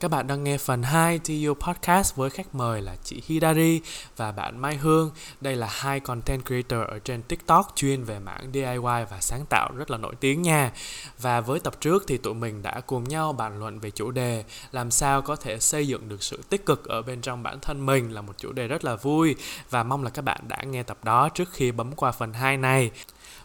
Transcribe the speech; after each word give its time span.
Các 0.00 0.10
bạn 0.10 0.26
đang 0.26 0.44
nghe 0.44 0.58
phần 0.58 0.82
2 0.82 1.18
TU 1.18 1.54
Podcast 1.54 2.16
với 2.16 2.30
khách 2.30 2.54
mời 2.54 2.82
là 2.82 2.96
chị 3.04 3.22
Hidari 3.26 3.80
và 4.16 4.32
bạn 4.32 4.58
Mai 4.58 4.76
Hương. 4.76 5.10
Đây 5.40 5.56
là 5.56 5.68
hai 5.70 6.00
content 6.00 6.46
creator 6.46 6.88
ở 6.88 6.98
trên 6.98 7.22
TikTok 7.22 7.72
chuyên 7.76 8.04
về 8.04 8.18
mảng 8.18 8.50
DIY 8.52 8.78
và 8.82 9.18
sáng 9.20 9.44
tạo 9.50 9.70
rất 9.76 9.90
là 9.90 9.98
nổi 9.98 10.14
tiếng 10.20 10.42
nha. 10.42 10.72
Và 11.18 11.40
với 11.40 11.60
tập 11.60 11.74
trước 11.80 12.04
thì 12.06 12.16
tụi 12.16 12.34
mình 12.34 12.62
đã 12.62 12.80
cùng 12.86 13.04
nhau 13.04 13.32
bàn 13.32 13.58
luận 13.58 13.78
về 13.78 13.90
chủ 13.90 14.10
đề 14.10 14.44
làm 14.72 14.90
sao 14.90 15.22
có 15.22 15.36
thể 15.36 15.58
xây 15.58 15.88
dựng 15.88 16.08
được 16.08 16.22
sự 16.22 16.42
tích 16.48 16.66
cực 16.66 16.88
ở 16.88 17.02
bên 17.02 17.20
trong 17.20 17.42
bản 17.42 17.60
thân 17.60 17.86
mình 17.86 18.14
là 18.14 18.20
một 18.20 18.34
chủ 18.38 18.52
đề 18.52 18.68
rất 18.68 18.84
là 18.84 18.96
vui 18.96 19.36
và 19.70 19.82
mong 19.82 20.04
là 20.04 20.10
các 20.10 20.22
bạn 20.22 20.40
đã 20.48 20.62
nghe 20.62 20.82
tập 20.82 20.98
đó 21.04 21.28
trước 21.28 21.52
khi 21.52 21.72
bấm 21.72 21.92
qua 21.92 22.12
phần 22.12 22.32
2 22.32 22.56
này. 22.56 22.90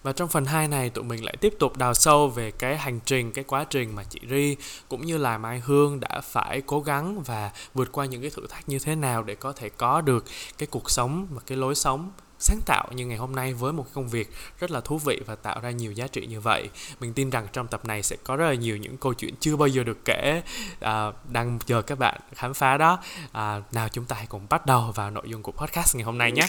Và 0.05 0.11
trong 0.11 0.29
phần 0.29 0.45
2 0.45 0.67
này 0.67 0.89
tụi 0.89 1.03
mình 1.03 1.25
lại 1.25 1.35
tiếp 1.41 1.53
tục 1.59 1.77
đào 1.77 1.93
sâu 1.93 2.29
về 2.29 2.51
cái 2.51 2.77
hành 2.77 2.99
trình, 3.05 3.31
cái 3.31 3.43
quá 3.43 3.65
trình 3.69 3.95
mà 3.95 4.03
chị 4.03 4.19
Ri 4.29 4.55
cũng 4.89 5.05
như 5.05 5.17
là 5.17 5.37
Mai 5.37 5.59
Hương 5.59 5.99
đã 5.99 6.21
phải 6.23 6.61
cố 6.65 6.81
gắng 6.81 7.23
và 7.23 7.51
vượt 7.73 7.91
qua 7.91 8.05
những 8.05 8.21
cái 8.21 8.29
thử 8.29 8.47
thách 8.47 8.69
như 8.69 8.79
thế 8.79 8.95
nào 8.95 9.23
để 9.23 9.35
có 9.35 9.53
thể 9.53 9.69
có 9.69 10.01
được 10.01 10.25
cái 10.57 10.67
cuộc 10.71 10.91
sống 10.91 11.27
và 11.29 11.41
cái 11.47 11.57
lối 11.57 11.75
sống 11.75 12.11
sáng 12.39 12.59
tạo 12.65 12.87
như 12.95 13.05
ngày 13.05 13.17
hôm 13.17 13.35
nay 13.35 13.53
với 13.53 13.73
một 13.73 13.85
công 13.93 14.09
việc 14.09 14.29
rất 14.59 14.71
là 14.71 14.81
thú 14.81 14.97
vị 14.97 15.21
và 15.25 15.35
tạo 15.35 15.59
ra 15.61 15.71
nhiều 15.71 15.91
giá 15.91 16.07
trị 16.07 16.25
như 16.25 16.39
vậy. 16.39 16.69
Mình 16.99 17.13
tin 17.13 17.29
rằng 17.29 17.47
trong 17.53 17.67
tập 17.67 17.85
này 17.85 18.03
sẽ 18.03 18.15
có 18.23 18.35
rất 18.35 18.47
là 18.47 18.53
nhiều 18.53 18.77
những 18.77 18.97
câu 18.97 19.13
chuyện 19.13 19.33
chưa 19.39 19.55
bao 19.55 19.67
giờ 19.67 19.83
được 19.83 20.05
kể 20.05 20.41
à, 20.79 21.11
đang 21.31 21.59
chờ 21.65 21.81
các 21.81 21.99
bạn 21.99 22.21
khám 22.35 22.53
phá 22.53 22.77
đó. 22.77 22.99
À, 23.31 23.61
nào 23.71 23.89
chúng 23.89 24.05
ta 24.05 24.15
hãy 24.15 24.25
cùng 24.29 24.47
bắt 24.49 24.65
đầu 24.65 24.91
vào 24.95 25.11
nội 25.11 25.23
dung 25.29 25.43
của 25.43 25.51
podcast 25.51 25.95
ngày 25.95 26.03
hôm 26.03 26.17
nay 26.17 26.31
nhé. 26.31 26.47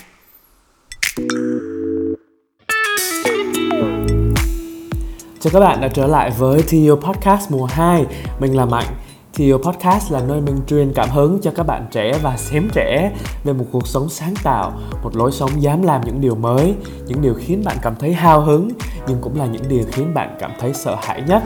Chào 5.46 5.60
các 5.60 5.66
bạn 5.66 5.80
đã 5.80 5.88
trở 5.88 6.06
lại 6.06 6.30
với 6.30 6.62
Theo 6.68 6.96
Podcast 6.96 7.50
mùa 7.50 7.64
2 7.64 8.06
Mình 8.40 8.56
là 8.56 8.64
Mạnh 8.64 8.86
Theo 9.34 9.58
Podcast 9.58 10.12
là 10.12 10.22
nơi 10.28 10.40
mình 10.40 10.56
truyền 10.66 10.92
cảm 10.94 11.10
hứng 11.10 11.38
cho 11.42 11.50
các 11.50 11.62
bạn 11.62 11.86
trẻ 11.90 12.12
và 12.22 12.36
xém 12.36 12.68
trẻ 12.72 13.12
về 13.44 13.52
một 13.52 13.64
cuộc 13.72 13.86
sống 13.86 14.08
sáng 14.08 14.34
tạo, 14.42 14.72
một 15.02 15.16
lối 15.16 15.32
sống 15.32 15.50
dám 15.62 15.82
làm 15.82 16.00
những 16.04 16.20
điều 16.20 16.34
mới, 16.34 16.74
những 17.06 17.22
điều 17.22 17.34
khiến 17.34 17.62
bạn 17.64 17.76
cảm 17.82 17.94
thấy 17.98 18.12
hào 18.12 18.40
hứng, 18.40 18.68
nhưng 19.08 19.18
cũng 19.20 19.38
là 19.38 19.46
những 19.46 19.62
điều 19.68 19.84
khiến 19.92 20.14
bạn 20.14 20.36
cảm 20.40 20.50
thấy 20.60 20.74
sợ 20.74 20.96
hãi 21.02 21.22
nhất. 21.28 21.42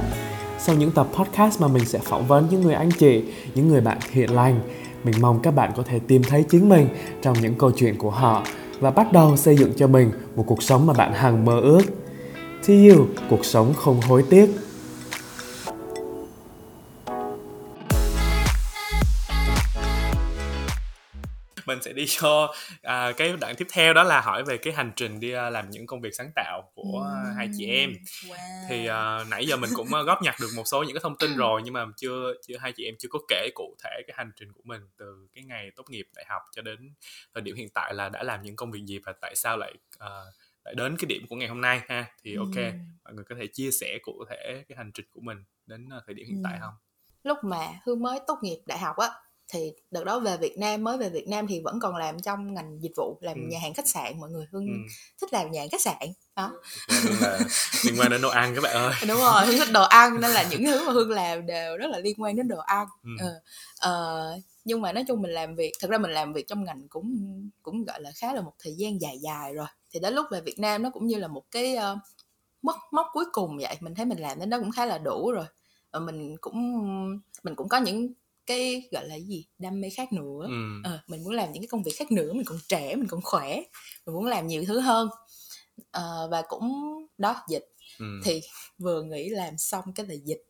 Sau 0.59 0.77
những 0.77 0.91
tập 0.91 1.07
podcast 1.14 1.61
mà 1.61 1.69
mình 1.69 1.85
sẽ 1.85 1.98
phỏng 1.98 2.27
vấn 2.27 2.47
những 2.51 2.61
người 2.61 2.75
anh 2.75 2.91
chị, 2.91 3.25
những 3.55 3.69
người 3.69 3.81
bạn 3.81 3.98
thiện 4.12 4.35
lành, 4.35 4.61
mình 5.05 5.14
mong 5.20 5.41
các 5.42 5.55
bạn 5.55 5.70
có 5.77 5.83
thể 5.83 5.98
tìm 5.98 6.23
thấy 6.23 6.42
chính 6.42 6.69
mình 6.69 6.89
trong 7.23 7.37
những 7.41 7.55
câu 7.55 7.70
chuyện 7.70 7.98
của 7.98 8.11
họ 8.11 8.42
và 8.81 8.91
bắt 8.91 9.12
đầu 9.12 9.37
xây 9.37 9.57
dựng 9.57 9.73
cho 9.77 9.87
mình 9.87 10.11
một 10.37 10.45
cuộc 10.47 10.62
sống 10.62 10.87
mà 10.87 10.92
bạn 10.92 11.12
hằng 11.14 11.45
mơ 11.45 11.61
ước. 11.61 11.83
To 12.66 12.75
you, 12.75 13.08
cuộc 13.30 13.44
sống 13.44 13.75
không 13.75 14.00
hối 14.00 14.25
tiếc. 14.30 14.48
mình 21.67 21.83
sẽ 21.83 21.92
đi 21.92 22.05
cho 22.08 22.55
à, 22.83 23.12
cái 23.17 23.33
đoạn 23.41 23.55
tiếp 23.56 23.67
theo 23.72 23.94
đó 23.94 24.02
là 24.02 24.20
hỏi 24.20 24.44
về 24.44 24.58
cái 24.58 24.72
hành 24.72 24.92
trình 24.97 25.20
đi 25.20 25.34
uh, 25.34 25.52
làm 25.52 25.70
những 25.70 25.86
công 25.86 26.00
việc 26.00 26.11
sáng 26.12 26.30
tạo 26.34 26.62
của 26.75 27.06
mm. 27.25 27.36
hai 27.36 27.48
chị 27.58 27.67
em 27.67 27.92
wow. 28.27 28.34
thì 28.69 28.89
uh, 28.89 29.28
nãy 29.30 29.47
giờ 29.47 29.56
mình 29.56 29.70
cũng 29.74 29.86
uh, 30.00 30.06
góp 30.06 30.22
nhặt 30.22 30.34
được 30.41 30.48
một 30.56 30.62
số 30.67 30.83
những 30.83 30.95
cái 30.95 31.00
thông 31.02 31.17
tin 31.17 31.36
rồi 31.36 31.61
nhưng 31.64 31.74
mà 31.74 31.86
chưa 31.97 32.34
chưa 32.47 32.58
hai 32.58 32.72
chị 32.72 32.84
em 32.84 32.95
chưa 32.98 33.08
có 33.12 33.19
kể 33.28 33.48
cụ 33.55 33.77
thể 33.84 34.02
cái 34.06 34.14
hành 34.17 34.30
trình 34.36 34.52
của 34.52 34.62
mình 34.64 34.80
từ 34.98 35.28
cái 35.34 35.45
ngày 35.45 35.70
tốt 35.77 35.84
nghiệp 35.91 36.06
đại 36.17 36.24
học 36.28 36.42
cho 36.56 36.62
đến 36.62 36.95
thời 37.34 37.42
điểm 37.42 37.56
hiện 37.56 37.69
tại 37.74 37.95
là 37.95 38.08
đã 38.08 38.22
làm 38.22 38.42
những 38.42 38.56
công 38.56 38.70
việc 38.70 38.83
gì 38.86 38.98
và 39.06 39.12
tại 39.20 39.36
sao 39.36 39.56
lại 39.56 39.72
uh, 39.97 40.34
lại 40.64 40.75
đến 40.75 40.97
cái 40.98 41.06
điểm 41.06 41.27
của 41.28 41.36
ngày 41.36 41.48
hôm 41.48 41.61
nay 41.61 41.80
ha 41.89 42.06
thì 42.25 42.36
ok 42.36 42.56
ừ. 42.56 42.70
mọi 43.05 43.14
người 43.14 43.25
có 43.28 43.34
thể 43.41 43.47
chia 43.47 43.70
sẻ 43.70 43.98
cụ 44.03 44.25
thể 44.30 44.64
cái 44.69 44.77
hành 44.78 44.91
trình 44.94 45.06
của 45.11 45.20
mình 45.20 45.39
đến 45.67 45.89
ờ, 45.89 46.02
thời 46.06 46.14
điểm 46.14 46.27
hiện 46.27 46.36
ừ. 46.36 46.42
tại 46.44 46.58
không 46.61 46.75
lúc 47.22 47.39
mà 47.44 47.69
hương 47.84 48.02
mới 48.02 48.20
tốt 48.27 48.39
nghiệp 48.42 48.58
đại 48.67 48.78
học 48.78 48.97
á 48.97 49.11
thì 49.52 49.72
đợt 49.91 50.05
đó 50.05 50.19
về 50.19 50.36
Việt 50.36 50.58
Nam 50.58 50.84
mới 50.84 50.98
về 50.98 51.08
Việt 51.08 51.28
Nam 51.28 51.47
thì 51.47 51.61
vẫn 51.64 51.80
còn 51.80 51.97
làm 51.97 52.20
trong 52.20 52.55
ngành 52.55 52.78
dịch 52.80 52.92
vụ 52.97 53.19
làm 53.20 53.36
ừ. 53.36 53.42
nhà 53.50 53.58
hàng 53.62 53.75
khách 53.75 53.89
sạn 53.89 54.20
mọi 54.20 54.30
người 54.30 54.47
hương 54.52 54.67
ừ. 54.67 54.72
thích 55.20 55.33
làm 55.33 55.50
nhà 55.50 55.61
hàng 55.61 55.69
khách 55.70 55.80
sạn 55.80 56.08
đó 56.36 56.52
là 57.20 57.39
liên 57.85 57.95
quan 57.98 58.11
đến 58.11 58.23
đồ 58.23 58.29
ăn 58.29 58.55
các 58.55 58.61
bạn 58.61 58.77
ơi 58.77 58.92
đúng 59.08 59.18
rồi 59.18 59.46
hương 59.46 59.58
thích 59.58 59.73
đồ 59.73 59.83
ăn 59.83 60.20
nên 60.20 60.30
là 60.30 60.46
những 60.51 60.64
thứ 60.64 60.86
mà 60.86 60.92
hương 60.92 61.11
làm 61.11 61.46
đều 61.46 61.77
rất 61.77 61.86
là 61.90 61.98
liên 61.98 62.23
quan 62.23 62.36
đến 62.36 62.48
đồ 62.48 62.58
ăn 62.58 62.86
ừ. 63.02 63.11
ờ, 63.20 63.40
ờ, 63.79 64.33
nhưng 64.64 64.80
mà 64.80 64.92
nói 64.92 65.05
chung 65.08 65.23
mình 65.23 65.30
làm 65.30 65.55
việc 65.55 65.73
thật 65.80 65.90
ra 65.90 65.98
mình 65.98 66.11
làm 66.11 66.33
việc 66.33 66.48
trong 66.48 66.64
ngành 66.64 66.89
cũng 66.89 67.17
cũng 67.62 67.85
gọi 67.85 68.01
là 68.01 68.11
khá 68.17 68.33
là 68.33 68.40
một 68.40 68.52
thời 68.58 68.74
gian 68.74 69.01
dài 69.01 69.18
dài 69.18 69.55
rồi 69.55 69.67
thì 69.90 70.01
đến 70.01 70.14
lúc 70.14 70.27
về 70.30 70.40
Việt 70.40 70.58
Nam 70.58 70.83
nó 70.83 70.90
cũng 70.90 71.06
như 71.06 71.17
là 71.17 71.28
một 71.28 71.45
cái 71.51 71.77
uh, 71.77 71.98
mất 72.62 72.77
mốc 72.92 73.06
cuối 73.12 73.24
cùng 73.33 73.58
vậy. 73.58 73.77
Mình 73.80 73.95
thấy 73.95 74.06
mình 74.06 74.18
làm 74.18 74.39
đến 74.39 74.51
đó 74.51 74.58
cũng 74.58 74.73
khá 74.73 74.86
là 74.86 74.98
đủ 74.98 75.33
rồi. 75.33 75.46
Và 75.92 76.01
mình 76.01 76.36
cũng 76.40 76.83
mình 77.42 77.55
cũng 77.55 77.68
có 77.68 77.78
những 77.78 78.12
cái 78.46 78.89
gọi 78.92 79.08
là 79.08 79.14
gì 79.14 79.46
đam 79.58 79.80
mê 79.80 79.90
khác 79.90 80.12
nữa. 80.12 80.46
Ừ. 80.46 80.80
ờ, 80.84 80.98
mình 81.06 81.24
muốn 81.24 81.33
làm 81.33 81.52
những 81.52 81.62
cái 81.62 81.68
công 81.68 81.83
việc 81.83 81.92
khác 81.96 82.12
nữa 82.12 82.33
mình 82.33 82.45
còn 82.46 82.58
trẻ 82.68 82.96
mình 82.96 83.08
còn 83.08 83.20
khỏe 83.23 83.62
mình 84.06 84.14
muốn 84.14 84.27
làm 84.27 84.46
nhiều 84.46 84.64
thứ 84.67 84.80
hơn. 84.80 85.08
Ờ, 85.90 86.29
và 86.30 86.42
cũng 86.48 86.73
đó 87.18 87.36
dịch. 87.48 87.67
Ừ. 87.98 88.06
thì 88.24 88.40
vừa 88.79 89.02
nghĩ 89.02 89.29
làm 89.29 89.58
xong 89.58 89.84
cái 89.95 90.06
là 90.06 90.14
dịch. 90.14 90.42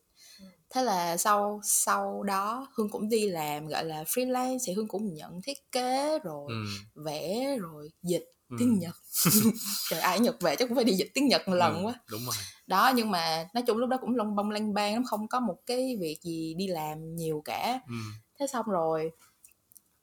Thế 0.71 0.83
là 0.83 1.17
sau 1.17 1.61
sau 1.65 2.23
đó 2.23 2.69
hương 2.75 2.89
cũng 2.91 3.09
đi 3.09 3.29
làm 3.29 3.67
gọi 3.67 3.85
là 3.85 4.03
freelance 4.03 4.59
thì 4.67 4.73
hương 4.73 4.89
cũng 4.89 5.15
nhận 5.15 5.43
thiết 5.43 5.73
kế 5.73 6.19
rồi 6.19 6.47
ừ. 6.49 6.65
vẽ 6.95 7.57
rồi 7.61 7.91
dịch 8.03 8.25
ừ. 8.51 8.57
tiếng 8.59 8.79
nhật 8.79 8.97
trời 9.91 10.01
ai 10.01 10.21
nhật 10.21 10.41
về 10.41 10.57
chắc 10.57 10.69
cũng 10.69 10.75
phải 10.75 10.85
đi 10.85 10.93
dịch 10.93 11.11
tiếng 11.15 11.29
nhật 11.29 11.49
một 11.49 11.55
lần 11.55 11.77
ừ, 11.77 11.87
quá 11.87 11.95
đúng 12.11 12.25
rồi 12.25 12.35
đó 12.67 12.93
nhưng 12.97 13.11
mà 13.11 13.49
nói 13.55 13.65
chung 13.67 13.77
lúc 13.77 13.89
đó 13.89 13.97
cũng 14.01 14.17
lông 14.17 14.37
bông 14.37 14.51
lanh 14.51 14.75
bang 14.75 14.95
lắm 14.95 15.05
không 15.05 15.29
có 15.29 15.41
một 15.41 15.57
cái 15.67 15.97
việc 16.01 16.19
gì 16.23 16.55
đi 16.55 16.67
làm 16.67 17.17
nhiều 17.17 17.43
cả 17.45 17.81
ừ. 17.89 17.95
thế 18.39 18.47
xong 18.47 18.67
rồi 18.67 19.11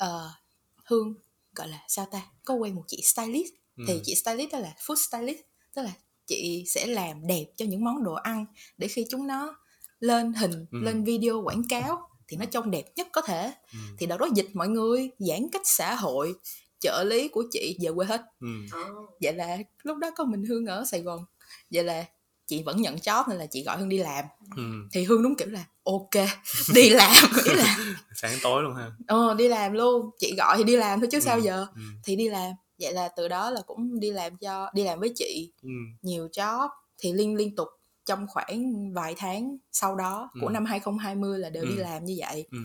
uh, 0.04 0.32
hương 0.86 1.14
gọi 1.56 1.68
là 1.68 1.84
sao 1.88 2.06
ta 2.12 2.22
có 2.46 2.54
quen 2.54 2.76
một 2.76 2.84
chị 2.88 3.02
stylist 3.04 3.54
ừ. 3.78 3.84
thì 3.88 4.00
chị 4.04 4.16
stylist 4.16 4.52
đó 4.52 4.60
là 4.60 4.74
food 4.80 4.96
stylist 4.96 5.40
tức 5.74 5.82
là 5.82 5.94
chị 6.28 6.64
sẽ 6.68 6.86
làm 6.86 7.28
đẹp 7.28 7.46
cho 7.56 7.66
những 7.66 7.84
món 7.84 8.04
đồ 8.04 8.14
ăn 8.14 8.46
để 8.78 8.88
khi 8.88 9.06
chúng 9.10 9.28
nó 9.28 9.56
lên 10.00 10.34
hình 10.34 10.66
ừ. 10.72 10.80
lên 10.82 11.04
video 11.04 11.42
quảng 11.42 11.64
cáo 11.70 12.10
thì 12.28 12.38
nó 12.38 12.46
trông 12.46 12.72
đẹp 12.72 12.86
nhất 12.96 13.08
có 13.12 13.22
thể 13.22 13.54
ừ. 13.74 13.80
thì 13.98 14.06
đợt 14.06 14.18
đó 14.18 14.28
dịch 14.36 14.50
mọi 14.54 14.68
người 14.68 15.10
giãn 15.20 15.48
cách 15.52 15.62
xã 15.66 15.96
hội 15.96 16.34
trợ 16.80 17.04
lý 17.04 17.28
của 17.28 17.44
chị 17.52 17.78
về 17.82 17.90
quê 17.96 18.06
hết 18.06 18.22
ừ. 18.40 18.48
vậy 19.22 19.34
là 19.34 19.58
lúc 19.84 19.98
đó 19.98 20.12
có 20.16 20.24
mình 20.24 20.44
hương 20.46 20.66
ở 20.66 20.86
sài 20.86 21.02
gòn 21.02 21.26
vậy 21.72 21.84
là 21.84 22.06
chị 22.48 22.64
vẫn 22.64 22.82
nhận 22.82 22.96
job 22.96 23.24
nên 23.30 23.38
là 23.38 23.46
chị 23.46 23.64
gọi 23.64 23.78
hương 23.78 23.90
đi 23.90 23.98
làm 23.98 24.26
ừ. 24.56 24.64
thì 24.92 25.04
hương 25.04 25.24
đúng 25.24 25.36
kiểu 25.36 25.48
là 25.48 25.66
ok 25.84 26.26
đi 26.74 26.90
làm 26.90 27.12
ý 27.46 27.54
là 27.54 27.78
sáng 28.16 28.38
tối 28.44 28.64
luôn 28.64 28.76
ha 28.76 28.92
ờ 29.08 29.34
đi 29.34 29.48
làm 29.48 29.74
luôn 29.74 30.10
chị 30.20 30.36
gọi 30.38 30.58
thì 30.58 30.64
đi 30.64 30.76
làm 30.76 31.00
thôi 31.00 31.10
chứ 31.12 31.18
ừ. 31.18 31.22
sao 31.22 31.40
giờ 31.40 31.66
ừ. 31.76 31.82
thì 32.04 32.16
đi 32.16 32.30
làm 32.30 32.52
vậy 32.80 32.94
là 32.94 33.08
từ 33.08 33.28
đó 33.28 33.50
là 33.50 33.62
cũng 33.62 34.00
đi 34.00 34.12
làm 34.12 34.38
cho 34.38 34.70
đi 34.74 34.84
làm 34.84 35.00
với 35.00 35.12
chị 35.16 35.52
ừ. 35.62 35.70
nhiều 36.02 36.28
job 36.28 36.70
thì 36.98 37.14
liên 37.14 37.36
liên 37.36 37.56
tục 37.56 37.68
trong 38.06 38.28
khoảng 38.28 38.94
vài 38.94 39.16
tháng 39.18 39.58
sau 39.72 39.96
đó 39.96 40.30
của 40.42 40.48
ừ. 40.48 40.52
năm 40.52 40.66
2020 40.66 41.40
là 41.40 41.50
đều 41.50 41.64
ừ. 41.64 41.70
đi 41.70 41.76
làm 41.76 42.06
như 42.06 42.16
vậy 42.20 42.48
ừ. 42.52 42.58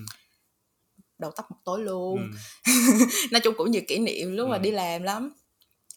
Đầu 1.22 1.30
tóc 1.36 1.50
một 1.50 1.56
tối 1.64 1.80
luôn. 1.80 2.30
Ừ. 2.66 2.72
nói 3.30 3.40
chung 3.40 3.54
cũng 3.58 3.70
nhiều 3.70 3.82
kỷ 3.88 3.98
niệm 3.98 4.36
lúc 4.36 4.48
ừ. 4.48 4.50
mà 4.50 4.58
đi 4.58 4.70
làm 4.70 5.02
lắm. 5.02 5.32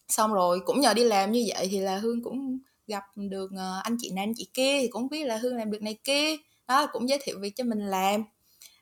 Xong 0.07 0.33
rồi 0.33 0.59
cũng 0.65 0.79
nhờ 0.79 0.93
đi 0.93 1.03
làm 1.03 1.31
như 1.31 1.45
vậy 1.47 1.67
thì 1.71 1.79
là 1.79 1.97
hương 1.97 2.23
cũng 2.23 2.59
gặp 2.87 3.03
được 3.15 3.49
ờ, 3.57 3.81
anh 3.83 3.97
chị 3.99 4.11
này 4.11 4.23
anh 4.23 4.33
chị 4.37 4.47
kia 4.53 4.79
thì 4.81 4.87
cũng 4.87 5.09
biết 5.09 5.23
là 5.23 5.37
hương 5.37 5.55
làm 5.55 5.71
được 5.71 5.81
này 5.81 5.97
kia. 6.03 6.35
Đó 6.67 6.87
cũng 6.91 7.09
giới 7.09 7.19
thiệu 7.23 7.39
việc 7.39 7.55
cho 7.55 7.63
mình 7.63 7.79
làm. 7.79 8.23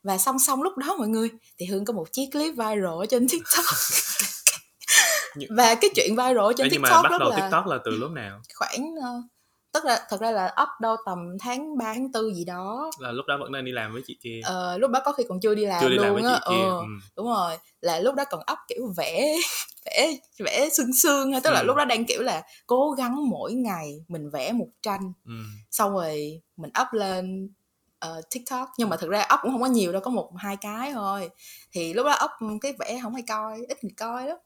Và 0.04 0.18
song 0.18 0.40
song 0.40 0.62
lúc 0.62 0.78
đó 0.78 0.96
mọi 0.98 1.08
người 1.08 1.30
thì 1.58 1.66
hương 1.66 1.86
có 1.86 1.94
một 1.94 2.14
chiếc 2.14 2.30
clip 2.32 2.52
viral 2.52 3.00
ở 3.00 3.06
trên 3.10 3.28
tiktok. 3.28 3.66
Và 5.50 5.76
cái 5.76 5.90
chuyện 5.96 6.16
viral 6.16 6.54
trên 6.58 6.70
tiktok 6.70 7.04
mà 7.04 7.10
bắt 7.10 7.18
đầu 7.20 7.30
là 7.30 7.40
tiktok 7.40 7.68
là 7.68 7.78
từ 7.86 7.92
lúc 7.92 8.12
nào? 8.12 8.42
khoảng 8.56 8.94
uh, 8.94 9.26
tức 9.74 9.86
là 9.86 10.06
thật 10.10 10.22
ra 10.22 10.32
là 10.32 10.56
up 10.64 10.70
đâu 10.82 10.96
tầm 11.06 11.38
tháng 11.40 11.78
3 11.78 11.94
tháng 11.94 12.12
4 12.12 12.36
gì 12.36 12.46
đó. 12.46 12.92
Là 13.00 13.12
lúc 13.12 13.26
đó 13.28 13.38
vẫn 13.40 13.52
đang 13.52 13.66
đi 13.66 13.72
làm 13.72 13.94
với 13.94 14.02
chị 14.06 14.18
kia. 14.22 14.42
Ờ, 14.44 14.78
lúc 14.78 14.92
đó 14.92 15.02
có 15.06 15.12
khi 15.12 15.24
còn 15.30 15.40
chưa 15.40 15.56
đi 15.56 15.66
làm 15.66 15.82
chưa 15.82 15.90
đi 15.90 15.96
luôn 15.96 16.24
á 16.24 16.34
ờ, 16.34 16.56
ừ. 16.56 16.86
đúng 17.16 17.28
rồi 17.28 17.58
là 17.82 18.00
lúc 18.00 18.16
đó 18.16 18.24
còn 18.30 18.40
up 18.52 18.58
kiểu 18.68 18.94
vẽ 18.98 19.36
vẽ 19.86 20.14
vẽ 20.40 20.70
xương 20.70 20.94
xương 20.94 21.32
tức 21.44 21.52
là 21.52 21.60
ừ. 21.60 21.66
lúc 21.66 21.76
đó 21.76 21.86
đang 21.86 22.06
kiểu 22.06 22.22
là 22.22 22.42
cố 22.68 22.92
gắng 22.92 23.30
mỗi 23.30 23.54
ngày 23.54 24.06
mình 24.08 24.30
vẽ 24.30 24.52
một 24.52 24.70
tranh. 24.82 25.14
Ừ. 25.26 25.34
xong 25.72 25.94
rồi 25.94 26.42
mình 26.58 26.72
up 26.82 26.88
lên 26.92 27.50
uh, 28.06 28.24
tiktok 28.34 28.70
nhưng 28.78 28.90
mà 28.90 28.98
thực 28.98 29.10
ra 29.10 29.28
up 29.34 29.40
cũng 29.42 29.52
không 29.52 29.62
có 29.62 29.68
nhiều 29.68 29.92
đâu 29.92 30.02
có 30.02 30.12
một 30.12 30.32
hai 30.38 30.58
cái 30.58 30.94
thôi. 30.94 31.30
Thì 31.72 31.94
lúc 31.94 32.06
đó 32.06 32.18
up 32.24 32.60
cái 32.62 32.74
vẽ 32.80 33.00
không 33.04 33.14
hay 33.14 33.24
coi 33.28 33.66
ít 33.68 33.84
người 33.84 33.94
coi 33.98 34.28
đó 34.28 34.38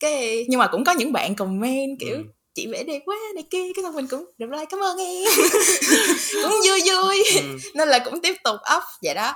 cái 0.00 0.46
nhưng 0.48 0.60
mà 0.60 0.66
cũng 0.66 0.84
có 0.84 0.92
những 0.92 1.12
bạn 1.12 1.34
comment 1.34 2.00
kiểu 2.00 2.16
ừ 2.16 2.22
chị 2.54 2.66
vẽ 2.66 2.84
đẹp 2.84 3.02
quá 3.04 3.16
này 3.34 3.44
kia. 3.50 3.72
Cái 3.74 3.82
xong 3.82 3.94
mình 3.94 4.06
cũng 4.06 4.24
reply 4.38 4.64
cảm 4.70 4.80
ơn 4.80 4.98
em. 4.98 5.24
Cũng 6.42 6.60
vui 6.66 6.80
vui. 6.86 7.24
Ừ. 7.36 7.58
nên 7.74 7.88
là 7.88 7.98
cũng 7.98 8.20
tiếp 8.20 8.34
tục 8.44 8.56
up 8.76 8.82
vậy 9.02 9.14
đó. 9.14 9.34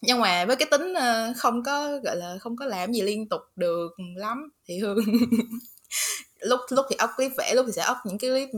Nhưng 0.00 0.20
mà 0.20 0.44
với 0.44 0.56
cái 0.56 0.68
tính 0.70 0.94
ờ, 0.94 1.32
không 1.36 1.62
có 1.62 1.98
gọi 2.04 2.16
là 2.16 2.36
không 2.40 2.56
có 2.56 2.64
làm 2.64 2.92
gì 2.92 3.02
liên 3.02 3.28
tục 3.28 3.40
được 3.56 3.88
lắm 4.16 4.50
thì 4.68 4.78
hương 4.78 4.98
lúc 6.40 6.60
lúc 6.70 6.86
thì 6.90 6.96
up 7.04 7.10
clip 7.16 7.32
vẽ 7.38 7.54
lúc 7.54 7.66
thì 7.66 7.72
sẽ 7.72 7.86
up 7.90 7.96
những 8.04 8.18
cái 8.18 8.30
clip 8.30 8.48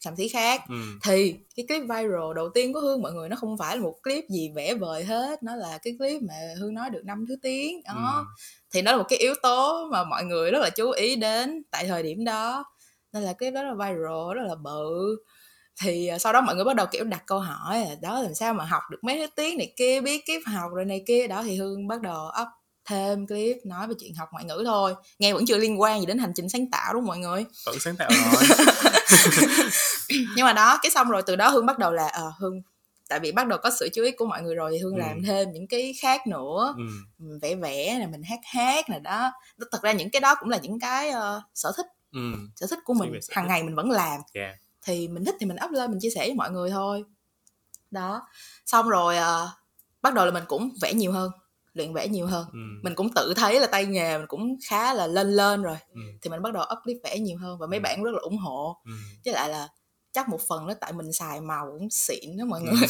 xàm 0.00 0.16
xí 0.16 0.28
khác. 0.28 0.62
Ừ. 0.68 0.74
thì 1.02 1.34
cái 1.56 1.66
clip 1.68 1.82
viral 1.82 2.34
đầu 2.36 2.48
tiên 2.54 2.72
của 2.72 2.80
hương 2.80 3.02
mọi 3.02 3.12
người 3.12 3.28
nó 3.28 3.36
không 3.36 3.58
phải 3.58 3.76
là 3.76 3.82
một 3.82 3.94
clip 4.02 4.24
gì 4.28 4.50
vẽ 4.54 4.74
vời 4.74 5.04
hết 5.04 5.42
nó 5.42 5.56
là 5.56 5.78
cái 5.82 5.96
clip 5.98 6.22
mà 6.22 6.34
hương 6.58 6.74
nói 6.74 6.90
được 6.90 7.02
năm 7.04 7.24
thứ 7.28 7.36
tiếng 7.42 7.82
đó. 7.82 8.14
Ừ. 8.16 8.44
thì 8.72 8.82
nó 8.82 8.92
là 8.92 8.98
một 8.98 9.06
cái 9.08 9.18
yếu 9.18 9.34
tố 9.42 9.88
mà 9.92 10.04
mọi 10.04 10.24
người 10.24 10.50
rất 10.50 10.58
là 10.58 10.70
chú 10.70 10.90
ý 10.90 11.16
đến 11.16 11.62
tại 11.70 11.86
thời 11.86 12.02
điểm 12.02 12.24
đó 12.24 12.64
nên 13.12 13.22
là 13.22 13.32
clip 13.32 13.54
đó 13.54 13.62
là 13.62 13.74
viral 13.74 14.34
rất 14.34 14.42
là 14.48 14.54
bự. 14.54 15.16
Thì 15.82 16.06
à, 16.06 16.18
sau 16.18 16.32
đó 16.32 16.40
mọi 16.40 16.54
người 16.54 16.64
bắt 16.64 16.76
đầu 16.76 16.86
kiểu 16.86 17.04
đặt 17.04 17.22
câu 17.26 17.40
hỏi 17.40 17.80
là 17.80 17.94
đó 18.02 18.22
làm 18.22 18.34
sao 18.34 18.54
mà 18.54 18.64
học 18.64 18.82
được 18.90 18.98
mấy 19.04 19.18
thứ 19.18 19.26
tiếng 19.36 19.58
này 19.58 19.72
kia 19.76 20.00
biết 20.00 20.26
kiếp 20.26 20.40
học 20.46 20.70
rồi 20.74 20.84
này 20.84 21.04
kia? 21.06 21.26
Đó 21.26 21.42
thì 21.42 21.56
hương 21.56 21.88
bắt 21.88 22.00
đầu 22.02 22.26
up 22.42 22.48
thêm 22.84 23.26
clip 23.26 23.56
nói 23.66 23.86
về 23.88 23.94
chuyện 24.00 24.14
học 24.14 24.28
ngoại 24.32 24.44
ngữ 24.44 24.62
thôi. 24.66 24.94
Nghe 25.18 25.32
vẫn 25.32 25.46
chưa 25.46 25.56
liên 25.58 25.80
quan 25.80 26.00
gì 26.00 26.06
đến 26.06 26.18
hành 26.18 26.32
trình 26.34 26.48
sáng 26.48 26.70
tạo 26.70 26.92
đúng 26.94 27.02
không 27.02 27.06
mọi 27.08 27.18
người? 27.18 27.44
Vẫn 27.66 27.76
sáng 27.80 27.96
tạo 27.96 28.10
rồi. 28.10 28.42
Nhưng 30.36 30.46
mà 30.46 30.52
đó 30.52 30.78
cái 30.82 30.90
xong 30.90 31.08
rồi 31.10 31.22
từ 31.26 31.36
đó 31.36 31.48
hương 31.48 31.66
bắt 31.66 31.78
đầu 31.78 31.92
là 31.92 32.06
ờ 32.08 32.32
hương 32.38 32.62
tại 33.08 33.20
vì 33.20 33.32
bắt 33.32 33.46
đầu 33.46 33.58
có 33.62 33.70
sự 33.80 33.88
chú 33.94 34.02
ý 34.02 34.10
của 34.10 34.26
mọi 34.26 34.42
người 34.42 34.54
rồi 34.54 34.70
thì 34.72 34.78
hương 34.78 34.94
Ừ. 34.94 35.00
làm 35.00 35.22
thêm 35.22 35.52
những 35.52 35.68
cái 35.68 35.94
khác 36.00 36.26
nữa. 36.26 36.74
Ừ. 36.76 37.38
vẽ 37.42 37.54
vẽ 37.54 37.96
nè 38.00 38.06
mình 38.06 38.22
hát 38.22 38.38
hát 38.44 38.90
nè 38.90 38.98
đó. 38.98 39.32
Thật 39.72 39.82
ra 39.82 39.92
những 39.92 40.10
cái 40.10 40.20
đó 40.20 40.34
cũng 40.40 40.48
là 40.48 40.58
những 40.62 40.80
cái 40.80 41.10
ờ, 41.10 41.42
sở 41.54 41.72
thích 41.76 41.86
ừ. 42.12 42.20
sở 42.56 42.66
thích 42.70 42.78
của 42.84 42.94
mình 42.94 43.12
hàng 43.30 43.46
ngày 43.46 43.62
mình 43.62 43.74
vẫn 43.74 43.90
làm 43.90 44.20
Yeah. 44.34 44.54
thì 44.84 45.08
mình 45.08 45.24
thích 45.24 45.34
thì 45.40 45.46
mình 45.46 45.56
up 45.64 45.70
lên 45.70 45.90
mình 45.90 46.00
chia 46.02 46.10
sẻ 46.10 46.20
với 46.26 46.34
mọi 46.34 46.50
người 46.50 46.70
thôi 46.70 47.04
đó 47.90 48.22
xong 48.66 48.88
rồi 48.88 49.16
ờ, 49.16 49.50
bắt 50.02 50.14
đầu 50.14 50.24
là 50.26 50.30
mình 50.32 50.44
cũng 50.48 50.70
vẽ 50.82 50.94
nhiều 50.94 51.12
hơn 51.12 51.30
luyện 51.74 51.94
vẽ 51.94 52.08
nhiều 52.08 52.26
hơn 52.26 52.46
Ừ. 52.52 52.58
mình 52.82 52.94
cũng 52.94 53.12
tự 53.14 53.34
thấy 53.36 53.60
là 53.60 53.66
tay 53.66 53.86
nghề 53.86 54.18
mình 54.18 54.26
cũng 54.26 54.56
khá 54.68 54.94
là 54.94 55.06
lên 55.06 55.32
lên 55.32 55.62
rồi 55.62 55.76
Ừ. 55.94 56.00
thì 56.22 56.30
mình 56.30 56.42
bắt 56.42 56.52
đầu 56.52 56.62
up 56.72 56.78
clip 56.84 56.96
vẽ 57.04 57.18
nhiều 57.18 57.38
hơn 57.38 57.58
và 57.58 57.66
mấy 57.66 57.78
Ừ. 57.78 57.82
bạn 57.82 58.02
rất 58.02 58.10
là 58.14 58.20
ủng 58.22 58.38
hộ 58.38 58.76
Ừ. 58.84 58.92
với 59.24 59.34
lại 59.34 59.48
là 59.48 59.68
chắc 60.12 60.28
một 60.28 60.40
phần 60.48 60.66
đó 60.66 60.74
tại 60.80 60.92
mình 60.92 61.12
xài 61.12 61.40
màu 61.40 61.66
cũng 61.78 61.88
xịn 61.90 62.36
đó 62.38 62.44
mọi 62.44 62.60
người 62.62 62.72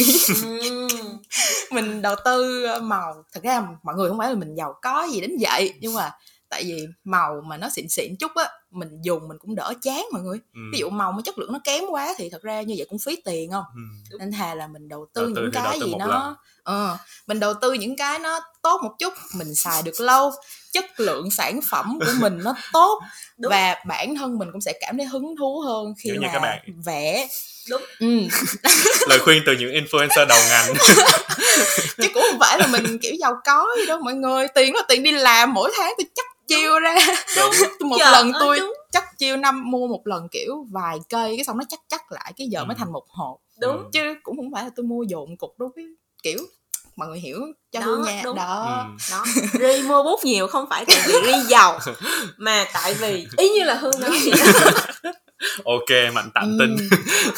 mình 1.72 2.02
đầu 2.02 2.14
tư 2.24 2.64
ờ, 2.64 2.80
màu 2.80 3.24
thật 3.32 3.40
ra 3.42 3.66
mọi 3.82 3.94
người 3.96 4.08
không 4.08 4.18
phải 4.18 4.28
là 4.28 4.34
mình 4.34 4.54
giàu 4.54 4.74
có 4.82 5.08
gì 5.12 5.20
đến 5.20 5.30
vậy 5.40 5.74
nhưng 5.80 5.94
mà 5.94 6.10
tại 6.48 6.64
vì 6.64 6.86
màu 7.04 7.40
mà 7.46 7.56
nó 7.56 7.68
xịn 7.68 7.88
xịn 7.88 8.16
chút 8.20 8.32
á 8.34 8.48
mình 8.72 8.88
dùng 9.02 9.28
mình 9.28 9.38
cũng 9.38 9.54
đỡ 9.54 9.72
chán 9.82 10.06
mọi 10.12 10.22
người 10.22 10.38
Ừ. 10.54 10.60
ví 10.72 10.78
dụ 10.78 10.90
màu 10.90 11.12
mà 11.12 11.22
chất 11.24 11.38
lượng 11.38 11.52
nó 11.52 11.58
kém 11.64 11.84
quá 11.90 12.14
thì 12.18 12.30
thật 12.30 12.42
ra 12.42 12.62
như 12.62 12.74
vậy 12.78 12.86
cũng 12.90 12.98
phí 12.98 13.16
tiền 13.24 13.50
không 13.50 13.64
Ừ. 14.10 14.16
nên 14.18 14.32
thà 14.32 14.54
là 14.54 14.66
mình 14.66 14.88
đầu 14.88 15.06
tư 15.14 15.22
Đầu 15.22 15.32
tư 15.36 15.42
những 15.42 15.50
cái 15.52 15.78
tư 15.80 15.86
gì 15.86 15.94
nó 15.98 16.36
ờ 16.64 16.96
mình 17.26 17.40
đầu 17.40 17.54
tư 17.54 17.72
những 17.72 17.96
cái 17.96 18.18
nó 18.18 18.40
tốt 18.62 18.80
một 18.82 18.92
chút 18.98 19.12
mình 19.34 19.54
xài 19.54 19.82
được 19.82 20.00
lâu 20.00 20.32
chất 20.72 21.00
lượng 21.00 21.30
sản 21.30 21.60
phẩm 21.70 21.98
của 22.00 22.12
mình 22.20 22.38
nó 22.42 22.54
tốt 22.72 23.00
Đúng. 23.38 23.50
và 23.50 23.76
bản 23.86 24.14
thân 24.16 24.38
mình 24.38 24.48
cũng 24.52 24.60
sẽ 24.60 24.72
cảm 24.80 24.96
thấy 24.96 25.06
hứng 25.06 25.34
thú 25.38 25.60
hơn 25.60 25.94
khi 25.98 26.10
như 26.10 26.20
mà 26.20 26.28
các 26.32 26.38
bạn. 26.38 26.60
vẽ 26.84 27.28
Đúng. 27.70 27.82
ừ. 28.00 28.06
lời 29.08 29.18
khuyên 29.18 29.42
từ 29.46 29.52
những 29.52 29.70
influencer 29.70 30.26
đầu 30.26 30.38
ngành 30.48 30.74
chứ 31.96 32.08
cũng 32.14 32.22
không 32.30 32.40
phải 32.40 32.58
là 32.58 32.66
mình 32.66 32.98
kiểu 32.98 33.14
giàu 33.20 33.34
có 33.44 33.66
gì 33.80 33.86
đâu 33.86 33.98
mọi 34.04 34.14
người 34.14 34.46
tiền 34.54 34.74
là 34.74 34.82
tiền 34.88 35.02
đi 35.02 35.10
làm 35.12 35.54
mỗi 35.54 35.72
tháng 35.78 35.92
tôi 35.98 36.06
chắc 36.14 36.26
chiêu 36.48 36.78
ra 36.80 36.96
Đúng. 37.36 37.54
một 37.90 37.96
lần 38.12 38.32
tôi 38.40 38.58
đúng. 38.60 38.72
chắc 38.92 39.18
chiêu 39.18 39.36
năm 39.36 39.70
mua 39.70 39.86
một 39.88 40.06
lần 40.06 40.28
kiểu 40.28 40.66
vài 40.70 40.98
cây 41.08 41.36
cái 41.36 41.44
xong 41.44 41.58
nó 41.58 41.64
chắc 41.68 41.80
chắc 41.88 42.12
lại 42.12 42.32
cái 42.36 42.46
giờ 42.48 42.64
mới 42.64 42.74
Ừ. 42.74 42.78
thành 42.78 42.92
một 42.92 43.04
hộp 43.08 43.36
đúng 43.60 43.76
Ừ. 43.76 43.84
chứ 43.92 44.14
cũng 44.22 44.36
không 44.36 44.50
phải 44.54 44.64
là 44.64 44.70
tôi 44.76 44.84
mua 44.86 45.02
dồn 45.02 45.36
cục 45.36 45.58
đâu 45.58 45.70
cái 45.76 45.84
kiểu 46.22 46.38
mọi 46.96 47.08
người 47.08 47.18
hiểu 47.20 47.40
cho 47.72 47.80
Đó, 47.80 47.86
hương 47.86 48.02
nha 48.02 48.20
đúng. 48.24 48.36
đó 48.36 48.64
Ừ. 48.88 48.96
đó 49.10 49.24
ri 49.52 49.82
mua 49.82 50.02
bút 50.02 50.24
nhiều 50.24 50.46
không 50.46 50.66
phải 50.70 50.84
tại 50.88 50.96
vì 51.06 51.12
ri 51.26 51.40
giàu 51.48 51.78
mà 52.36 52.66
tại 52.74 52.94
vì 52.94 53.26
ý 53.36 53.48
như 53.48 53.62
là 53.64 53.74
hương 53.74 54.00
nói 54.00 54.10
vậy 54.24 54.32
đó 54.40 55.12
ok 55.64 56.14
mạnh 56.14 56.30
tạm 56.34 56.44
Ừ. 56.44 56.56
tin 56.58 56.88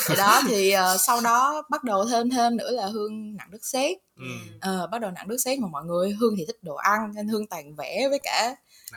Thì 0.08 0.14
đó 0.18 0.40
thì 0.46 0.70
ờ, 0.70 0.96
sau 0.96 1.20
đó 1.20 1.62
bắt 1.70 1.84
đầu 1.84 2.04
thêm 2.04 2.30
thêm 2.30 2.56
nữa 2.56 2.70
là 2.70 2.86
hương 2.86 3.36
nặng 3.36 3.48
đất 3.50 3.64
sét 3.64 3.96
Ừ. 4.18 4.24
Ờ, 4.60 4.86
bắt 4.92 5.00
đầu 5.00 5.10
nặng 5.10 5.28
đất 5.28 5.36
sét 5.44 5.58
mà 5.58 5.68
mọi 5.72 5.84
người 5.84 6.12
hương 6.20 6.34
thì 6.38 6.44
thích 6.46 6.56
đồ 6.62 6.74
ăn 6.74 7.12
nên 7.14 7.28
hương 7.28 7.46
toàn 7.46 7.74
vẽ 7.76 8.06
với 8.10 8.18
cả 8.22 8.54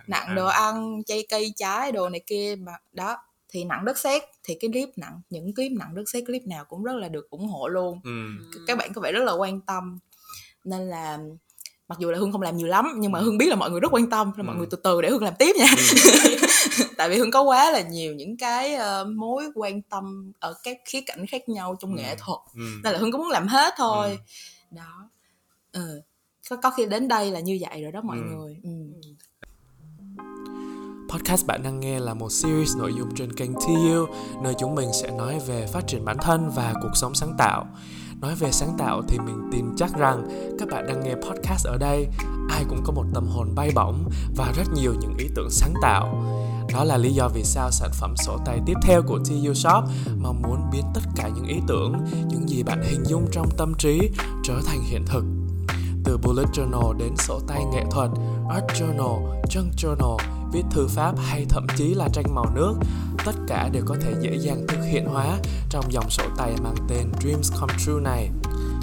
nặng 0.08 0.36
đồ 0.36 0.46
ăn 0.46 1.04
chay 1.06 1.26
cây 1.30 1.54
trái 1.56 1.92
đồ 1.92 2.10
này 2.10 2.22
kia 2.28 2.56
mà 2.60 2.72
đó 2.94 3.18
thì 3.50 3.64
nặng 3.64 3.86
đất 3.86 3.98
sét 3.98 4.22
thì 4.44 4.58
cái 4.60 4.70
clip 4.72 4.90
nặng 4.98 5.22
những 5.30 5.56
clip 5.56 5.72
nặng 5.72 5.96
đất 5.96 6.04
sét 6.10 6.24
clip 6.26 6.42
nào 6.48 6.66
cũng 6.66 6.84
rất 6.84 6.94
là 6.96 7.08
được 7.08 7.30
ủng 7.30 7.48
hộ 7.48 7.68
luôn 7.68 8.00
ừ. 8.04 8.12
các 8.68 8.78
bạn 8.78 8.94
có 8.94 9.02
vẻ 9.02 9.12
rất 9.12 9.24
là 9.24 9.32
quan 9.34 9.62
tâm 9.62 10.00
nên 10.64 10.90
là 10.90 11.20
mặc 11.88 12.00
dù 12.00 12.12
là 12.12 12.18
hương 12.18 12.32
không 12.32 12.42
làm 12.42 12.58
nhiều 12.58 12.68
lắm 12.68 12.94
nhưng 12.98 13.12
mà 13.12 13.20
Ừ. 13.20 13.26
hương 13.26 13.38
biết 13.38 13.46
là 13.50 13.56
mọi 13.56 13.72
người 13.72 13.80
rất 13.80 13.94
quan 13.94 14.10
tâm 14.10 14.32
nên 14.38 14.46
mọi 14.46 14.56
Ừ. 14.56 14.58
người 14.58 14.68
từ 14.72 14.78
từ 14.84 15.02
để 15.02 15.10
hương 15.10 15.24
làm 15.24 15.34
tiếp 15.40 15.56
nha 15.60 15.66
Ừ. 15.78 16.38
tại 16.98 17.10
vì 17.10 17.18
hương 17.18 17.32
có 17.32 17.42
quá 17.42 17.72
là 17.72 17.82
nhiều 17.82 18.14
những 18.16 18.38
cái 18.38 18.76
ờ, 18.76 19.06
mối 19.06 19.44
quan 19.56 19.82
tâm 19.82 20.32
ở 20.40 20.54
các 20.64 20.78
khía 20.86 21.02
cạnh 21.02 21.26
khác 21.28 21.50
nhau 21.50 21.76
trong 21.80 21.92
Ừ. 21.96 21.98
nghệ 21.98 22.16
thuật 22.20 22.40
Ừ. 22.56 22.62
nên 22.84 22.94
là 22.94 23.00
hương 23.00 23.12
có 23.12 23.18
muốn 23.18 23.30
làm 23.30 23.48
hết 23.48 23.74
thôi 23.78 24.10
Ừ. 24.10 24.76
đó 24.78 25.10
ừ. 25.72 26.02
có, 26.50 26.56
có 26.56 26.70
khi 26.70 26.86
đến 26.86 27.08
đây 27.08 27.32
là 27.32 27.40
như 27.40 27.58
vậy 27.70 27.84
rồi 27.84 27.92
đó 27.92 28.02
mọi 28.02 28.18
Ừ. 28.18 28.24
người 28.24 28.58
ừ. 28.64 28.70
Podcast 31.10 31.48
bạn 31.48 31.64
đang 31.64 31.80
nghe 31.80 32.00
là 32.00 32.14
một 32.14 32.32
series 32.32 32.78
nội 32.78 32.94
dung 32.98 33.16
trên 33.16 33.34
kênh 33.34 33.54
TU 33.54 34.06
nơi 34.44 34.54
chúng 34.60 34.76
mình 34.76 34.90
sẽ 34.94 35.12
nói 35.12 35.40
về 35.48 35.68
phát 35.74 35.88
triển 35.88 36.06
bản 36.06 36.18
thân 36.22 36.50
và 36.56 36.74
cuộc 36.82 36.96
sống 36.96 37.16
sáng 37.16 37.34
tạo. 37.38 37.66
Nói 38.22 38.36
về 38.36 38.52
sáng 38.52 38.76
tạo 38.78 39.02
thì 39.08 39.20
mình 39.20 39.50
tin 39.52 39.66
chắc 39.78 39.98
rằng 39.98 40.28
các 40.60 40.68
bạn 40.72 40.88
đang 40.88 41.04
nghe 41.04 41.16
podcast 41.16 41.68
ở 41.68 41.78
đây 41.78 42.08
ai 42.50 42.66
cũng 42.70 42.82
có 42.86 42.94
một 42.94 43.06
tâm 43.14 43.28
hồn 43.28 43.56
bay 43.56 43.72
bổng 43.76 44.10
và 44.36 44.54
rất 44.58 44.64
nhiều 44.76 44.94
những 45.02 45.18
ý 45.18 45.28
tưởng 45.36 45.50
sáng 45.50 45.74
tạo. 45.82 46.24
Đó 46.74 46.84
là 46.84 46.98
lý 46.98 47.14
do 47.14 47.30
vì 47.34 47.44
sao 47.44 47.72
sản 47.72 47.90
phẩm 47.94 48.14
sổ 48.18 48.38
tay 48.46 48.60
tiếp 48.66 48.78
theo 48.82 49.02
của 49.02 49.20
TU 49.30 49.54
Shop 49.54 49.84
mong 50.18 50.42
muốn 50.42 50.70
biến 50.72 50.84
tất 50.94 51.02
cả 51.16 51.30
những 51.36 51.46
ý 51.46 51.58
tưởng, 51.68 51.94
những 52.28 52.50
gì 52.50 52.64
bạn 52.64 52.82
hình 52.84 53.04
dung 53.06 53.26
trong 53.32 53.50
tâm 53.58 53.74
trí 53.78 54.10
trở 54.44 54.62
thành 54.66 54.82
hiện 54.82 55.06
thực 55.06 55.24
từ 56.04 56.18
bullet 56.18 56.48
journal 56.54 56.94
đến 56.94 57.16
sổ 57.18 57.40
tay 57.48 57.66
nghệ 57.72 57.84
thuật, 57.92 58.10
art 58.50 58.66
journal, 58.66 59.42
junk 59.50 59.70
journal, 59.78 60.37
viết 60.52 60.64
thư 60.72 60.88
pháp 60.88 61.16
hay 61.18 61.46
thậm 61.50 61.68
chí 61.78 61.94
là 61.94 62.10
tranh 62.14 62.36
màu 62.36 62.46
nước, 62.56 62.74
tất 63.26 63.36
cả 63.48 63.70
đều 63.74 63.84
có 63.86 63.96
thể 64.02 64.14
dễ 64.22 64.36
dàng 64.36 64.66
thực 64.68 64.84
hiện 64.84 65.06
hóa 65.06 65.38
trong 65.70 65.92
dòng 65.92 66.10
sổ 66.10 66.24
tay 66.38 66.56
mang 66.64 66.76
tên 66.90 67.12
Dreams 67.22 67.54
Come 67.60 67.74
True 67.86 68.02
này. 68.04 68.30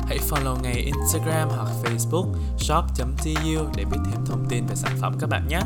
Hãy 0.07 0.19
follow 0.29 0.63
ngay 0.63 0.75
Instagram 0.75 1.49
hoặc 1.49 1.69
Facebook 1.83 2.33
shop.tu 2.59 3.71
để 3.77 3.85
biết 3.85 3.99
thêm 4.05 4.27
thông 4.27 4.47
tin 4.49 4.67
về 4.67 4.75
sản 4.75 4.97
phẩm 5.01 5.17
các 5.21 5.31
bạn 5.31 5.47
nhé. 5.49 5.61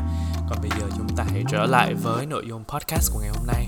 Còn 0.49 0.57
bây 0.61 0.69
giờ 0.79 0.87
chúng 0.97 1.07
ta 1.17 1.25
hãy 1.29 1.43
trở 1.49 1.65
lại 1.65 1.93
với 1.93 2.25
nội 2.25 2.45
dung 2.47 2.63
podcast 2.63 3.13
của 3.13 3.19
ngày 3.19 3.29
hôm 3.29 3.47
nay. 3.47 3.67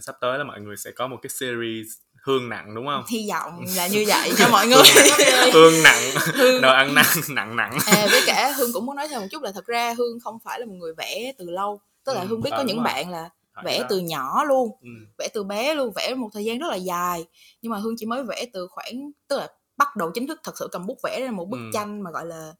Sắp 0.00 0.16
tới 0.20 0.38
là 0.38 0.44
mọi 0.44 0.60
người 0.60 0.76
sẽ 0.76 0.90
có 0.96 1.06
một 1.06 1.16
cái 1.22 1.30
series 1.30 1.86
hương 2.26 2.48
nặng 2.48 2.74
đúng 2.74 2.86
không? 2.86 3.04
hy 3.08 3.28
vọng 3.30 3.64
là 3.76 3.86
như 3.86 4.04
vậy 4.08 4.32
cho 4.38 4.48
mọi 4.48 4.66
người 4.66 4.82
hương 5.52 5.82
nặng 5.82 6.02
hương 6.34 6.60
đồ 6.62 6.72
ăn 6.72 6.94
nặng 6.94 7.06
nặng 7.28 7.56
nặng 7.56 7.78
à, 7.86 8.06
với 8.10 8.22
cả 8.26 8.50
hương 8.56 8.72
cũng 8.72 8.86
muốn 8.86 8.96
nói 8.96 9.08
thêm 9.08 9.20
một 9.20 9.26
chút 9.30 9.42
là 9.42 9.52
thật 9.52 9.66
ra 9.66 9.94
hương 9.98 10.20
không 10.24 10.38
phải 10.44 10.60
là 10.60 10.66
một 10.66 10.74
người 10.78 10.92
vẽ 10.98 11.32
từ 11.38 11.50
lâu 11.50 11.80
tức 12.04 12.14
là 12.14 12.20
Ừ, 12.20 12.26
hương 12.26 12.40
biết 12.42 12.50
có 12.56 12.62
những 12.62 12.76
rồi. 12.76 12.84
bạn 12.84 13.10
là 13.10 13.28
vẽ 13.64 13.78
đó. 13.78 13.86
từ 13.90 13.98
nhỏ 13.98 14.44
luôn 14.44 14.70
ừ. 14.82 14.88
vẽ 15.18 15.28
từ 15.34 15.44
bé 15.44 15.74
luôn 15.74 15.92
vẽ 15.96 16.14
một 16.14 16.28
thời 16.32 16.44
gian 16.44 16.58
rất 16.58 16.66
là 16.70 16.76
dài 16.76 17.24
nhưng 17.62 17.72
mà 17.72 17.78
hương 17.78 17.94
chỉ 17.98 18.06
mới 18.06 18.22
vẽ 18.22 18.46
từ 18.52 18.66
khoảng 18.70 19.10
tức 19.28 19.38
là 19.38 19.48
bắt 19.76 19.96
đầu 19.96 20.10
chính 20.14 20.26
thức 20.26 20.40
thật 20.44 20.52
sự 20.58 20.68
cầm 20.72 20.86
bút 20.86 20.98
vẽ 21.02 21.20
ra 21.20 21.30
một 21.30 21.44
bức 21.48 21.58
Ừ. 21.58 21.70
tranh 21.74 22.02
mà 22.04 22.10
gọi 22.10 22.26
là 22.26 22.52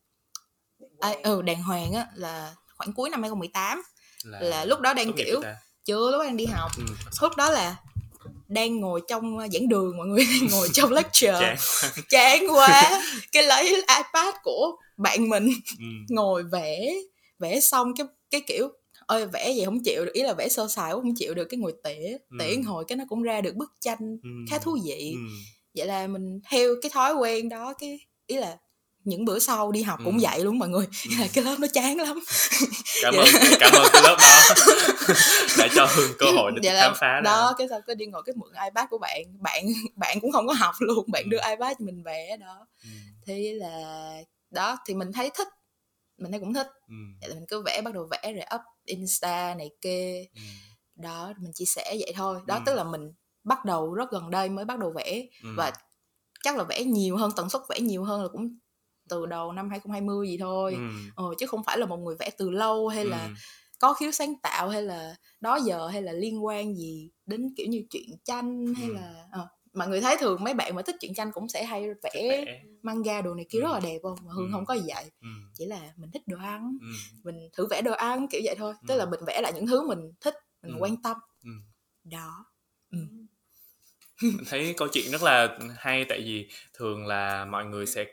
à, 1.01 1.15
ừ 1.23 1.43
đàng 1.43 1.63
hoàng 1.63 1.93
á 1.93 2.07
là 2.15 2.55
khoảng 2.77 2.93
cuối 2.93 3.11
năm 3.11 3.23
2018 3.23 3.83
là 4.25 4.65
lúc 4.65 4.81
đó 4.81 4.95
đang 4.95 5.13
kiểu 5.13 5.41
chưa 5.85 6.11
lúc 6.11 6.19
đó 6.19 6.25
đang 6.25 6.37
đi 6.37 6.47
học 6.47 6.71
ừ. 6.77 6.85
lúc 7.23 7.37
đó 7.37 7.51
là 7.51 7.77
đang 8.49 8.81
ngồi 8.81 9.01
trong 9.09 9.39
giảng 9.53 9.69
đường 9.69 9.97
mọi 9.97 10.07
người 10.07 10.25
đang 10.31 10.51
ngồi 10.51 10.69
trong 10.73 10.93
lecture 10.93 11.39
chán 11.41 11.57
chán 12.09 12.47
quá 12.55 13.03
cái 13.33 13.43
lấy 13.43 13.65
ipad 13.75 14.35
của 14.43 14.77
bạn 14.97 15.29
mình 15.29 15.49
ừ. 15.79 15.85
ngồi 16.09 16.43
vẽ 16.53 16.95
vẽ 17.39 17.61
xong 17.61 17.93
cái 17.97 18.07
cái 18.31 18.41
kiểu 18.41 18.69
ơi 19.07 19.27
vẽ 19.27 19.51
gì 19.51 19.65
không 19.65 19.83
chịu 19.85 20.05
được 20.05 20.13
ý 20.13 20.23
là 20.23 20.35
vẽ 20.35 20.49
sơ 20.49 20.69
sài 20.69 20.93
cũng 20.93 21.03
không 21.03 21.15
chịu 21.17 21.35
được 21.35 21.45
cái 21.45 21.59
ngồi 21.59 21.75
tỉa 21.85 22.17
Ừ. 22.31 22.37
tỉa 22.39 22.57
hồi 22.67 22.85
cái 22.89 22.97
nó 22.97 23.05
cũng 23.09 23.23
ra 23.23 23.41
được 23.41 23.55
bức 23.55 23.73
tranh 23.81 24.17
Ừ. 24.23 24.29
khá 24.51 24.59
thú 24.59 24.79
vị 24.85 25.13
ừ. 25.15 25.21
vậy 25.75 25.87
là 25.87 26.07
mình 26.07 26.41
theo 26.51 26.75
cái 26.83 26.91
thói 26.91 27.15
quen 27.15 27.49
đó 27.49 27.75
cái 27.79 27.99
ý 28.27 28.37
là 28.37 28.57
những 29.07 29.25
bữa 29.25 29.39
sau 29.39 29.73
đi 29.73 29.83
học 29.83 29.99
cũng 30.05 30.15
Ừ. 30.19 30.21
vậy 30.23 30.41
luôn 30.41 30.59
mọi 30.59 30.69
người 30.69 30.87
Ừ. 31.11 31.11
là 31.21 31.27
cái 31.35 31.45
lớp 31.45 31.57
nó 31.59 31.67
chán 31.73 31.97
lắm 31.97 32.19
cảm 33.03 33.15
Dạ. 33.15 33.21
ơn 33.21 33.27
cảm 33.61 33.73
ơn 33.75 33.87
cái 33.93 34.03
lớp 34.03 34.17
đó 34.21 34.55
đã 35.59 35.69
cho 35.75 35.87
hương 35.97 36.11
cơ 36.19 36.27
hội 36.37 36.53
để 36.63 36.71
Vậy 36.73 36.81
khám 36.81 36.93
phá 37.01 37.21
đó 37.25 37.47
ra 37.47 37.55
cái 37.59 37.69
xong 37.69 37.81
cái 37.87 37.97
đi 37.97 38.07
ngồi 38.07 38.23
cái 38.27 38.35
mượn 38.37 38.53
ipad 38.65 38.87
của 38.91 38.99
bạn 38.99 39.23
bạn 39.41 39.65
bạn 39.97 40.21
cũng 40.21 40.33
không 40.33 40.47
có 40.47 40.53
học 40.53 40.75
luôn 40.79 41.05
bạn 41.13 41.23
Ừ. 41.25 41.29
đưa 41.31 41.39
ipad 41.51 41.77
cho 41.79 41.85
mình 41.85 42.03
vẽ 42.03 42.37
đó 42.37 42.67
ừ. 42.83 42.89
thế 43.27 43.53
là 43.57 44.13
đó 44.51 44.77
thì 44.87 44.95
mình 44.95 45.13
thấy 45.13 45.31
thích 45.35 45.49
mình 46.19 46.33
thấy 46.33 46.41
cũng 46.41 46.55
thích 46.55 46.67
Ừ. 46.89 46.95
vậy 47.21 47.29
là 47.29 47.35
mình 47.35 47.45
cứ 47.49 47.63
vẽ 47.63 47.81
bắt 47.85 47.95
đầu 47.95 48.09
vẽ 48.11 48.33
rồi 48.33 48.45
up 48.55 48.61
insta 48.85 49.55
này 49.59 49.71
kia 49.81 50.25
Ừ. 50.35 50.41
đó 50.97 51.33
mình 51.39 51.53
chia 51.55 51.65
sẻ 51.65 51.97
vậy 52.01 52.13
thôi 52.17 52.39
đó 52.47 52.55
Ừ. 52.55 52.61
tức 52.67 52.75
là 52.75 52.85
mình 52.85 53.13
bắt 53.45 53.65
đầu 53.65 53.95
rất 53.95 54.11
gần 54.11 54.31
đây 54.31 54.49
mới 54.49 54.65
bắt 54.65 54.79
đầu 54.79 54.93
vẽ 54.97 55.23
Ừ. 55.43 55.49
và 55.57 55.73
chắc 56.45 56.57
là 56.57 56.65
vẽ 56.65 56.85
nhiều 56.85 57.17
hơn 57.17 57.31
tần 57.37 57.51
suất 57.51 57.63
vẽ 57.69 57.81
nhiều 57.81 58.05
hơn 58.05 58.23
là 58.23 58.29
cũng 58.33 58.59
từ 59.09 59.27
đầu 59.27 59.53
năm 59.53 59.71
2020 59.71 60.29
gì 60.29 60.37
thôi 60.39 60.75
ừ. 60.75 60.81
ờ, 61.17 61.25
chứ 61.39 61.47
không 61.47 61.63
phải 61.65 61.79
là 61.79 61.87
một 61.87 61.97
người 61.97 62.17
vẽ 62.19 62.31
từ 62.39 62.51
lâu 62.51 62.89
hay 62.89 63.05
là 63.05 63.25
Ừ. 63.27 63.31
có 63.79 63.93
khiếu 63.95 64.11
sáng 64.11 64.35
tạo 64.43 64.69
hay 64.69 64.83
là 64.83 65.17
đó 65.41 65.59
giờ 65.65 65.87
hay 65.89 66.03
là 66.03 66.13
liên 66.13 66.45
quan 66.45 66.75
gì 66.77 67.11
đến 67.27 67.55
kiểu 67.57 67.67
như 67.67 67.83
truyện 67.91 68.09
tranh 68.25 68.75
hay 68.75 68.89
Ừ. 68.89 68.95
là 68.95 69.25
ờ, 69.33 69.49
mọi 69.75 69.89
người 69.89 70.01
thấy 70.01 70.17
thường 70.21 70.45
mấy 70.45 70.55
bạn 70.55 70.75
mà 70.75 70.83
thích 70.83 70.97
truyện 71.01 71.15
tranh 71.15 71.33
cũng 71.33 71.49
sẽ 71.49 71.65
hay 71.65 71.87
vẽ 72.03 72.45
Vẽ. 72.47 72.63
manga 72.83 73.21
đồ 73.23 73.35
này 73.35 73.47
kia 73.49 73.61
rất 73.61 73.73
là 73.73 73.81
đẹp 73.81 73.99
không 74.03 74.19
mà 74.27 74.33
hương 74.33 74.47
Ừ. 74.47 74.53
không 74.53 74.67
có 74.67 74.75
gì 74.75 74.83
vậy 74.95 75.05
Ừ. 75.21 75.29
chỉ 75.55 75.67
là 75.67 75.81
mình 75.97 76.11
thích 76.11 76.23
đồ 76.27 76.39
ăn 76.39 76.77
Ừ. 76.81 76.87
mình 77.25 77.49
thử 77.53 77.67
vẽ 77.67 77.83
đồ 77.83 77.93
ăn 77.93 78.27
kiểu 78.31 78.41
vậy 78.45 78.55
thôi 78.59 78.75
tức 78.89 78.95
Ừ. 78.95 78.99
là 78.99 79.07
mình 79.07 79.21
vẽ 79.27 79.41
lại 79.41 79.53
những 79.55 79.67
thứ 79.67 79.89
mình 79.89 79.99
thích 80.21 80.35
mình 80.63 80.73
Ừ. 80.75 80.79
quan 80.81 81.03
tâm 81.03 81.17
Ừ. 81.45 81.51
đó 82.05 82.45
Mình 84.23 84.45
thấy 84.49 84.75
câu 84.77 84.89
chuyện 84.93 85.11
rất 85.13 85.23
là 85.23 85.59
hay 85.77 86.05
tại 86.09 86.21
vì 86.21 86.49
thường 86.75 87.07
là 87.07 87.45
mọi 87.45 87.65
người 87.65 87.87
sẽ 87.87 88.05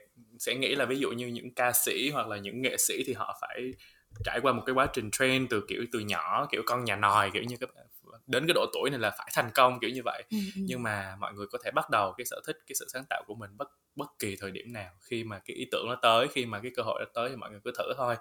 sẽ 0.45 0.55
nghĩ 0.55 0.75
là 0.75 0.85
ví 0.85 0.99
dụ 0.99 1.11
như 1.11 1.27
những 1.27 1.53
ca 1.53 1.71
sĩ 1.71 2.09
hoặc 2.13 2.27
là 2.27 2.37
những 2.37 2.61
nghệ 2.61 2.77
sĩ 2.77 3.03
thì 3.05 3.13
họ 3.13 3.37
phải 3.41 3.73
trải 4.23 4.39
qua 4.41 4.53
một 4.53 4.63
cái 4.65 4.73
quá 4.73 4.87
trình 4.93 5.11
train 5.11 5.47
từ 5.47 5.65
kiểu 5.67 5.85
từ 5.91 5.99
nhỏ 5.99 6.47
kiểu 6.51 6.61
con 6.65 6.83
nhà 6.83 6.95
nòi 6.95 7.31
kiểu 7.31 7.43
như 7.43 7.57
các 7.59 7.69
bạn 7.75 7.85
đến 8.27 8.47
cái 8.47 8.53
độ 8.53 8.65
tuổi 8.73 8.89
này 8.89 8.99
là 8.99 9.09
phải 9.17 9.31
thành 9.33 9.51
công 9.53 9.79
kiểu 9.79 9.89
như 9.89 10.01
vậy. 10.05 10.23
Ừ, 10.31 10.37
ừ. 10.55 10.61
nhưng 10.65 10.83
mà 10.83 11.15
mọi 11.19 11.33
người 11.33 11.47
có 11.51 11.57
thể 11.63 11.71
bắt 11.71 11.89
đầu 11.89 12.13
cái 12.17 12.25
sở 12.25 12.41
thích 12.47 12.57
cái 12.67 12.75
sự 12.75 12.85
sáng 12.93 13.03
tạo 13.09 13.23
của 13.27 13.35
mình 13.35 13.57
bất 13.57 13.67
bất 13.95 14.19
kỳ 14.19 14.35
thời 14.39 14.51
điểm 14.51 14.73
nào 14.73 14.91
khi 15.01 15.23
mà 15.23 15.39
cái 15.39 15.55
ý 15.55 15.65
tưởng 15.71 15.85
nó 15.87 15.95
tới 15.95 16.27
khi 16.27 16.45
mà 16.45 16.59
cái 16.59 16.71
cơ 16.75 16.83
hội 16.83 16.99
nó 16.99 17.11
tới 17.13 17.29
thì 17.29 17.35
mọi 17.35 17.51
người 17.51 17.59
cứ 17.63 17.71
thử 17.77 17.93
thôi. 17.97 18.15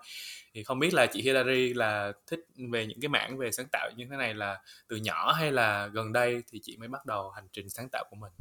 Thì 0.54 0.64
không 0.64 0.78
biết 0.78 0.94
là 0.94 1.06
chị 1.06 1.22
Hilary 1.22 1.74
là 1.74 2.12
thích 2.26 2.40
về 2.70 2.86
những 2.86 3.00
cái 3.00 3.08
mảng 3.08 3.38
về 3.38 3.52
sáng 3.52 3.66
tạo 3.72 3.90
như 3.96 4.06
thế 4.10 4.16
này 4.16 4.34
là 4.34 4.60
từ 4.88 4.96
nhỏ 4.96 5.32
hay 5.32 5.52
là 5.52 5.86
gần 5.86 6.12
đây 6.12 6.42
thì 6.50 6.60
chị 6.62 6.76
mới 6.76 6.88
bắt 6.88 7.06
đầu 7.06 7.30
hành 7.30 7.48
trình 7.52 7.70
sáng 7.70 7.88
tạo 7.92 8.04
của 8.10 8.16
mình? 8.16 8.32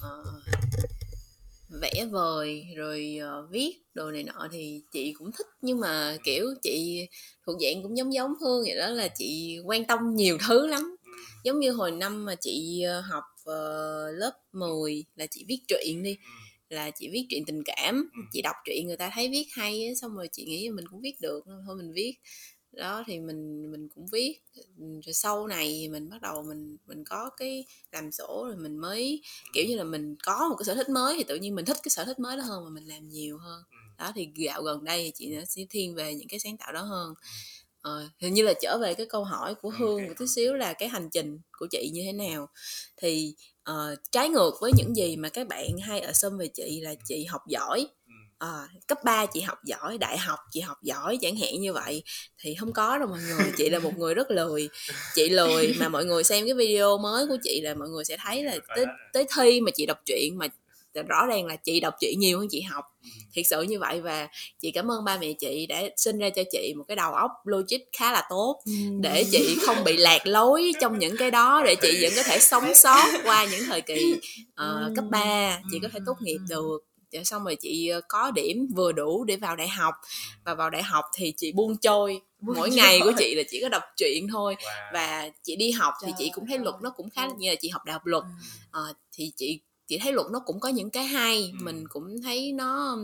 Ờ, 0.00 0.24
vẽ 1.70 2.06
vời 2.10 2.66
rồi 2.76 3.18
ờ, 3.20 3.46
viết 3.50 3.72
đồ 3.94 4.10
này 4.10 4.22
nọ 4.22 4.48
thì 4.52 4.82
chị 4.92 5.12
cũng 5.12 5.30
thích. 5.32 5.46
Nhưng 5.62 5.80
mà 5.80 6.16
kiểu 6.24 6.46
chị 6.62 7.06
thuộc 7.46 7.56
dạng 7.60 7.82
cũng 7.82 7.96
giống 7.96 8.14
giống 8.14 8.34
Hương 8.40 8.62
vậy 8.64 8.76
đó 8.76 8.88
là 8.88 9.08
chị 9.08 9.58
quan 9.64 9.84
tâm 9.84 9.98
nhiều 10.14 10.38
thứ 10.48 10.66
lắm. 10.66 10.96
Giống 11.44 11.60
như 11.60 11.70
hồi 11.70 11.90
năm 11.90 12.24
mà 12.24 12.34
chị 12.40 12.82
ờ, 12.82 13.00
học 13.00 13.24
ờ, 13.44 14.10
lớp 14.12 14.32
10 14.52 15.04
là 15.16 15.26
chị 15.30 15.44
viết 15.48 15.58
truyện 15.68 16.02
đi 16.02 16.16
là 16.68 16.90
chị 16.90 17.08
viết 17.12 17.26
truyện 17.30 17.44
tình 17.46 17.62
cảm. 17.64 17.94
Ừ. 17.94 18.20
chị 18.32 18.42
đọc 18.42 18.56
truyện 18.66 18.86
người 18.86 18.96
ta 18.96 19.10
thấy 19.14 19.28
viết 19.28 19.46
hay 19.52 19.94
xong 20.00 20.14
rồi 20.16 20.28
chị 20.32 20.44
nghĩ 20.44 20.70
mình 20.70 20.84
cũng 20.90 21.00
viết 21.00 21.20
được 21.20 21.44
thôi 21.66 21.76
mình 21.76 21.92
viết 21.94 22.14
đó 22.72 23.04
thì 23.06 23.20
mình 23.20 23.70
mình 23.72 23.88
cũng 23.94 24.06
viết. 24.12 24.40
Rồi 24.78 25.12
sau 25.12 25.46
này 25.46 25.66
thì 25.80 25.88
mình 25.88 26.10
bắt 26.10 26.22
đầu 26.22 26.42
mình 26.42 26.76
mình 26.86 27.04
có 27.04 27.30
cái 27.36 27.64
làm 27.92 28.12
sổ 28.12 28.44
rồi 28.46 28.56
mình 28.56 28.78
mới 28.78 29.22
kiểu 29.52 29.64
như 29.68 29.76
là 29.76 29.84
mình 29.84 30.16
có 30.22 30.48
một 30.48 30.56
cái 30.58 30.64
sở 30.64 30.74
thích 30.74 30.88
mới 30.88 31.14
thì 31.18 31.24
tự 31.24 31.36
nhiên 31.36 31.54
mình 31.54 31.64
thích 31.64 31.76
cái 31.82 31.90
sở 31.90 32.04
thích 32.04 32.18
mới 32.18 32.36
đó 32.36 32.42
hơn 32.42 32.64
mà 32.64 32.70
mình 32.70 32.84
làm 32.84 33.08
nhiều 33.08 33.38
hơn. 33.38 33.62
Ừ. 33.70 33.76
đó 33.98 34.12
thì 34.14 34.28
dạo 34.36 34.62
gần 34.62 34.84
đây 34.84 35.02
thì 35.04 35.10
chị 35.14 35.36
nó 35.36 35.44
sẽ 35.48 35.62
thiên 35.70 35.94
về 35.94 36.14
những 36.14 36.28
cái 36.28 36.40
sáng 36.40 36.56
tạo 36.56 36.72
đó 36.72 36.82
hơn. 36.82 37.14
Ờ, 37.82 38.08
hình 38.20 38.34
như 38.34 38.42
là 38.42 38.52
trở 38.62 38.78
về 38.78 38.94
cái 38.94 39.06
câu 39.06 39.24
hỏi 39.24 39.54
của 39.54 39.70
Ừ, 39.70 39.76
hương 39.78 40.06
một 40.06 40.14
tí 40.18 40.26
xíu 40.26 40.54
là 40.54 40.72
cái 40.72 40.88
hành 40.88 41.08
trình 41.12 41.38
của 41.58 41.66
chị 41.70 41.90
như 41.94 42.02
thế 42.04 42.12
nào? 42.12 42.48
Thì 42.96 43.34
ờ, 43.62 43.96
trái 44.12 44.28
ngược 44.28 44.52
với 44.60 44.72
những 44.72 44.94
gì 44.96 45.16
mà 45.16 45.28
các 45.28 45.46
bạn 45.48 45.78
hay 45.78 46.00
ở 46.00 46.12
xâm 46.12 46.38
về 46.38 46.48
chị 46.48 46.80
là 46.80 46.94
chị 47.04 47.24
học 47.24 47.40
giỏi 47.48 47.86
Ừ. 48.40 48.46
Ờ, 48.46 48.66
cấp 48.86 48.98
3 49.04 49.26
chị 49.26 49.40
học 49.40 49.58
giỏi 49.64 49.98
đại 49.98 50.18
học 50.18 50.38
chị 50.50 50.60
học 50.60 50.78
giỏi 50.82 51.18
chẳng 51.20 51.36
hạn 51.36 51.60
như 51.60 51.72
vậy. 51.72 52.02
Thì 52.42 52.54
không 52.54 52.72
có 52.72 52.98
đâu 52.98 53.08
mọi 53.08 53.18
người 53.20 53.52
chị 53.56 53.70
là 53.70 53.78
một 53.78 53.98
người 53.98 54.14
rất 54.14 54.30
lười. 54.30 54.68
Chị 55.14 55.28
lười 55.28 55.74
mà 55.78 55.88
mọi 55.88 56.04
người 56.04 56.24
xem 56.24 56.44
cái 56.44 56.54
video 56.54 56.98
mới 56.98 57.26
của 57.26 57.36
chị 57.42 57.60
là 57.60 57.74
mọi 57.74 57.88
người 57.88 58.04
sẽ 58.04 58.16
thấy 58.24 58.42
là 58.44 58.56
tới, 58.76 58.86
tới 59.12 59.24
thi 59.36 59.60
mà 59.60 59.70
chị 59.74 59.86
đọc 59.86 59.98
truyện 60.06 60.38
mà 60.38 60.46
rõ 61.08 61.26
ràng 61.26 61.46
là 61.46 61.56
chị 61.56 61.80
đọc 61.80 61.94
truyện 62.00 62.18
nhiều 62.18 62.38
hơn 62.38 62.48
chị 62.50 62.60
học. 62.60 62.84
Thiệt 63.32 63.46
sự 63.46 63.62
như 63.62 63.78
vậy 63.78 64.00
và 64.00 64.28
chị 64.60 64.70
cảm 64.70 64.90
ơn 64.90 65.04
ba 65.04 65.18
mẹ 65.18 65.32
chị 65.32 65.66
đã 65.66 65.82
sinh 65.96 66.18
ra 66.18 66.30
cho 66.30 66.42
chị 66.52 66.74
một 66.76 66.84
cái 66.88 66.96
đầu 66.96 67.12
óc 67.12 67.30
logic 67.44 67.78
khá 67.98 68.12
là 68.12 68.26
tốt 68.30 68.62
Ừ. 68.66 68.72
để 69.00 69.24
chị 69.32 69.58
không 69.62 69.84
bị 69.84 69.96
lạc 69.96 70.26
lối 70.26 70.72
trong 70.80 70.98
những 70.98 71.16
cái 71.16 71.30
đó 71.30 71.62
để 71.66 71.74
chị 71.82 71.98
vẫn 72.02 72.12
có 72.16 72.22
thể 72.22 72.38
sống 72.38 72.74
sót 72.74 73.04
qua 73.24 73.44
những 73.50 73.64
thời 73.66 73.80
kỳ 73.80 74.14
ờ, 74.54 74.92
cấp 74.96 75.04
3 75.10 75.60
chị 75.72 75.78
có 75.82 75.88
thể 75.92 76.00
tốt 76.06 76.16
nghiệp 76.20 76.38
được 76.48 76.78
xong 77.24 77.44
rồi 77.44 77.56
chị 77.60 77.88
ờ, 77.88 78.00
có 78.08 78.30
điểm 78.30 78.66
vừa 78.74 78.92
đủ 78.92 79.24
để 79.24 79.36
vào 79.36 79.56
đại 79.56 79.68
học 79.68 79.94
và 80.44 80.54
vào 80.54 80.70
đại 80.70 80.82
học 80.82 81.04
thì 81.14 81.32
chị 81.36 81.52
buông 81.52 81.76
trôi 81.76 82.20
Buông 82.40 82.56
mỗi 82.56 82.68
trôi. 82.70 82.76
ngày 82.76 83.00
của 83.04 83.12
chị 83.18 83.34
là 83.34 83.42
chỉ 83.50 83.60
có 83.62 83.68
đọc 83.68 83.82
truyện 83.96 84.28
thôi 84.28 84.56
Wow. 84.60 84.90
và 84.94 85.30
chị 85.42 85.56
đi 85.56 85.70
học 85.70 85.94
thì 86.02 86.06
Trời 86.06 86.14
chị 86.18 86.30
cũng 86.34 86.46
thấy 86.46 86.58
luật 86.58 86.74
nó 86.82 86.90
cũng 86.90 87.10
khá 87.10 87.22
ơi. 87.22 87.30
như 87.38 87.50
là 87.50 87.54
chị 87.60 87.68
học 87.68 87.84
đại 87.84 87.92
học 87.92 88.06
luật 88.06 88.22
Ừ. 88.24 88.28
Ờ, 88.70 88.92
thì 89.12 89.32
chị 89.36 89.60
chị 89.86 89.98
thấy 89.98 90.12
luật 90.12 90.26
nó 90.32 90.38
cũng 90.46 90.60
có 90.60 90.68
những 90.68 90.90
cái 90.90 91.04
hay 91.04 91.50
Ừ. 91.58 91.64
mình 91.64 91.84
cũng 91.88 92.22
thấy 92.22 92.52
nó 92.52 92.96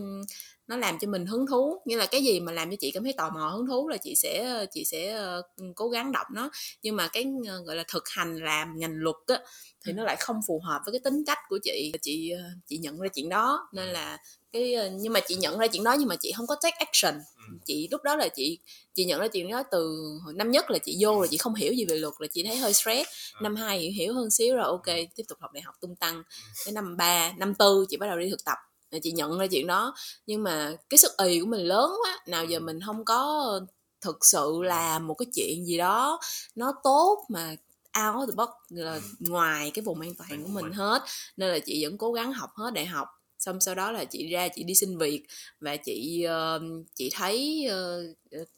nó 0.69 0.77
làm 0.77 0.99
cho 0.99 1.09
mình 1.09 1.27
hứng 1.27 1.47
thú 1.47 1.83
như 1.85 1.97
là 1.97 2.07
cái 2.07 2.25
gì 2.25 2.41
mà 2.41 2.53
làm 2.53 2.71
cho 2.71 2.77
chị 2.81 2.91
cảm 2.91 3.05
thấy 3.05 3.13
tò 3.13 3.31
mò 3.31 3.49
hứng 3.49 3.67
thú 3.67 3.89
là 3.89 3.97
chị 3.97 4.15
sẽ 4.15 4.67
chị 4.73 4.85
sẽ 4.85 5.13
ờ, 5.13 5.43
cố 5.75 5.89
gắng 5.89 6.13
đọc 6.13 6.27
nó. 6.33 6.51
Nhưng 6.83 6.97
mà 6.97 7.09
cái 7.09 7.27
ờ, 7.49 7.63
gọi 7.63 7.77
là 7.77 7.85
thực 7.89 8.09
hành 8.09 8.37
làm 8.37 8.79
ngành 8.79 8.95
luật 8.95 9.17
á 9.27 9.39
thì 9.85 9.93
nó 9.93 10.05
lại 10.05 10.17
không 10.21 10.41
phù 10.47 10.61
hợp 10.65 10.81
với 10.85 10.93
cái 10.93 11.01
tính 11.05 11.25
cách 11.27 11.39
của 11.49 11.59
chị. 11.63 11.93
Chị 12.03 12.31
ờ, 12.31 12.43
chị 12.67 12.79
nhận 12.79 12.99
ra 12.99 13.09
chuyện 13.15 13.29
đó 13.29 13.69
nên 13.73 13.89
là 13.89 14.19
cái 14.53 14.77
nhưng 14.93 15.13
mà 15.13 15.21
chị 15.21 15.35
nhận 15.35 15.59
ra 15.59 15.67
chuyện 15.67 15.85
đó 15.85 15.97
nhưng 15.99 16.09
mà 16.09 16.17
chị 16.17 16.33
không 16.37 16.47
có 16.47 16.57
take 16.63 16.77
action. 16.79 17.15
Ừ. 17.37 17.59
chị 17.67 17.89
lúc 17.91 18.03
đó 18.03 18.17
là 18.17 18.29
chị 18.29 18.59
chị 18.95 19.05
nhận 19.05 19.21
ra 19.21 19.29
chuyện 19.29 19.51
đó 19.51 19.63
từ 19.71 19.97
hồi 20.25 20.35
năm 20.35 20.51
nhất 20.51 20.71
là 20.71 20.79
chị 20.79 20.97
vô 21.01 21.21
là 21.21 21.27
chị 21.31 21.37
không 21.37 21.55
hiểu 21.55 21.73
gì 21.73 21.85
về 21.85 21.97
luật 21.97 22.15
là 22.19 22.27
chị 22.33 22.45
thấy 22.47 22.57
hơi 22.57 22.73
stress. 22.73 23.11
Năm 23.43 23.57
hai 23.57 23.79
hiểu 23.79 23.93
hiểu 23.97 24.15
hơn 24.15 24.31
xíu 24.31 24.57
rồi 24.57 24.65
ok 24.65 24.87
tiếp 25.15 25.25
tục 25.29 25.39
học 25.41 25.53
đại 25.53 25.63
học 25.63 25.75
tung 25.81 25.97
tăng. 25.97 26.23
Đến 26.67 26.75
năm 26.75 26.97
ba 26.97 27.33
năm 27.37 27.55
tư 27.55 27.87
chị 27.89 27.97
bắt 27.97 28.07
đầu 28.07 28.19
đi 28.19 28.31
thực 28.31 28.45
tập 28.45 28.57
Rồi 28.97 29.01
chị 29.03 29.13
nhận 29.13 29.39
ra 29.39 29.47
chuyện 29.47 29.67
đó. 29.67 29.95
Nhưng 30.27 30.43
mà 30.43 30.73
cái 30.91 30.99
sức 30.99 31.13
ì 31.27 31.41
của 31.41 31.47
mình 31.47 31.61
lớn 31.61 31.91
quá 32.05 32.19
nào 32.27 32.45
giờ 32.45 32.61
mình 32.61 32.81
không 32.87 33.05
có 33.05 33.61
thực 34.01 34.25
sự 34.25 34.63
làm 34.63 35.07
một 35.07 35.15
cái 35.15 35.27
chuyện 35.35 35.67
gì 35.67 35.79
đó 35.79 36.21
nó 36.55 36.73
tốt 36.85 37.25
mà 37.29 37.57
out 37.99 38.15
of 38.15 38.27
the 38.27 38.33
box 38.37 38.49
là 38.69 39.01
ngoài 39.21 39.71
cái 39.75 39.83
vùng 39.83 40.01
an 40.01 40.15
toàn 40.15 40.43
của 40.43 40.49
mình 40.49 40.73
hết. 40.73 41.03
Nên 41.37 41.51
là 41.51 41.59
chị 41.59 41.85
vẫn 41.85 41.99
cố 41.99 42.13
gắng 42.13 42.33
học 42.33 42.51
hết 42.57 42.71
đại 42.75 42.87
học 42.87 43.09
xong 43.39 43.61
sau 43.61 43.75
đó 43.75 43.93
là 43.93 44.05
chị 44.05 44.27
ra 44.27 44.49
chị 44.49 44.65
đi 44.65 44.75
xin 44.75 44.99
việc 44.99 45.23
và 45.61 45.77
chị 45.77 46.23
ờ, 46.23 46.61
chị 46.95 47.11
thấy 47.15 47.67
ờ, 47.71 48.03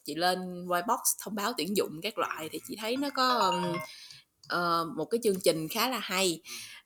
chị 0.05 0.15
lên 0.15 0.67
Whitebox 0.67 0.99
thông 1.19 1.35
báo 1.35 1.53
tuyển 1.57 1.77
dụng 1.77 2.01
các 2.03 2.19
loại 2.19 2.49
thì 2.53 2.61
chị 2.69 2.77
thấy 2.81 2.97
nó 2.97 3.11
có 3.11 3.39
ừm, 3.39 3.77
ờ, 4.49 4.87
một 4.97 5.05
cái 5.05 5.21
chương 5.23 5.41
trình 5.41 5.69
khá 5.69 5.91
là 5.91 5.99
hay 5.99 6.41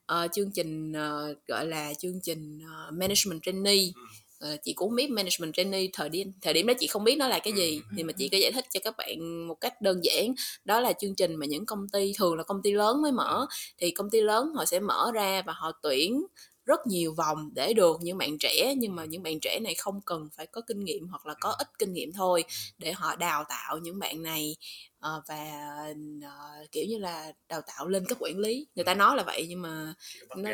Ờ, 0.06 0.28
chương 0.32 0.50
trình 0.50 0.92
ờ, 0.92 1.34
gọi 1.46 1.66
là 1.66 1.94
chương 1.94 2.20
trình 2.22 2.58
ờ, 2.66 2.90
management 2.90 3.42
trainee. 3.42 3.84
Ờ, 4.38 4.56
chị 4.64 4.72
cũng 4.72 4.94
biết 4.94 5.10
management 5.10 5.54
trainee 5.54 5.86
thời 5.92 6.08
điểm 6.08 6.32
thời 6.42 6.54
điểm 6.54 6.66
đó 6.66 6.74
chị 6.78 6.86
không 6.86 7.04
biết 7.04 7.16
nó 7.16 7.28
là 7.28 7.38
cái 7.38 7.52
gì 7.52 7.80
thì 7.96 8.02
mà 8.02 8.12
chị 8.12 8.28
có 8.28 8.38
giải 8.38 8.52
thích 8.52 8.64
cho 8.70 8.80
các 8.84 8.94
bạn 8.98 9.46
một 9.48 9.54
cách 9.60 9.80
đơn 9.80 10.00
giản. 10.04 10.34
Đó 10.64 10.80
là 10.80 10.92
chương 10.92 11.14
trình 11.14 11.34
mà 11.34 11.46
những 11.46 11.66
công 11.66 11.88
ty 11.88 12.12
thường 12.18 12.34
là 12.36 12.42
công 12.42 12.62
ty 12.62 12.72
lớn 12.72 13.02
mới 13.02 13.12
mở. 13.12 13.46
Thì 13.78 13.90
công 13.90 14.10
ty 14.10 14.20
lớn 14.20 14.52
họ 14.54 14.64
sẽ 14.64 14.80
mở 14.80 15.10
ra 15.14 15.42
và 15.46 15.52
họ 15.56 15.72
tuyển 15.82 16.22
rất 16.64 16.86
nhiều 16.86 17.14
vòng 17.14 17.50
để 17.54 17.72
được 17.72 17.96
những 18.02 18.18
bạn 18.18 18.38
trẻ 18.38 18.74
nhưng 18.78 18.96
mà 18.96 19.04
những 19.04 19.22
bạn 19.22 19.40
trẻ 19.40 19.58
này 19.62 19.74
không 19.74 20.00
cần 20.06 20.28
phải 20.36 20.46
có 20.46 20.60
kinh 20.66 20.84
nghiệm 20.84 21.08
hoặc 21.08 21.26
là 21.26 21.34
có 21.40 21.50
ít 21.58 21.68
kinh 21.78 21.92
nghiệm 21.92 22.12
thôi 22.12 22.44
để 22.78 22.92
họ 22.92 23.16
đào 23.16 23.44
tạo 23.48 23.78
những 23.78 23.98
bạn 23.98 24.22
này. 24.22 24.56
Ờ, 24.98 25.22
và 25.28 25.50
ờ, 26.22 26.66
kiểu 26.72 26.84
như 26.88 26.98
là 26.98 27.32
đào 27.48 27.60
tạo 27.66 27.88
lên 27.88 28.04
cấp 28.06 28.18
quản 28.20 28.38
lý. 28.38 28.66
Người 28.74 28.84
ta 28.84 28.94
nói 28.94 29.16
là 29.16 29.22
vậy 29.22 29.46
nhưng 29.48 29.62
mà 29.62 29.94
nó- 30.42 30.50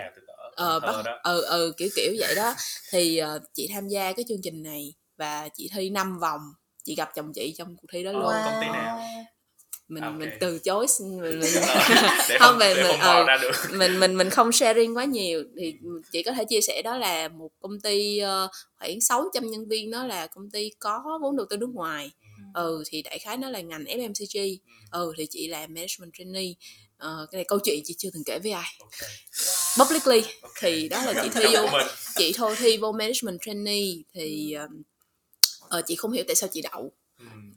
ờ 0.56 0.80
bắt 0.80 0.92
ờ 1.22 1.40
ờ 1.40 1.72
kiểu 1.76 1.88
kiểu 1.96 2.12
vậy 2.20 2.34
đó. 2.34 2.54
Thì 2.90 3.16
ờ, 3.18 3.38
chị 3.54 3.68
tham 3.72 3.88
gia 3.88 4.12
cái 4.12 4.24
chương 4.28 4.42
trình 4.42 4.62
này 4.62 4.94
và 5.16 5.48
chị 5.54 5.70
thi 5.74 5.90
5 5.90 6.18
vòng. 6.18 6.40
Chị 6.84 6.94
gặp 6.94 7.10
chồng 7.14 7.32
chị 7.34 7.54
trong 7.58 7.76
cuộc 7.76 7.86
thi 7.92 8.02
đó 8.04 8.12
luôn. 8.12 8.22
công 8.44 8.54
ty 8.60 8.66
nào? 8.66 8.98
Mình 9.88 10.04
à, 10.04 10.07
ok. 10.07 10.16
mình 10.18 10.30
từ 10.40 10.59
chối 10.59 10.87
mình, 11.00 11.21
mình, 11.21 11.40
để 12.28 12.37
Không, 12.38 12.59
về 12.59 12.75
mình- 12.75 12.85
không 12.88 12.99
mò 12.99 13.04
ờ. 13.04 13.25
ra 13.25 13.37
được. 13.42 13.52
mình 13.73 14.00
mình 14.00 14.16
mình 14.16 14.30
không 14.30 14.52
sharing 14.52 14.97
quá 14.97 15.04
nhiều. 15.04 15.45
Thì 15.59 15.75
chị 16.12 16.23
có 16.23 16.33
thể 16.33 16.45
chia 16.49 16.61
sẻ 16.61 16.83
đó 16.83 16.97
là 16.99 17.28
một 17.28 17.50
công 17.61 17.80
ty 17.80 18.18
ờ, 18.18 18.49
khoảng 18.78 19.00
600 19.00 19.50
nhân 19.50 19.68
viên 19.68 19.90
đó 19.90 20.04
là 20.07 20.26
công 20.26 20.50
ty 20.50 20.71
có 20.78 21.18
vốn 21.23 21.37
đầu 21.37 21.47
tư 21.50 21.57
nước 21.57 21.71
ngoài. 21.75 22.11
Ừ. 22.54 22.83
Thì 22.88 23.02
đại 23.02 23.18
khái 23.18 23.37
nó 23.37 23.50
là 23.50 23.61
ngành 23.61 23.85
FMCG 23.85 24.57
ừ. 24.92 25.12
Thì 25.18 25.26
chị 25.30 25.49
làm 25.49 25.75
management 25.75 26.12
trainee. 26.18 26.52
Ờ, 26.99 27.26
cái 27.30 27.38
này 27.38 27.45
câu 27.49 27.59
chuyện 27.64 27.80
chị 27.85 27.95
chưa 27.99 28.09
từng 28.14 28.25
kể 28.26 28.38
với 28.38 28.52
ai. 28.52 28.73
Ok, 28.80 28.90
publicly. 29.78 30.23
Ok. 30.42 30.52
thì 30.61 30.88
đó 30.88 31.02
là 31.04 31.23
chị 31.23 31.28
thi 31.35 31.45
vô 31.54 31.66
mình. 31.73 31.87
chị 32.16 32.33
thôi 32.37 32.54
thi 32.59 32.76
vô 32.76 32.92
management 32.92 33.38
trainee. 33.40 33.85
Thì 34.14 34.54
ờ, 35.68 35.83
chị 35.87 35.97
không 35.97 36.12
hiểu 36.12 36.25
tại 36.26 36.35
sao 36.37 36.49
chị 36.52 36.62
đậu. 36.62 36.83
Ừ. 36.83 36.88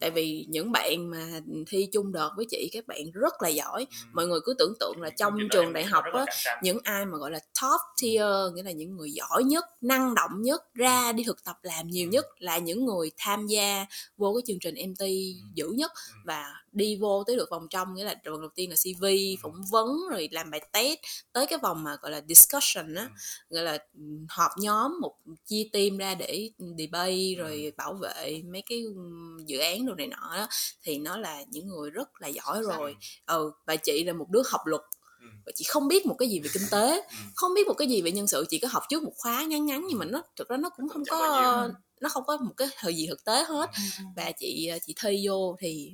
tại 0.02 0.12
vì 0.12 0.46
những 0.50 0.72
bạn 0.72 1.10
mà 1.10 1.42
thi 1.68 1.88
chung 1.92 2.12
đợt 2.12 2.30
với 2.38 2.46
chị 2.50 2.70
các 2.74 2.88
bạn 2.88 3.12
rất 3.14 3.34
là 3.42 3.50
giỏi. 3.50 3.88
Ừ. 3.90 4.08
mọi 4.14 4.28
người 4.28 4.40
cứ 4.46 4.54
tưởng 4.60 4.74
tượng 4.80 5.02
là 5.02 5.10
trong 5.10 5.38
đó 5.40 5.46
trường 5.52 5.74
đại 5.74 5.84
học 5.84 6.04
á 6.14 6.26
những 6.64 6.78
ai 6.84 7.06
mà 7.06 7.18
gọi 7.18 7.32
là 7.32 7.40
top 7.62 7.82
tier 8.02 8.54
nghĩa 8.54 8.64
là 8.64 8.72
những 8.72 8.98
người 8.98 9.12
giỏi 9.12 9.44
nhất 9.44 9.66
năng 9.82 10.16
động 10.16 10.42
nhất 10.42 10.74
ra 10.74 11.12
đi 11.12 11.24
thực 11.24 11.44
tập 11.44 11.60
làm 11.62 11.88
nhiều 11.88 12.08
nhất 12.08 12.26
là 12.38 12.58
những 12.58 12.86
người 12.86 13.12
tham 13.18 13.48
gia 13.48 13.86
vô 14.18 14.34
cái 14.34 14.42
chương 14.48 14.60
trình 14.60 14.90
MT 14.90 15.06
dữ 15.54 15.68
nhất 15.70 15.92
và 16.26 16.54
đi 16.72 16.96
vô 16.96 17.24
tới 17.28 17.36
được 17.36 17.50
vòng 17.52 17.68
trong. 17.70 17.96
Nghĩa 17.96 18.04
là 18.04 18.16
vòng 18.26 18.42
đầu 18.42 18.50
tiên 18.56 18.70
là 18.70 18.76
CV 18.76 19.06
phỏng 19.42 19.62
vấn 19.72 19.88
rồi 20.12 20.30
làm 20.32 20.52
bài 20.52 20.62
test. 20.72 21.00
Tới 21.34 21.46
cái 21.46 21.60
vòng 21.62 21.84
mà 21.84 21.98
gọi 22.02 22.12
là 22.12 22.22
discussion 22.28 22.96
á 22.96 23.10
gọi 23.50 23.64
là 23.64 23.78
ừ, 23.94 24.02
họp 24.30 24.52
nhóm 24.58 25.00
một 25.02 25.16
chia 25.46 25.70
team 25.74 25.98
ra 25.98 26.16
để 26.16 26.50
debate 26.78 27.36
rồi 27.38 27.74
bảo 27.78 27.94
vệ 27.94 28.42
mấy 28.52 28.64
cái 28.70 28.84
ừ, 28.96 29.02
dự 29.46 29.60
án 29.60 29.86
đồ 29.92 29.96
này 29.96 30.08
nọ 30.08 30.36
đó 30.38 30.48
thì 30.84 30.98
nó 30.98 31.18
là 31.18 31.44
những 31.50 31.68
người 31.68 31.90
rất 31.90 32.10
là 32.20 32.28
giỏi 32.28 32.62
rồi. 32.64 32.96
Ừ 33.26 33.52
và 33.68 33.76
chị 33.76 34.04
là 34.04 34.14
một 34.14 34.30
đứa 34.30 34.42
học 34.50 34.62
luật. 34.66 34.82
Ừ. 35.22 35.28
và 35.46 35.52
chị 35.56 35.66
không 35.68 35.88
biết 35.88 36.06
một 36.06 36.16
cái 36.20 36.30
gì 36.30 36.40
về 36.40 36.50
kinh 36.54 36.68
tế 36.72 37.02
Ừ. 37.10 37.16
không 37.36 37.54
biết 37.54 37.68
một 37.68 37.74
cái 37.74 37.88
gì 37.88 38.02
về 38.02 38.12
nhân 38.12 38.28
sự. 38.28 38.46
Chị 38.50 38.60
có 38.60 38.68
học 38.72 38.84
trước 38.90 39.04
một 39.04 39.12
khóa 39.18 39.44
ngắn 39.44 39.66
ngắn 39.66 39.86
nhưng 39.90 40.00
mà 40.00 40.06
nó 40.06 40.24
thực 40.36 40.50
ra 40.50 40.58
nó 40.58 40.70
cũng 40.70 40.90
không 40.90 41.04
có 41.10 41.70
nó 42.02 42.10
không 42.10 42.24
có 42.28 42.38
một 42.38 42.54
cái 42.58 42.68
thời 42.78 42.94
gì 42.96 43.08
thực 43.08 43.26
tế 43.26 43.44
hết. 43.44 43.70
Ừ, 43.76 44.04
và 44.16 44.32
chị 44.40 44.68
ờ, 44.68 44.78
chị 44.86 44.94
thi 45.02 45.28
vô 45.28 45.56
thì 45.60 45.92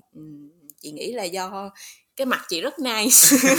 chị 0.82 0.92
nghĩ 0.92 1.14
là 1.14 1.24
do 1.24 1.70
cái 2.16 2.26
mặt 2.26 2.46
chị 2.50 2.62
rất 2.62 2.80
nice. 2.80 3.38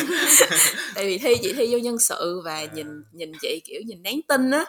Tại 0.95 1.07
vì 1.07 1.19
thi 1.19 1.35
chị 1.43 1.53
thi 1.53 1.69
vô 1.73 1.79
nhân 1.79 1.99
sự 1.99 2.41
và 2.45 2.55
À. 2.55 2.67
nhìn 2.75 2.87
nhìn 3.13 3.33
chị 3.41 3.61
kiểu 3.65 3.81
nhìn 3.87 4.03
đáng 4.03 4.21
tin 4.29 4.51
á. 4.51 4.65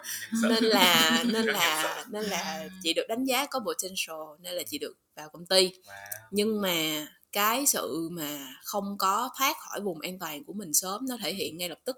Nên 0.50 0.64
là 0.64 1.24
nên 1.26 1.46
là 1.46 2.06
nên 2.12 2.24
là 2.26 2.68
chị 2.84 2.94
được 2.94 3.06
đánh 3.10 3.24
giá 3.24 3.46
có 3.46 3.60
potential 3.60 4.18
nên 4.40 4.54
là 4.54 4.64
chị 4.64 4.78
được 4.78 4.94
vào 5.20 5.30
công 5.30 5.46
ty. 5.46 5.70
Wow. 5.70 6.28
nhưng 6.32 6.62
mà 6.62 7.08
cái 7.32 7.66
sự 7.66 8.10
mà 8.12 8.56
không 8.64 8.96
có 9.00 9.30
thoát 9.38 9.56
khỏi 9.60 9.82
vùng 9.82 10.00
an 10.00 10.20
toàn 10.20 10.44
của 10.44 10.54
mình 10.54 10.74
sớm 10.74 11.06
nó 11.10 11.18
thể 11.24 11.34
hiện 11.34 11.58
ngay 11.58 11.70
lập 11.70 11.80
tức. 11.86 11.98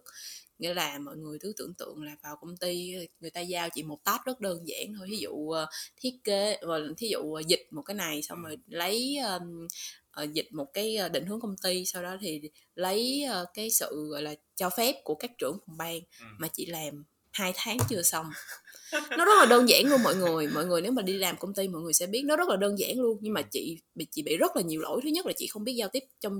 Nghĩa 0.59 0.73
là 0.73 0.99
mọi 0.99 1.17
người 1.17 1.37
cứ 1.41 1.53
tưởng 1.57 1.73
tượng 1.73 2.03
là 2.03 2.15
vào 2.23 2.35
công 2.41 2.57
ty 2.57 2.93
người 3.19 3.29
ta 3.31 3.41
giao 3.41 3.69
chị 3.69 3.83
một 3.83 4.03
task 4.03 4.23
rất 4.25 4.39
đơn 4.39 4.57
giản 4.65 4.93
thôi. 4.97 5.07
Ví 5.11 5.17
dụ 5.17 5.49
ờ, 5.49 5.65
thiết 5.97 6.11
kế 6.23 6.57
và 6.67 6.79
thí 6.97 7.07
dụ 7.07 7.33
ờ, 7.33 7.41
dịch 7.47 7.67
một 7.71 7.81
cái 7.81 7.95
này 7.95 8.21
xong 8.21 8.43
rồi 8.43 8.57
lấy 8.67 9.17
um, 9.17 9.67
ờ, 10.11 10.25
dịch 10.33 10.47
một 10.51 10.65
cái 10.73 10.95
ờ, 10.95 11.09
định 11.09 11.25
hướng 11.25 11.41
công 11.41 11.55
ty 11.63 11.85
sau 11.85 12.03
đó 12.03 12.17
thì 12.21 12.41
lấy 12.75 13.23
ờ, 13.23 13.45
cái 13.53 13.69
sự 13.69 14.07
gọi 14.11 14.21
là 14.21 14.35
cho 14.55 14.69
phép 14.69 14.95
của 15.03 15.15
các 15.15 15.31
trưởng 15.37 15.57
phòng 15.67 15.77
ban 15.77 15.95
Ừ. 16.19 16.25
mà 16.37 16.47
chị 16.53 16.65
làm 16.65 17.03
hai 17.31 17.53
tháng 17.55 17.77
chưa 17.89 18.01
xong 18.01 18.25
nó 19.17 19.25
rất 19.25 19.33
là 19.39 19.45
đơn 19.49 19.69
giản 19.69 19.85
luôn 19.85 20.03
mọi 20.03 20.15
người 20.15 20.47
mọi 20.47 20.65
người 20.65 20.81
nếu 20.81 20.91
mà 20.91 21.01
đi 21.01 21.13
làm 21.13 21.37
công 21.37 21.53
ty 21.53 21.67
mọi 21.67 21.81
người 21.81 21.93
sẽ 21.93 22.07
biết 22.07 22.21
nó 22.25 22.35
rất 22.35 22.49
là 22.49 22.55
đơn 22.55 22.79
giản 22.79 22.99
luôn. 22.99 23.17
Nhưng 23.21 23.33
mà 23.33 23.41
chị 23.41 23.77
bị 23.95 24.07
chị 24.11 24.21
bị 24.21 24.37
rất 24.37 24.55
là 24.55 24.61
nhiều 24.61 24.81
lỗi. 24.81 25.01
Thứ 25.03 25.09
nhất 25.09 25.25
là 25.25 25.33
chị 25.37 25.47
không 25.47 25.63
biết 25.63 25.73
giao 25.73 25.89
tiếp 25.89 26.03
trong 26.19 26.35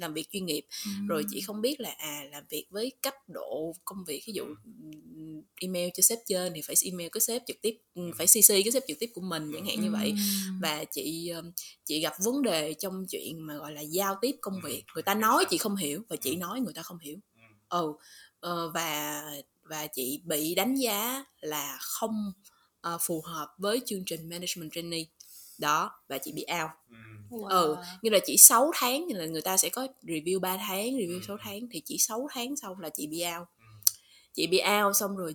làm 0.00 0.14
việc 0.14 0.30
chuyên 0.30 0.46
nghiệp. 0.46 0.66
Rồi 1.08 1.24
chị 1.30 1.40
không 1.40 1.60
biết 1.60 1.80
là 1.80 1.90
à 1.98 2.22
làm 2.32 2.44
việc 2.50 2.66
với 2.70 2.92
cấp 3.02 3.14
độ 3.28 3.74
công 3.84 4.04
việc 4.06 4.22
ví 4.26 4.32
dụ 4.32 4.44
email 5.60 5.88
cho 5.94 6.00
sếp 6.00 6.18
trên 6.26 6.52
thì 6.54 6.62
phải 6.62 6.76
email 6.84 7.08
cái 7.12 7.20
sếp 7.20 7.42
trực 7.46 7.56
tiếp 7.62 7.78
phải 8.16 8.26
cc 8.26 8.48
cái 8.48 8.72
sếp 8.72 8.82
trực 8.88 8.98
tiếp 8.98 9.10
của 9.14 9.20
mình 9.20 9.50
chẳng 9.54 9.66
hạn 9.66 9.80
như 9.80 9.90
vậy. 9.90 10.14
Và 10.62 10.84
chị 10.84 11.32
chị 11.84 12.00
gặp 12.00 12.12
vấn 12.24 12.42
đề 12.42 12.74
trong 12.74 13.06
chuyện 13.10 13.46
mà 13.46 13.56
gọi 13.56 13.72
là 13.72 13.80
giao 13.80 14.18
tiếp 14.20 14.36
công 14.40 14.60
việc. 14.64 14.84
Người 14.94 15.02
ta 15.02 15.14
nói 15.14 15.44
chị 15.50 15.58
không 15.58 15.76
hiểu 15.76 16.02
và 16.08 16.16
chị 16.16 16.36
nói 16.36 16.60
người 16.60 16.74
ta 16.74 16.82
không 16.82 16.98
hiểu. 16.98 17.16
Ừ 17.68 17.92
ờ, 18.42 18.70
và 18.74 19.22
và 19.62 19.86
chị 19.86 20.22
bị 20.24 20.54
đánh 20.54 20.74
giá 20.74 21.24
là 21.40 21.78
không 21.80 22.32
ờ, 22.80 22.98
phù 23.00 23.20
hợp 23.24 23.48
với 23.58 23.80
chương 23.86 24.04
trình 24.06 24.28
management 24.28 24.72
training 24.72 25.06
đó 25.58 25.90
và 26.08 26.18
chị 26.18 26.32
bị 26.32 26.46
out 26.62 26.70
Ừ. 27.30 27.38
ừ 27.50 27.76
như 28.02 28.10
là 28.10 28.18
chỉ 28.26 28.36
6 28.36 28.70
tháng 28.74 29.06
như 29.06 29.14
là 29.16 29.26
người 29.26 29.42
ta 29.42 29.56
sẽ 29.56 29.68
có 29.68 29.86
review 30.02 30.40
3 30.40 30.56
tháng 30.56 30.86
review 30.86 31.20
Ừ. 31.20 31.24
6 31.26 31.36
tháng 31.40 31.60
thì 31.70 31.80
chỉ 31.84 31.98
6 31.98 32.28
tháng 32.32 32.56
sau 32.56 32.76
là 32.80 32.88
chị 32.90 33.06
bị 33.06 33.22
out 33.38 33.48
Ừ. 33.58 33.64
chị 34.34 34.46
bị 34.46 34.60
out 34.84 34.96
xong 34.96 35.16
rồi 35.16 35.34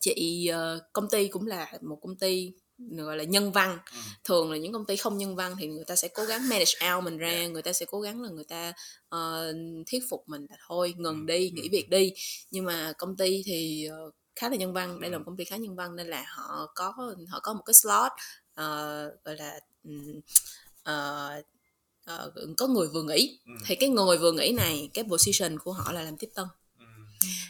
chị 0.00 0.46
ờ, 0.46 0.80
công 0.92 1.08
ty 1.10 1.28
cũng 1.28 1.46
là 1.46 1.72
một 1.82 1.98
công 2.02 2.16
ty 2.16 2.52
gọi 2.78 3.16
là 3.16 3.24
nhân 3.24 3.52
văn 3.52 3.78
Ừ. 3.92 3.98
thường 4.24 4.50
là 4.52 4.56
những 4.58 4.72
công 4.72 4.84
ty 4.86 4.96
không 4.96 5.18
nhân 5.18 5.36
văn 5.36 5.54
thì 5.58 5.66
người 5.66 5.84
ta 5.84 5.96
sẽ 5.96 6.08
cố 6.08 6.24
gắng 6.24 6.48
manage 6.48 6.92
out 6.94 7.04
mình 7.04 7.18
ra 7.18 7.28
Yeah. 7.30 7.50
người 7.50 7.62
ta 7.62 7.72
sẽ 7.72 7.86
cố 7.86 8.00
gắng 8.00 8.22
là 8.22 8.28
người 8.28 8.44
ta 8.44 8.72
ờ, 9.08 9.52
thuyết 9.90 10.02
phục 10.10 10.28
mình 10.28 10.46
là 10.50 10.56
thôi 10.68 10.94
Ừ. 10.96 11.02
ngừng 11.02 11.26
đi 11.26 11.50
nghỉ 11.50 11.62
Ừ. 11.62 11.68
việc 11.72 11.88
đi 11.90 12.12
nhưng 12.50 12.64
mà 12.64 12.92
công 12.98 13.16
ty 13.16 13.42
thì 13.46 13.84
ờ, 13.84 14.10
khá 14.36 14.48
là 14.48 14.56
nhân 14.56 14.72
văn 14.72 15.00
đây 15.00 15.10
là 15.10 15.18
một 15.18 15.24
công 15.26 15.36
ty 15.36 15.44
khá 15.44 15.56
nhân 15.56 15.76
văn 15.76 15.96
nên 15.96 16.06
là 16.06 16.24
họ 16.28 16.72
có 16.74 16.94
họ 17.28 17.40
có 17.42 17.52
một 17.52 17.62
cái 17.66 17.74
slot 17.74 18.12
ờ, 18.54 19.04
gọi 19.24 19.36
là 19.36 19.60
ờ, 20.82 21.30
ờ, 22.04 22.32
có 22.56 22.66
người 22.66 22.88
vừa 22.88 23.02
nghỉ 23.02 23.38
Ừ. 23.46 23.52
thì 23.66 23.74
cái 23.74 23.88
người 23.88 24.18
vừa 24.18 24.32
nghỉ 24.32 24.52
này 24.52 24.90
cái 24.94 25.04
position 25.04 25.58
của 25.58 25.72
họ 25.72 25.92
là 25.92 26.02
làm 26.02 26.16
tiếp 26.16 26.28
tân 26.34 26.46
Ừ. 26.78 26.84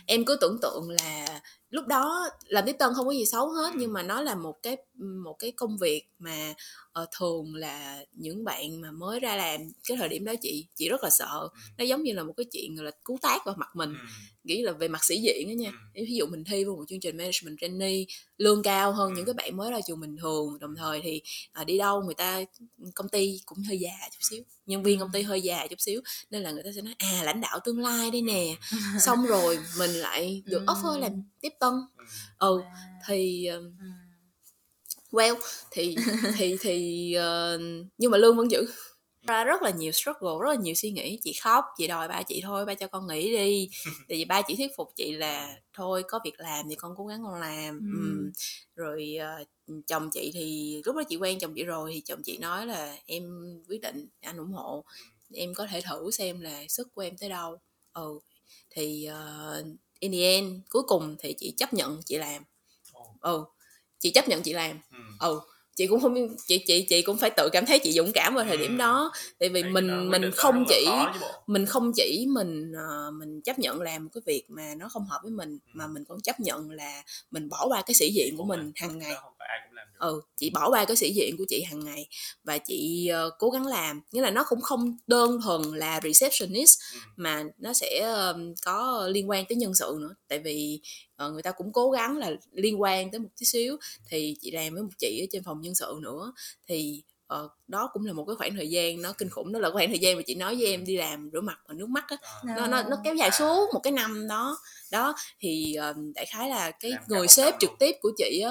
em 0.06 0.24
cứ 0.24 0.36
tưởng 0.40 0.58
tượng 0.62 0.90
là 0.90 1.40
lúc 1.70 1.86
đó 1.86 2.28
làm 2.46 2.64
tiếp 2.66 2.76
tân 2.78 2.94
không 2.94 3.06
có 3.06 3.12
gì 3.12 3.24
xấu 3.24 3.48
hết 3.48 3.72
nhưng 3.76 3.92
mà 3.92 4.02
nó 4.02 4.20
là 4.20 4.34
một 4.34 4.62
cái 4.62 4.76
một 5.24 5.36
cái 5.38 5.52
công 5.52 5.78
việc 5.78 6.04
mà 6.18 6.54
ờ, 6.92 7.06
thường 7.18 7.54
là 7.54 8.04
những 8.12 8.44
bạn 8.44 8.80
mà 8.80 8.90
mới 8.90 9.20
ra 9.20 9.36
làm 9.36 9.60
cái 9.88 9.96
thời 9.96 10.08
điểm 10.08 10.24
đó 10.24 10.32
chị 10.42 10.66
chị 10.74 10.88
rất 10.88 11.02
là 11.02 11.10
sợ. 11.10 11.48
Nó 11.78 11.84
giống 11.84 12.02
như 12.02 12.12
là 12.12 12.22
một 12.22 12.32
cái 12.36 12.44
chuyện 12.52 12.76
gọi 12.76 12.84
là 12.84 12.90
cú 13.04 13.18
tát 13.22 13.44
vào 13.46 13.54
mặt 13.58 13.68
mình 13.74 13.94
nghĩ 14.44 14.62
là 14.62 14.72
về 14.72 14.88
mặt 14.88 15.04
sĩ 15.04 15.20
diện 15.20 15.48
đó 15.48 15.52
nha. 15.52 15.72
Ví 15.94 16.16
dụ 16.16 16.26
mình 16.26 16.44
thi 16.44 16.64
vào 16.64 16.76
một 16.76 16.84
chương 16.88 17.00
trình 17.00 17.16
management 17.16 17.58
trainee 17.60 18.04
lương 18.38 18.62
cao 18.62 18.92
hơn 18.92 19.14
những 19.14 19.24
cái 19.24 19.34
bạn 19.34 19.56
mới 19.56 19.70
ra 19.70 19.78
trường 19.86 20.00
bình 20.00 20.16
thường 20.16 20.58
đồng 20.58 20.74
thời 20.76 21.00
thì 21.02 21.22
à, 21.52 21.64
đi 21.64 21.78
đâu 21.78 22.02
người 22.02 22.14
ta 22.14 22.40
công 22.94 23.08
ty 23.08 23.40
cũng 23.46 23.58
hơi 23.68 23.78
già 23.78 23.92
chút 24.10 24.18
xíu 24.30 24.42
nhân 24.68 24.82
viên 24.82 24.98
công 24.98 25.12
ty 25.12 25.22
hơi 25.22 25.40
già 25.40 25.66
chút 25.66 25.80
xíu 25.80 26.00
nên 26.30 26.42
là 26.42 26.50
người 26.50 26.62
ta 26.62 26.70
sẽ 26.76 26.82
nói 26.82 26.94
à 26.98 27.22
lãnh 27.24 27.40
đạo 27.40 27.60
tương 27.64 27.80
lai 27.80 28.10
đây 28.10 28.22
nè. 28.22 28.56
Xong 29.00 29.26
rồi 29.26 29.58
mình 29.78 29.90
lại 29.90 30.42
được 30.44 30.62
offer 30.66 30.98
làm 30.98 31.12
tiếp 31.40 31.52
tân. 31.60 31.72
Ừ. 31.96 32.04
ừ 32.38 32.62
thì 33.06 33.46
um, 33.46 33.72
well 35.10 35.34
thì 35.70 35.96
thì 36.36 36.56
thì 36.60 37.12
ờ, 37.14 37.58
nhưng 37.98 38.10
mà 38.10 38.18
lương 38.18 38.36
vẫn 38.36 38.50
giữ. 38.50 38.66
Ra 39.22 39.44
rất 39.44 39.62
là 39.62 39.70
nhiều 39.70 39.92
struggle 39.92 40.30
rất 40.40 40.48
là 40.50 40.54
nhiều 40.54 40.74
suy 40.74 40.90
nghĩ. 40.90 41.18
Chị 41.22 41.32
khóc 41.32 41.64
chị 41.78 41.86
đòi 41.86 42.08
ba 42.08 42.22
chị 42.22 42.40
thôi 42.44 42.64
ba 42.64 42.74
cho 42.74 42.86
con 42.86 43.06
nghỉ 43.06 43.36
đi. 43.36 43.68
Tại 44.08 44.18
vì 44.18 44.24
ba 44.24 44.42
chị 44.42 44.56
thuyết 44.56 44.70
phục 44.76 44.92
chị 44.96 45.12
là 45.12 45.56
thôi 45.72 46.02
có 46.08 46.20
việc 46.24 46.40
làm 46.40 46.66
thì 46.68 46.74
con 46.74 46.94
cố 46.96 47.06
gắng 47.06 47.22
con 47.24 47.40
làm. 47.40 47.78
Ừ. 47.92 48.30
Rồi 48.76 49.16
ờ, 49.20 49.44
chồng 49.86 50.10
chị 50.12 50.30
thì 50.34 50.76
lúc 50.84 50.96
đó 50.96 51.02
chị 51.08 51.16
quen 51.16 51.38
chồng 51.38 51.54
chị 51.54 51.64
rồi 51.64 51.90
thì 51.94 52.00
chồng 52.00 52.22
chị 52.24 52.38
nói 52.38 52.66
là 52.66 52.96
em 53.06 53.24
quyết 53.68 53.80
định 53.80 54.08
anh 54.20 54.36
ủng 54.36 54.52
hộ. 54.52 54.84
Em 55.34 55.54
có 55.54 55.66
thể 55.66 55.80
thử 55.80 56.10
xem 56.10 56.40
là 56.40 56.64
sức 56.68 56.88
của 56.94 57.02
em 57.02 57.16
tới 57.16 57.28
đâu. 57.28 57.58
Ừ 57.92 58.20
thì 58.70 59.08
uh, 59.10 59.66
in 59.98 60.12
the 60.12 60.18
end 60.18 60.54
cuối 60.70 60.82
cùng 60.82 61.16
thì 61.18 61.34
chị 61.38 61.54
chấp 61.56 61.74
nhận 61.74 62.00
chị 62.06 62.16
làm. 62.16 62.42
Ừ 63.20 63.44
chị 64.00 64.10
chấp 64.10 64.28
nhận 64.28 64.42
chị 64.42 64.52
làm. 64.52 64.80
Ừ. 64.92 64.98
ừ 65.20 65.40
chị 65.76 65.86
cũng 65.86 66.00
không 66.00 66.36
chị 66.46 66.58
chị 66.66 66.86
chị 66.88 67.02
cũng 67.02 67.16
phải 67.18 67.30
tự 67.30 67.48
cảm 67.52 67.66
thấy 67.66 67.78
chị 67.78 67.92
dũng 67.92 68.12
cảm 68.12 68.34
vào 68.34 68.44
thời 68.44 68.56
điểm 68.56 68.72
Ừ. 68.72 68.76
đó. 68.78 69.12
Tại 69.38 69.48
vì 69.48 69.62
mình 69.62 70.08
quyết 70.10 70.20
mình 70.20 70.30
không 70.34 70.64
chỉ 70.68 70.88
mình 71.46 71.66
không 71.66 71.92
chỉ 71.96 72.26
mình 72.28 72.72
ờ, 72.72 73.10
mình 73.10 73.40
chấp 73.42 73.58
nhận 73.58 73.80
làm 73.80 74.04
một 74.04 74.10
cái 74.14 74.22
việc 74.26 74.44
mà 74.48 74.74
nó 74.74 74.88
không 74.88 75.06
hợp 75.06 75.18
với 75.22 75.30
mình 75.32 75.58
mà 75.72 75.86
mình 75.86 76.04
còn 76.04 76.20
chấp 76.20 76.40
nhận 76.40 76.70
là 76.70 77.02
mình 77.30 77.48
bỏ 77.48 77.66
qua 77.68 77.82
cái 77.82 77.94
sĩ 77.94 78.12
diện 78.12 78.36
của 78.36 78.44
mình 78.44 78.72
hàng 78.74 78.98
ngày 78.98 79.14
Ừ 79.98 80.20
chị 80.36 80.50
bỏ 80.50 80.70
qua 80.70 80.84
cái 80.84 80.96
sĩ 80.96 81.12
diện 81.12 81.36
của 81.36 81.44
chị 81.48 81.62
hàng 81.62 81.84
ngày 81.84 82.08
và 82.44 82.58
chị 82.58 83.08
ờ, 83.08 83.30
cố 83.38 83.50
gắng 83.50 83.66
làm. 83.66 84.00
Nghĩa 84.12 84.20
là 84.20 84.30
nó 84.30 84.44
cũng 84.48 84.60
không 84.60 84.96
đơn 85.06 85.40
thuần 85.44 85.62
là 85.62 86.00
receptionist 86.04 86.78
Ừ. 86.94 86.98
mà 87.16 87.44
nó 87.58 87.72
sẽ 87.72 88.00
ờm, 88.04 88.54
có 88.64 89.08
liên 89.10 89.30
quan 89.30 89.44
tới 89.48 89.56
nhân 89.56 89.74
sự 89.74 89.98
nữa. 90.00 90.14
Tại 90.28 90.38
vì 90.38 90.80
ờ, 91.16 91.30
người 91.30 91.42
ta 91.42 91.50
cũng 91.52 91.72
cố 91.72 91.90
gắng 91.90 92.16
là 92.16 92.30
liên 92.52 92.80
quan 92.82 93.10
tới 93.10 93.18
một 93.18 93.28
tí 93.40 93.46
xíu. 93.46 93.76
Thì 94.10 94.36
chị 94.40 94.50
làm 94.50 94.74
với 94.74 94.82
một 94.82 94.88
chị 94.98 95.20
ở 95.22 95.26
trên 95.32 95.42
phòng 95.44 95.60
nhân 95.60 95.74
sự 95.74 95.98
nữa. 96.02 96.32
Thì 96.66 97.02
ờ, 97.26 97.48
đó 97.68 97.90
cũng 97.92 98.06
là 98.06 98.12
một 98.12 98.24
cái 98.24 98.36
khoảng 98.36 98.56
thời 98.56 98.68
gian 98.70 99.02
nó 99.02 99.12
kinh 99.12 99.30
khủng. 99.30 99.52
Đó 99.52 99.60
là 99.60 99.70
khoảng 99.70 99.88
thời 99.88 99.98
gian 99.98 100.16
mà 100.16 100.22
chị 100.26 100.34
nói 100.34 100.56
với 100.56 100.66
em 100.66 100.84
đi 100.84 100.96
làm 100.96 101.30
rửa 101.32 101.40
mặt 101.40 101.58
bằng 101.68 101.78
nước 101.78 101.88
mắt 101.88 102.04
á 102.08 102.16
Đó. 102.44 102.54
nó 102.56 102.66
nó 102.66 102.82
nó 102.82 102.96
kéo 103.04 103.14
dài 103.14 103.30
suốt 103.38 103.68
một 103.74 103.80
cái 103.82 103.92
năm 103.92 104.28
đó. 104.28 104.58
Đó 104.90 105.14
thì 105.40 105.74
um, 105.74 106.12
đại 106.12 106.26
khái 106.26 106.48
là 106.50 106.70
cái 106.70 106.92
người 107.08 107.28
sếp 107.28 107.54
trực 107.60 107.70
tiếp 107.78 107.96
của 108.02 108.10
chị 108.18 108.40
á 108.44 108.50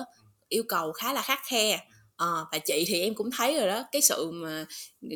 yêu 0.49 0.63
cầu 0.67 0.91
khá 0.91 1.13
là 1.13 1.21
khắt 1.21 1.39
khe 1.45 1.79
Ờ, 2.17 2.45
và 2.51 2.57
chị 2.57 2.83
thì 2.88 3.01
em 3.01 3.15
cũng 3.15 3.29
thấy 3.31 3.57
rồi 3.60 3.67
đó 3.67 3.83
cái 3.91 4.01
sự 4.01 4.31
mà 4.31 4.65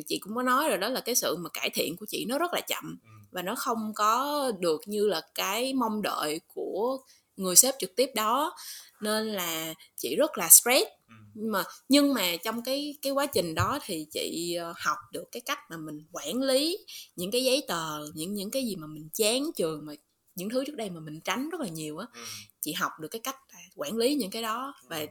chị 0.08 0.18
cũng 0.18 0.34
có 0.34 0.42
nói 0.42 0.68
rồi 0.68 0.78
đó 0.78 0.88
là 0.88 1.00
cái 1.00 1.14
sự 1.14 1.36
mà 1.36 1.48
cải 1.52 1.70
thiện 1.70 1.96
của 1.96 2.06
chị 2.08 2.24
nó 2.28 2.38
rất 2.38 2.52
là 2.54 2.60
chậm 2.60 2.98
Ừ. 3.02 3.08
và 3.30 3.42
nó 3.42 3.54
không 3.54 3.92
có 3.94 4.52
được 4.60 4.80
như 4.86 5.06
là 5.08 5.20
cái 5.34 5.74
mong 5.74 6.02
đợi 6.02 6.40
của 6.54 6.98
người 7.36 7.56
sếp 7.56 7.74
trực 7.78 7.96
tiếp 7.96 8.10
đó 8.14 8.54
nên 9.00 9.26
là 9.26 9.74
chị 9.96 10.16
rất 10.16 10.38
là 10.38 10.48
stress 10.48 10.84
Ừ. 11.08 11.14
nhưng 11.34 11.52
mà 11.52 11.64
nhưng 11.88 12.14
mà 12.14 12.36
trong 12.44 12.62
cái 12.64 12.94
cái 13.02 13.12
quá 13.12 13.26
trình 13.26 13.54
đó 13.54 13.78
thì 13.84 14.06
chị 14.12 14.54
ờ, 14.54 14.74
học 14.76 14.98
được 15.12 15.24
cái 15.32 15.40
cách 15.40 15.58
mà 15.70 15.76
mình 15.76 16.04
quản 16.12 16.42
lý 16.42 16.78
những 17.16 17.30
cái 17.30 17.44
giấy 17.44 17.64
tờ 17.68 17.98
những 18.14 18.34
những 18.34 18.50
cái 18.50 18.64
gì 18.66 18.76
mà 18.76 18.86
mình 18.86 19.08
chán 19.12 19.42
trường 19.56 19.86
mà 19.86 19.92
những 20.34 20.48
thứ 20.50 20.64
trước 20.66 20.76
đây 20.76 20.90
mà 20.90 21.00
mình 21.00 21.20
tránh 21.20 21.48
rất 21.50 21.60
là 21.60 21.68
nhiều 21.68 21.98
á 21.98 22.06
Ừ. 22.14 22.20
chị 22.60 22.72
học 22.72 22.92
được 23.00 23.08
cái 23.08 23.20
cách 23.20 23.36
quản 23.76 23.96
lý 23.96 24.14
những 24.14 24.30
cái 24.30 24.42
đó 24.42 24.74
và 24.88 25.06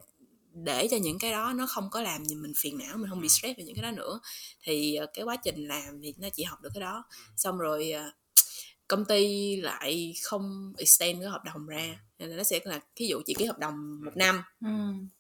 để 0.54 0.88
cho 0.92 0.98
những 0.98 1.20
cái 1.20 1.32
đó 1.32 1.54
nó 1.54 1.68
không 1.68 1.90
có 1.92 2.02
làm 2.02 2.26
gì 2.26 2.36
mình 2.36 2.54
phiền 2.58 2.78
não 2.78 2.98
mình 2.98 3.10
không 3.10 3.22
bị 3.22 3.30
stress 3.30 3.58
về 3.58 3.64
những 3.64 3.76
cái 3.76 3.84
đó 3.84 3.92
nữa. 3.92 4.20
Thì 4.64 4.96
ờ, 4.96 5.06
cái 5.14 5.26
quá 5.26 5.36
trình 5.36 5.68
làm 5.68 6.02
thì 6.02 6.14
nó 6.18 6.30
chỉ 6.34 6.44
học 6.44 6.62
được 6.62 6.70
cái 6.74 6.82
đó. 6.82 7.04
Xong 7.38 7.58
rồi 7.58 7.92
ờ, 7.92 8.12
công 8.88 9.06
ty 9.06 9.56
lại 9.56 10.14
không 10.24 10.74
extend 10.78 11.22
cái 11.22 11.30
hợp 11.30 11.44
đồng 11.44 11.68
ra 11.68 12.00
nên 12.20 12.30
là 12.30 12.38
nó 12.38 12.44
sẽ 12.44 12.60
là 12.64 12.80
ví 13.00 13.08
dụ 13.08 13.22
chị 13.26 13.34
ký 13.38 13.46
hợp 13.46 13.58
đồng 13.60 14.02
một 14.06 14.18
năm. 14.18 14.44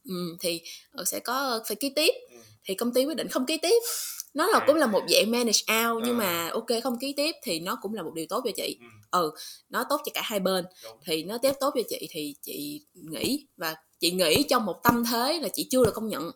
Ừ, 0.03 0.37
thì 0.39 0.61
ờ, 0.91 1.05
sẽ 1.05 1.19
có 1.19 1.63
phải 1.67 1.75
ký 1.75 1.91
tiếp. 1.95 2.11
Ừ. 2.31 2.37
thì 2.63 2.75
công 2.75 2.93
ty 2.93 3.05
quyết 3.05 3.17
định 3.17 3.27
không 3.27 3.45
ký 3.45 3.57
tiếp 3.61 3.79
nó 4.33 4.47
là 4.47 4.63
cũng 4.67 4.75
là 4.75 4.85
một 4.87 5.01
dạng 5.09 5.31
manage 5.31 5.59
out 5.87 6.03
nhưng 6.05 6.19
Ờ. 6.19 6.25
mà 6.25 6.49
ok 6.53 6.67
không 6.83 6.99
ký 6.99 7.13
tiếp 7.17 7.31
thì 7.43 7.59
nó 7.59 7.77
cũng 7.81 7.93
là 7.93 8.03
một 8.03 8.11
điều 8.15 8.25
tốt 8.29 8.41
cho 8.45 8.51
chị. 8.55 8.77
Ừ. 9.11 9.21
ừ 9.21 9.31
nó 9.69 9.83
tốt 9.89 10.01
cho 10.05 10.11
cả 10.13 10.21
hai 10.23 10.39
bên. 10.39 10.65
Thì 11.05 11.23
nó 11.23 11.37
tiếp 11.37 11.51
tốt 11.59 11.71
cho 11.75 11.81
chị 11.89 12.07
thì 12.11 12.35
chị 12.41 12.81
nghỉ 12.93 13.45
và 13.57 13.75
chị 13.99 14.11
nghỉ 14.11 14.43
trong 14.43 14.65
một 14.65 14.75
tâm 14.83 15.03
thế 15.11 15.39
là 15.41 15.47
chị 15.53 15.67
chưa 15.71 15.85
được 15.85 15.91
công 15.93 16.07
nhận. 16.07 16.21
Ừ. 16.23 16.31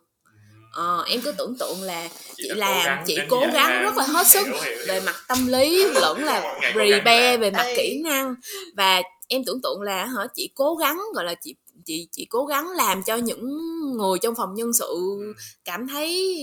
ờ, 0.74 1.04
em 1.08 1.22
cứ 1.22 1.32
tưởng 1.38 1.56
tượng 1.60 1.82
là 1.82 2.10
chị, 2.36 2.44
cố 2.50 2.56
làm 2.56 2.86
gắng 2.86 3.04
chị 3.08 3.18
cố 3.30 3.40
gắng 3.54 3.84
rất 3.84 3.98
là 3.98 4.04
hết 4.08 4.28
sức 4.28 4.46
Hiểu, 4.46 4.54
hiểu, 4.54 4.64
hiểu. 4.78 4.86
về 4.88 5.00
mặt 5.06 5.16
tâm 5.28 5.48
lý 5.48 5.86
lẫn 5.94 6.24
là 6.24 6.42
cố 6.64 6.72
prepare 6.74 7.38
về 7.38 7.52
mặt 7.52 7.74
kỹ 7.78 8.02
năng. 8.04 8.36
Và 8.78 9.02
em 9.28 9.44
tưởng 9.46 9.62
tượng 9.62 9.82
là 9.82 10.06
hả 10.06 10.28
chị 10.36 10.50
cố 10.56 10.76
gắng 10.76 11.00
gọi 11.16 11.26
là 11.26 11.36
chị 11.44 11.56
chị 11.86 12.08
chị 12.12 12.26
cố 12.30 12.46
gắng 12.46 12.70
làm 12.72 13.04
cho 13.04 13.16
những 13.16 13.58
người 13.98 14.20
trong 14.22 14.36
phòng 14.36 14.54
nhân 14.54 14.74
sự 14.74 14.86
Ừ, 15.20 15.34
cảm 15.66 15.88
thấy 15.88 16.36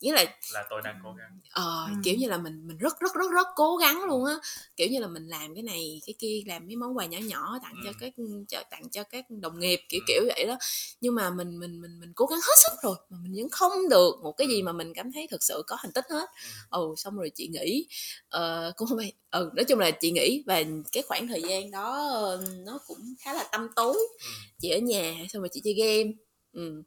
nghĩa 0.00 0.12
là 0.12 0.24
là 0.52 0.64
tôi 0.70 0.80
đang 0.84 1.00
cố 1.04 1.12
gắng 1.18 1.40
ờ, 1.50 1.86
Ừ. 1.86 1.92
kiểu 2.04 2.14
như 2.18 2.28
là 2.28 2.38
mình 2.38 2.66
mình 2.68 2.78
rất 2.78 3.00
rất 3.00 3.14
rất 3.14 3.30
rất 3.32 3.46
cố 3.56 3.76
gắng 3.76 4.04
luôn 4.04 4.24
á 4.24 4.34
kiểu 4.76 4.88
như 4.90 5.00
là 5.00 5.06
mình 5.06 5.26
làm 5.28 5.54
cái 5.54 5.62
này 5.62 6.00
cái 6.06 6.14
kia 6.18 6.42
làm 6.46 6.66
mấy 6.66 6.76
món 6.76 6.96
quà 6.96 7.06
nhỏ 7.06 7.18
nhỏ 7.18 7.58
tặng 7.62 7.74
cho 7.84 7.90
Ừ. 7.90 7.94
các 7.98 8.12
cho 8.48 8.62
tặng 8.70 8.88
cho 8.90 9.02
các 9.04 9.24
đồng 9.30 9.58
nghiệp 9.60 9.80
kiểu 9.88 10.00
Ừ. 10.00 10.04
kiểu 10.08 10.22
vậy 10.36 10.46
đó 10.46 10.56
nhưng 11.00 11.14
mà 11.14 11.30
mình 11.30 11.58
mình 11.58 11.80
mình 11.80 12.00
mình 12.00 12.12
cố 12.14 12.26
gắng 12.26 12.38
hết 12.42 12.54
sức 12.64 12.72
rồi 12.82 12.96
mà 13.10 13.18
mình 13.22 13.32
vẫn 13.36 13.50
không 13.50 13.72
được 13.90 14.14
một 14.22 14.32
cái 14.32 14.48
gì 14.48 14.62
mà 14.62 14.72
mình 14.72 14.92
cảm 14.94 15.12
thấy 15.12 15.26
thực 15.30 15.42
sự 15.42 15.62
có 15.66 15.76
thành 15.82 15.92
tích 15.92 16.04
hết 16.10 16.26
ừ 16.70 16.94
xong 16.96 17.16
rồi 17.16 17.30
chị 17.34 17.48
nghĩ 17.48 17.86
ờ, 18.28 18.72
cũng 18.76 18.88
không 18.88 18.98
phải 18.98 19.12
ừ 19.30 19.50
nói 19.54 19.64
chung 19.64 19.78
là 19.78 19.90
chị 19.90 20.10
nghĩ 20.10 20.42
và 20.46 20.62
cái 20.92 21.02
khoảng 21.02 21.28
thời 21.28 21.42
gian 21.42 21.70
đó 21.70 22.08
ờ, 22.12 22.44
nó 22.66 22.78
cũng 22.86 22.98
khá 23.20 23.34
là 23.34 23.44
tâm 23.52 23.68
tối 23.76 23.96
Ừ. 24.20 24.28
chị 24.60 24.70
ở 24.70 24.78
nhà 24.78 25.14
xong 25.32 25.42
rồi 25.42 25.48
chị 25.52 25.60
chơi 25.64 25.74
game 25.74 26.12
ừ. 26.52 26.82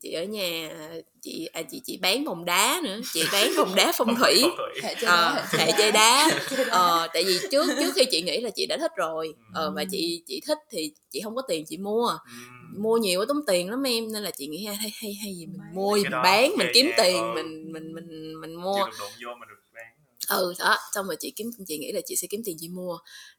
Chị 0.00 0.12
ở 0.12 0.24
nhà 0.24 0.70
chị 1.22 1.48
à, 1.52 1.62
chị 1.62 1.80
chị 1.84 1.98
bán 2.02 2.24
vòng 2.24 2.44
đá 2.44 2.80
nữa 2.84 3.00
chị 3.12 3.24
bán 3.32 3.50
vòng 3.56 3.74
đá 3.76 3.92
phong 3.94 4.14
thủy 4.14 4.42
hệ 4.82 4.94
chơi 5.00 5.10
ờ, 5.10 5.44
hệ 5.52 5.72
chơi 5.78 5.92
đá. 5.92 6.30
ờ, 6.70 7.08
tại 7.14 7.24
vì 7.24 7.38
trước 7.50 7.66
trước 7.80 7.92
khi 7.94 8.04
chị 8.10 8.22
nghĩ 8.22 8.40
là 8.40 8.50
chị 8.50 8.66
đã 8.66 8.76
thích 8.78 8.92
rồi. 8.96 9.34
Ờ, 9.54 9.72
và 9.76 9.84
chị 9.90 10.22
chị 10.26 10.40
thích 10.46 10.58
thì 10.70 10.92
chị 11.10 11.20
không 11.24 11.36
có 11.36 11.42
tiền 11.48 11.64
chị 11.66 11.76
mua. 11.76 12.18
Mua 12.78 12.96
nhiều 12.96 13.20
quá 13.20 13.26
tốn 13.28 13.46
tiền 13.46 13.70
lắm 13.70 13.82
em 13.82 14.12
nên 14.12 14.22
là 14.22 14.30
chị 14.30 14.46
nghĩ 14.46 14.64
hay 14.64 14.76
hay 14.76 15.14
hay 15.22 15.34
gì 15.34 15.46
mình 15.46 15.60
mua 15.74 15.96
mình 15.96 16.10
bán 16.10 16.52
mình 16.56 16.68
kiếm 16.74 16.90
tiền 16.96 17.16
ừ. 17.16 17.32
mình 17.34 17.72
mình 17.72 17.94
mình 17.94 18.40
mình 18.40 18.50
chưa 18.50 18.58
mua 18.58 18.88
ừ 20.28 20.54
đó 20.58 20.76
xong 20.94 21.06
rồi 21.06 21.16
chị 21.20 21.30
kiếm 21.36 21.50
chị 21.66 21.78
nghĩ 21.78 21.92
là 21.92 22.00
chị 22.06 22.16
sẽ 22.16 22.26
kiếm 22.30 22.42
tiền 22.44 22.56
chị 22.60 22.68
mua. 22.68 22.98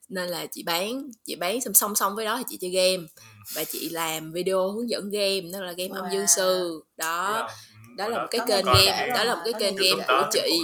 Nên 0.09 0.29
là 0.29 0.45
chị 0.51 0.63
bán 0.63 1.09
chị 1.25 1.35
bán 1.35 1.61
xong 1.61 1.73
song 1.73 1.95
song 1.95 2.15
với 2.15 2.25
đó 2.25 2.37
thì 2.37 2.43
chị 2.49 2.57
chơi 2.61 2.69
game. 2.71 3.07
Ừ. 3.15 3.21
và 3.55 3.63
chị 3.63 3.89
làm 3.89 4.31
video 4.31 4.71
hướng 4.71 4.89
dẫn 4.89 5.09
game 5.09 5.41
đó 5.53 5.59
là 5.61 5.71
game 5.71 5.89
âm 6.01 6.05
dương 6.11 6.23
Wow. 6.25 6.35
sư. 6.35 6.79
Biết 6.79 6.93
đó 6.97 7.49
đó 7.97 8.07
là 8.07 8.17
một 8.21 8.27
cái 8.31 8.41
kênh 8.47 8.65
game 8.65 9.07
đó 9.15 9.23
là 9.23 9.35
một 9.35 9.41
cái 9.45 9.53
kênh 9.59 9.75
game 9.75 10.05
của 10.07 10.29
chị. 10.31 10.59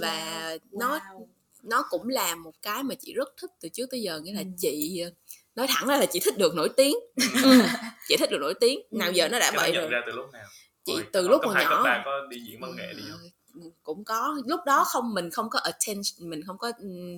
và 0.00 0.56
nó 0.72 1.00
nó 1.62 1.84
cũng 1.90 2.08
là 2.08 2.34
một 2.34 2.52
cái 2.62 2.82
mà 2.82 2.94
chị 2.94 3.12
rất 3.14 3.28
thích 3.40 3.50
từ 3.60 3.68
trước 3.68 3.86
tới 3.90 4.02
giờ. 4.02 4.20
Nghĩa 4.20 4.32
là 4.32 4.40
Ừ. 4.40 4.46
chị 4.58 5.02
nói 5.54 5.66
thẳng 5.70 5.88
ra 5.88 5.96
là 5.96 6.06
chị 6.06 6.20
thích 6.20 6.38
được 6.38 6.54
nổi 6.54 6.68
tiếng. 6.76 6.94
Ừ. 7.44 7.60
chị 8.08 8.16
thích 8.16 8.30
được 8.30 8.38
nổi 8.40 8.54
tiếng. 8.60 8.80
Nào 8.90 9.12
giờ 9.12 9.28
nó 9.28 9.38
đã 9.38 9.52
vậy 9.56 9.70
nhận 9.72 9.80
rồi. 9.82 9.90
ra 9.90 10.00
từ 10.06 10.12
lúc 10.12 10.26
nào? 10.32 10.46
Chị 10.84 10.92
từ 11.12 11.28
lúc 11.28 11.40
còn 11.44 11.54
nhỏ 11.54 11.82
ba 11.84 12.02
có 12.04 12.26
đi 12.30 12.36
diễn 12.48 12.60
văn 12.60 12.76
nghệ 12.76 12.92
đi 12.96 13.02
không 13.10 13.20
cũng 13.82 14.04
có. 14.04 14.34
Lúc 14.46 14.60
đó 14.66 14.84
không 14.86 15.14
mình 15.14 15.30
không 15.30 15.50
có 15.50 15.58
attention 15.58 16.30
mình 16.30 16.40
không 16.46 16.58
có 16.58 16.72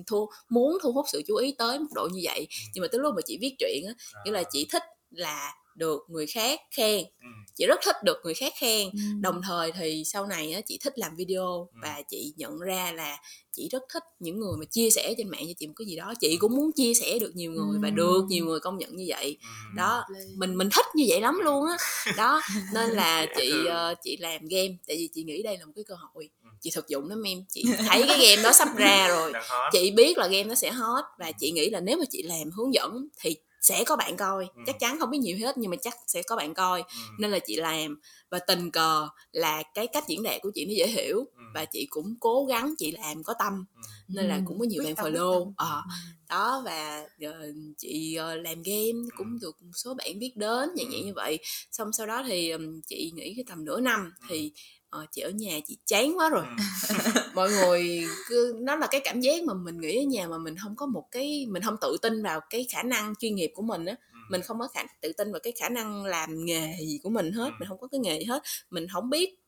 thu 0.07 0.29
muốn 0.49 0.77
thu 0.83 0.91
hút 0.91 1.05
sự 1.11 1.21
chú 1.27 1.35
ý 1.35 1.55
tới 1.57 1.79
mức 1.79 1.87
độ 1.95 2.07
như 2.13 2.21
vậy. 2.23 2.47
Nhưng 2.73 2.81
mà 2.81 2.87
tới 2.91 2.99
lúc 3.01 3.13
mà 3.15 3.21
chị 3.25 3.37
viết 3.41 3.55
truyện 3.59 3.83
á 3.87 3.93
nghĩa 4.23 4.31
là 4.31 4.43
À, 4.43 4.43
chị 4.51 4.67
thích 4.71 4.83
là 5.11 5.53
được 5.79 6.01
người 6.09 6.27
khác 6.27 6.59
khen 6.71 7.05
ừ. 7.21 7.27
chị 7.55 7.65
rất 7.65 7.79
thích 7.85 7.95
được 8.03 8.17
người 8.23 8.33
khác 8.33 8.53
khen 8.59 8.89
Ừ. 8.93 8.99
đồng 9.21 9.41
thời 9.47 9.71
thì 9.71 10.03
sau 10.05 10.25
này 10.25 10.53
á, 10.53 10.61
chị 10.61 10.79
thích 10.83 10.93
làm 10.99 11.15
video 11.15 11.67
Ừ. 11.73 11.79
và 11.81 12.01
chị 12.09 12.33
nhận 12.37 12.59
ra 12.59 12.91
là 12.91 13.17
chị 13.53 13.69
rất 13.71 13.83
thích 13.93 14.03
những 14.19 14.39
người 14.39 14.57
mà 14.59 14.65
chia 14.65 14.89
sẻ 14.89 15.13
trên 15.17 15.29
mạng 15.29 15.43
cho 15.47 15.53
chị 15.59 15.67
một 15.67 15.73
cái 15.77 15.85
gì 15.87 15.95
đó 15.95 16.13
chị 16.21 16.37
cũng 16.37 16.55
muốn 16.55 16.71
chia 16.71 16.93
sẻ 16.93 17.19
được 17.19 17.31
nhiều 17.35 17.51
người 17.51 17.79
và 17.81 17.87
Ừ. 17.87 17.91
được 17.95 18.21
nhiều 18.29 18.45
người 18.45 18.59
công 18.59 18.77
nhận 18.77 18.95
như 18.95 19.05
vậy 19.07 19.37
Ừ. 19.41 19.47
đó 19.77 20.03
mình 20.35 20.57
mình 20.57 20.69
thích 20.75 20.85
như 20.95 21.05
vậy 21.07 21.21
lắm 21.21 21.39
luôn 21.43 21.65
á 21.67 21.77
đó 22.17 22.41
nên 22.73 22.89
là 22.89 23.25
chị 23.37 23.49
thương. 23.51 23.65
ờ, 23.65 23.95
chị 24.03 24.17
làm 24.17 24.41
game 24.47 24.75
tại 24.87 24.97
vì 24.97 25.09
chị 25.13 25.23
nghĩ 25.23 25.43
đây 25.43 25.57
là 25.57 25.65
một 25.65 25.71
cái 25.75 25.83
cơ 25.87 25.95
hội 25.95 26.29
Ừ. 26.43 26.49
chị 26.61 26.71
thực 26.73 26.87
dụng 26.87 27.09
lắm 27.09 27.23
em 27.27 27.43
chị 27.49 27.63
thấy 27.89 28.03
cái 28.07 28.17
game 28.27 28.43
đó 28.43 28.51
sắp 28.51 28.67
ra 28.77 29.07
rồi 29.07 29.33
chị 29.71 29.91
biết 29.91 30.17
là 30.17 30.27
game 30.27 30.43
nó 30.43 30.55
sẽ 30.55 30.71
hot 30.71 31.05
và 31.19 31.31
chị 31.31 31.51
nghĩ 31.51 31.69
là 31.69 31.79
nếu 31.79 31.97
mà 31.97 32.05
chị 32.11 32.23
làm 32.23 32.51
hướng 32.51 32.73
dẫn 32.73 33.07
thì 33.21 33.35
sẽ 33.61 33.83
có 33.83 33.95
bạn 33.95 34.17
coi. 34.17 34.47
Ừ. 34.55 34.61
chắc 34.65 34.79
chắn 34.79 34.99
không 34.99 35.09
biết 35.09 35.17
nhiều 35.17 35.37
hết 35.37 35.57
nhưng 35.57 35.71
mà 35.71 35.77
chắc 35.81 35.93
sẽ 36.07 36.21
có 36.23 36.35
bạn 36.35 36.53
coi. 36.53 36.81
Ừ. 36.81 36.85
nên 37.19 37.31
là 37.31 37.39
chị 37.39 37.55
làm. 37.55 37.99
Và 38.29 38.39
tình 38.39 38.71
cờ 38.71 39.07
là 39.31 39.63
cái 39.73 39.87
cách 39.87 40.03
diễn 40.07 40.23
đạt 40.23 40.41
của 40.41 40.51
chị 40.55 40.65
nó 40.65 40.71
dễ 40.77 40.87
hiểu. 40.87 41.17
Ừ. 41.17 41.43
và 41.53 41.65
chị 41.65 41.87
cũng 41.89 42.15
cố 42.19 42.45
gắng 42.45 42.73
chị 42.77 42.91
làm 42.91 43.23
có 43.23 43.33
tâm. 43.39 43.65
Ừ. 43.75 43.81
nên 44.07 44.25
là 44.27 44.35
Ừ. 44.35 44.41
cũng 44.47 44.59
có 44.59 44.65
nhiều 44.65 44.83
Quyết 44.85 44.95
bạn 44.97 45.05
follow. 45.13 45.53
ờ. 45.57 45.81
Đó 46.29 46.61
và 46.65 47.05
ờ, 47.21 47.51
chị 47.77 48.15
ờ, 48.15 48.35
làm 48.35 48.61
game 48.61 49.07
cũng 49.17 49.39
được 49.41 49.61
một 49.61 49.71
số 49.75 49.93
bạn 49.93 50.19
biết 50.19 50.31
đến 50.35 50.69
dạng 50.77 50.91
dạng 50.91 51.05
như 51.05 51.13
vậy. 51.15 51.39
Xong 51.71 51.93
sau 51.93 52.07
đó 52.07 52.23
thì 52.27 52.49
ừm, 52.49 52.81
chị 52.81 53.11
nghĩ 53.15 53.33
cái 53.35 53.45
tầm 53.47 53.65
nửa 53.65 53.79
năm 53.79 54.11
thì 54.29 54.51
ờ, 54.89 55.05
chị 55.11 55.21
ở 55.21 55.29
nhà 55.29 55.59
chị 55.67 55.77
chán 55.85 56.17
quá 56.17 56.29
rồi 56.29 56.43
Ừ. 56.45 56.63
mọi 57.35 57.49
người 57.51 58.03
cứ 58.27 58.55
nó 58.61 58.75
là 58.75 58.87
cái 58.91 59.01
cảm 59.03 59.21
giác 59.21 59.43
mà 59.43 59.53
mình 59.53 59.81
nghĩ 59.81 59.97
ở 59.97 60.03
nhà 60.07 60.27
mà 60.27 60.37
mình 60.37 60.55
không 60.63 60.75
có 60.75 60.85
một 60.85 61.03
cái 61.11 61.45
mình 61.49 61.63
không 61.63 61.75
tự 61.81 61.97
tin 62.01 62.23
vào 62.23 62.39
cái 62.49 62.65
khả 62.71 62.83
năng 62.83 63.13
chuyên 63.19 63.35
nghiệp 63.35 63.51
của 63.55 63.61
mình 63.63 63.85
á 63.85 63.95
Ừ. 64.13 64.17
mình 64.31 64.41
không 64.41 64.59
có 64.59 64.67
khả 64.67 64.83
tự 65.01 65.11
tin 65.13 65.31
vào 65.31 65.39
cái 65.43 65.53
khả 65.59 65.69
năng 65.69 66.05
làm 66.05 66.45
nghề 66.45 66.73
gì 66.79 66.99
của 67.03 67.09
mình 67.09 67.31
hết 67.31 67.45
Ừ. 67.45 67.55
mình 67.59 67.69
không 67.69 67.77
có 67.81 67.87
cái 67.87 67.99
nghề 67.99 68.19
gì 68.19 68.25
hết 68.25 68.43
mình 68.69 68.87
không 68.93 69.09
biết 69.09 69.38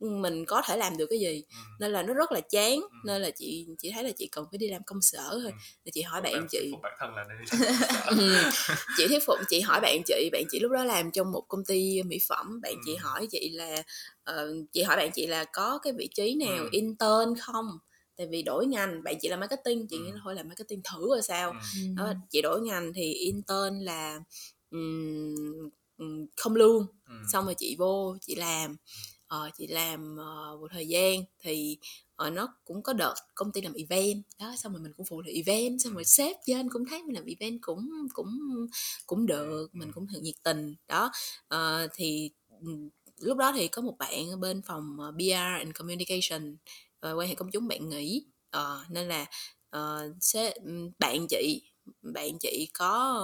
mình 0.00 0.44
có 0.46 0.62
thể 0.66 0.76
làm 0.76 0.96
được 0.96 1.06
cái 1.10 1.18
gì 1.20 1.42
Ừ. 1.48 1.54
nên 1.80 1.92
là 1.92 2.02
nó 2.02 2.14
rất 2.14 2.32
là 2.32 2.40
chán 2.40 2.80
nên 3.04 3.22
là 3.22 3.30
chị 3.30 3.66
chị 3.78 3.90
thấy 3.94 4.04
là 4.04 4.10
chị 4.18 4.28
cần 4.32 4.44
phải 4.50 4.58
đi 4.58 4.68
làm 4.68 4.82
công 4.86 5.02
sở 5.02 5.28
thôi 5.30 5.42
Ừ. 5.44 5.50
thì 5.84 5.90
chị 5.94 6.02
hỏi 6.02 6.20
Bạn 6.22 6.32
bạn 6.32 6.46
chị 6.50 6.58
thuyết 6.60 6.70
phục 6.72 6.80
bản 6.82 6.92
thân 7.00 7.14
là 7.14 7.24
nên 7.28 7.38
đi 7.38 7.44
Ừ. 8.06 8.50
chị 8.96 9.08
thuyết 9.08 9.22
phục 9.26 9.38
chị 9.48 9.60
hỏi 9.60 9.80
bạn 9.80 10.02
chị 10.06 10.28
bạn 10.32 10.44
chị 10.50 10.58
lúc 10.60 10.72
đó 10.72 10.84
làm 10.84 11.10
trong 11.10 11.32
một 11.32 11.44
công 11.48 11.64
ty 11.64 12.02
mỹ 12.02 12.18
phẩm 12.28 12.60
bạn 12.60 12.74
chị 12.84 12.94
Ừ. 12.94 12.98
hỏi 13.02 13.26
chị 13.30 13.48
là 13.52 13.82
ờ, 14.24 14.54
chị 14.72 14.82
hỏi 14.82 14.96
bạn 14.96 15.10
chị 15.14 15.26
là 15.26 15.44
có 15.52 15.78
cái 15.82 15.92
vị 15.92 16.08
trí 16.14 16.34
nào 16.34 16.62
Ừ. 16.64 16.68
intern 16.70 17.34
không 17.40 17.66
tại 18.16 18.26
vì 18.30 18.42
đổi 18.42 18.66
ngành 18.66 19.02
bạn 19.02 19.14
chị 19.20 19.28
là 19.28 19.36
marketing 19.36 19.86
chị 19.90 19.96
Ừ. 19.96 20.02
nghĩ 20.02 20.12
là 20.12 20.20
thôi 20.24 20.34
làm 20.34 20.48
marketing 20.48 20.80
thử 20.92 21.08
rồi 21.08 21.22
sao 21.22 21.52
Ừ. 21.52 21.58
đó, 21.96 22.12
chị 22.30 22.42
đổi 22.42 22.60
ngành 22.60 22.92
thì 22.94 23.12
intern 23.12 23.78
là 23.80 24.20
ừm, 24.70 25.34
ừm, 25.98 26.26
không 26.36 26.54
lương 26.56 26.86
Ừ. 27.06 27.14
xong 27.32 27.44
rồi 27.44 27.54
chị 27.58 27.76
vô 27.78 28.16
chị 28.20 28.34
làm 28.34 28.76
uh, 29.34 29.54
chị 29.56 29.66
làm 29.66 30.12
uh, 30.12 30.60
một 30.60 30.68
thời 30.70 30.88
gian 30.88 31.24
thì 31.40 31.78
uh, 32.26 32.32
nó 32.32 32.48
cũng 32.64 32.82
có 32.82 32.92
đợt 32.92 33.14
công 33.34 33.52
ty 33.52 33.60
làm 33.60 33.72
event. 33.72 34.22
Đó 34.40 34.54
xong 34.56 34.72
rồi 34.72 34.82
mình 34.82 34.92
cũng 34.96 35.06
phụ 35.06 35.20
là 35.20 35.30
event 35.34 35.80
xong 35.80 35.94
rồi 35.94 36.04
sếp 36.04 36.36
trên 36.46 36.70
cũng 36.70 36.84
thấy 36.90 37.02
mình 37.02 37.14
làm 37.14 37.24
event 37.24 37.58
cũng 37.62 37.90
cũng 38.12 38.38
cũng 39.06 39.26
được 39.26 39.68
mình 39.72 39.92
cũng 39.92 40.06
thường 40.06 40.22
nhiệt 40.22 40.34
tình. 40.42 40.74
Đó 40.88 41.10
uh, 41.54 41.90
thì 41.94 42.30
ừ, 42.60 42.70
lúc 43.18 43.38
đó 43.38 43.52
thì 43.56 43.68
có 43.68 43.82
một 43.82 43.94
bạn 43.98 44.40
bên 44.40 44.62
phòng 44.62 44.96
PR 45.18 45.32
and 45.32 45.72
Communication 45.74 46.56
uh, 47.06 47.18
quan 47.18 47.28
hệ 47.28 47.34
công 47.34 47.50
chúng 47.50 47.68
bạn 47.68 47.88
nghỉ. 47.88 48.26
Uh, 48.56 48.90
nên 48.90 49.08
là 49.08 49.26
uh, 49.76 50.16
sếp 50.20 50.54
ừ, 50.54 50.90
bạn 50.98 51.26
chị 51.28 51.62
bạn 52.02 52.38
chị 52.40 52.70
có 52.74 53.22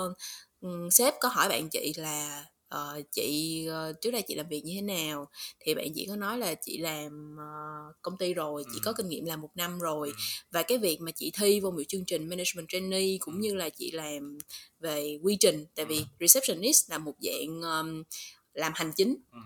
ừm, 0.60 0.90
sếp 0.90 1.14
có 1.20 1.28
hỏi 1.28 1.48
bạn 1.48 1.68
chị 1.70 1.92
là 1.96 2.44
ờ, 2.74 3.02
chị 3.12 3.66
ờ, 3.66 3.92
trước 4.00 4.10
đây 4.10 4.22
chị 4.22 4.34
làm 4.34 4.48
việc 4.48 4.64
như 4.64 4.72
thế 4.74 4.82
nào 4.82 5.28
thì 5.60 5.74
bạn 5.74 5.86
chị 5.94 6.06
có 6.08 6.16
nói 6.16 6.38
là 6.38 6.54
chị 6.54 6.78
làm 6.78 7.36
ờ, 7.38 7.44
công 8.02 8.16
ty 8.18 8.34
rồi 8.34 8.64
chị 8.64 8.78
Ừ. 8.78 8.80
có 8.84 8.92
kinh 8.92 9.08
nghiệm 9.08 9.24
làm 9.24 9.40
một 9.40 9.50
năm 9.54 9.78
rồi 9.78 10.08
Ừ. 10.08 10.14
và 10.50 10.62
cái 10.62 10.78
việc 10.78 11.00
mà 11.00 11.10
chị 11.10 11.32
thi 11.40 11.60
vô 11.60 11.70
một 11.70 11.82
chương 11.88 12.04
trình 12.04 12.28
management 12.28 12.68
trainee 12.68 13.16
cũng 13.20 13.40
như 13.40 13.54
là 13.54 13.68
chị 13.68 13.90
làm 13.90 14.38
về 14.80 15.18
quy 15.22 15.36
trình 15.40 15.64
tại 15.74 15.84
vì 15.86 16.04
receptionist 16.20 16.90
là 16.90 16.98
một 16.98 17.14
dạng 17.20 17.60
um, 17.62 18.02
làm 18.54 18.72
hành 18.74 18.92
chính 18.96 19.16
Ừ. 19.32 19.38